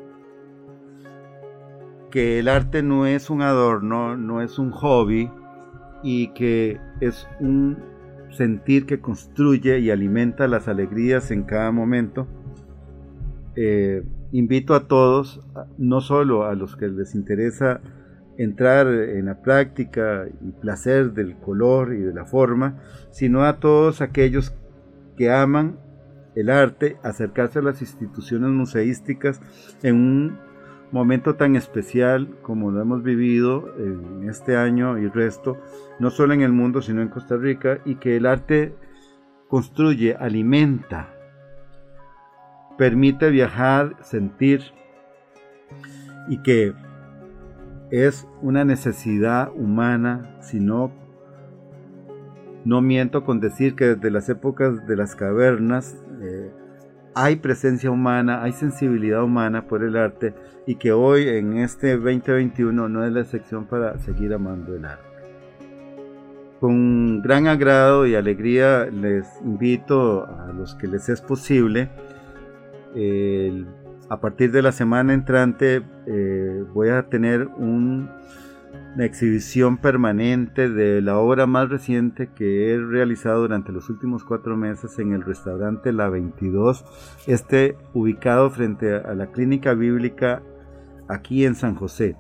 que 2.09 2.39
el 2.39 2.47
arte 2.47 2.82
no 2.82 3.05
es 3.05 3.30
un 3.30 3.43
adorno, 3.43 4.18
no 4.18 4.41
es 4.41 4.57
un 4.57 4.72
hobby 4.72 5.30
y 6.01 6.30
que 6.30 6.80
es 7.01 7.28
un 7.39 7.90
sentir 8.32 8.86
que 8.86 8.99
construye 8.99 9.79
y 9.79 9.91
alimenta 9.91 10.47
las 10.47 10.67
alegrías 10.67 11.32
en 11.32 11.43
cada 11.43 11.71
momento. 11.71 12.27
Eh, 13.55 14.03
invito 14.32 14.73
a 14.73 14.88
todos, 14.88 15.41
no 15.77 16.01
solo 16.01 16.45
a 16.45 16.55
los 16.55 16.75
que 16.75 16.88
les 16.88 17.15
interesa 17.15 17.82
entrar 18.38 18.88
en 18.88 19.25
la 19.25 19.41
práctica 19.41 20.25
y 20.41 20.51
placer 20.51 21.13
del 21.13 21.36
color 21.38 21.93
y 21.93 21.99
de 21.99 22.13
la 22.13 22.25
forma, 22.25 22.79
sino 23.11 23.43
a 23.43 23.59
todos 23.59 24.01
aquellos 24.01 24.53
que 25.17 25.32
aman 25.32 25.77
el 26.36 26.49
arte, 26.49 26.97
acercarse 27.03 27.59
a 27.59 27.61
las 27.61 27.82
instituciones 27.82 28.49
museísticas 28.49 29.41
en 29.84 29.95
un 29.95 30.50
momento 30.91 31.35
tan 31.35 31.55
especial 31.55 32.37
como 32.41 32.71
lo 32.71 32.81
hemos 32.81 33.03
vivido 33.03 33.73
en 33.77 34.29
este 34.29 34.57
año 34.57 34.97
y 34.97 35.07
resto, 35.07 35.57
no 35.99 36.09
solo 36.09 36.33
en 36.33 36.41
el 36.41 36.51
mundo, 36.51 36.81
sino 36.81 37.01
en 37.01 37.07
Costa 37.07 37.37
Rica, 37.37 37.79
y 37.85 37.95
que 37.95 38.17
el 38.17 38.25
arte 38.25 38.75
construye, 39.47 40.15
alimenta, 40.15 41.13
permite 42.77 43.29
viajar, 43.29 43.95
sentir, 44.01 44.61
y 46.27 46.41
que 46.41 46.73
es 47.89 48.27
una 48.41 48.63
necesidad 48.63 49.51
humana, 49.55 50.37
si 50.41 50.59
no, 50.59 50.91
no 52.63 52.81
miento 52.81 53.23
con 53.23 53.39
decir 53.39 53.75
que 53.75 53.95
desde 53.95 54.11
las 54.11 54.29
épocas 54.29 54.85
de 54.87 54.95
las 54.95 55.15
cavernas 55.15 55.97
eh, 56.21 56.51
hay 57.14 57.38
presencia 57.38 57.91
humana, 57.91 58.43
hay 58.43 58.53
sensibilidad 58.53 59.24
humana 59.24 59.68
por 59.68 59.84
el 59.84 59.97
arte 59.97 60.34
y 60.66 60.76
que 60.76 60.91
hoy 60.91 61.28
en 61.28 61.57
este 61.57 61.97
2021 61.97 62.89
no 62.89 63.05
es 63.05 63.12
la 63.12 63.22
excepción 63.22 63.66
para 63.66 63.97
seguir 63.99 64.34
amando 64.34 64.76
el 64.76 64.86
arte. 64.86 65.03
Con 66.59 67.22
gran 67.22 67.47
agrado 67.47 68.05
y 68.05 68.16
alegría 68.16 68.86
les 68.86 69.26
invito 69.43 70.26
a 70.26 70.53
los 70.53 70.76
que 70.76 70.88
les 70.88 71.09
es 71.09 71.22
posible 71.22 71.89
el 72.95 73.68
a 74.12 74.20
partir 74.20 74.51
de 74.51 74.62
la 74.62 74.74
semana 74.74 75.14
entrante 75.14 75.84
eh, 76.05 76.66
voy 76.74 76.89
a 76.89 77.03
tener 77.03 77.47
una 78.95 79.05
exhibición 79.05 79.77
permanente 79.77 80.69
de 80.69 81.01
la 81.01 81.17
obra 81.17 81.45
más 81.47 81.69
reciente 81.69 82.29
que 82.35 82.73
he 82.73 82.77
realizado 82.77 83.41
durante 83.41 83.71
los 83.71 83.89
últimos 83.89 84.23
cuatro 84.23 84.57
meses 84.57 84.99
en 84.99 85.13
el 85.13 85.23
restaurante 85.23 85.93
La 85.93 86.09
22, 86.09 86.85
este 87.27 87.77
ubicado 87.93 88.49
frente 88.49 88.95
a 88.95 89.13
la 89.15 89.27
clínica 89.27 89.73
bíblica 89.73 90.41
aquí 91.07 91.45
en 91.45 91.55
San 91.55 91.75
José. 91.75 92.15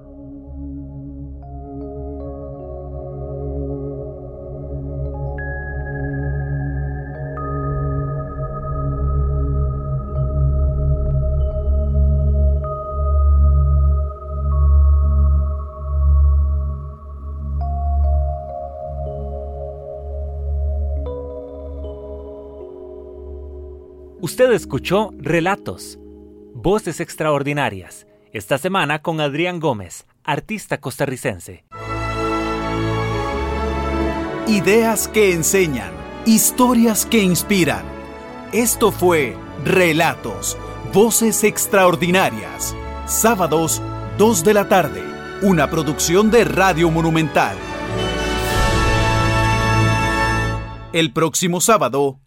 Usted 24.28 24.52
escuchó 24.52 25.12
Relatos, 25.20 25.98
Voces 26.54 27.00
Extraordinarias, 27.00 28.08
esta 28.34 28.58
semana 28.58 29.02
con 29.02 29.22
Adrián 29.22 29.62
Gómez, 29.62 30.06
artista 30.26 30.82
costarricense. 30.82 31.64
Ideas 34.48 35.08
que 35.08 35.32
enseñan, 35.32 35.94
historias 36.26 37.06
que 37.06 37.24
inspiran. 37.24 37.86
Esto 38.52 38.92
fue 38.92 39.38
Relatos, 39.64 40.58
Voces 40.92 41.46
Extraordinarias, 41.46 42.76
sábados 43.06 43.82
2 44.18 44.44
de 44.44 44.54
la 44.54 44.68
tarde, 44.68 45.04
una 45.42 45.70
producción 45.70 46.32
de 46.32 46.44
Radio 46.44 46.92
Monumental. 46.92 47.56
El 50.92 51.14
próximo 51.14 51.62
sábado, 51.62 52.20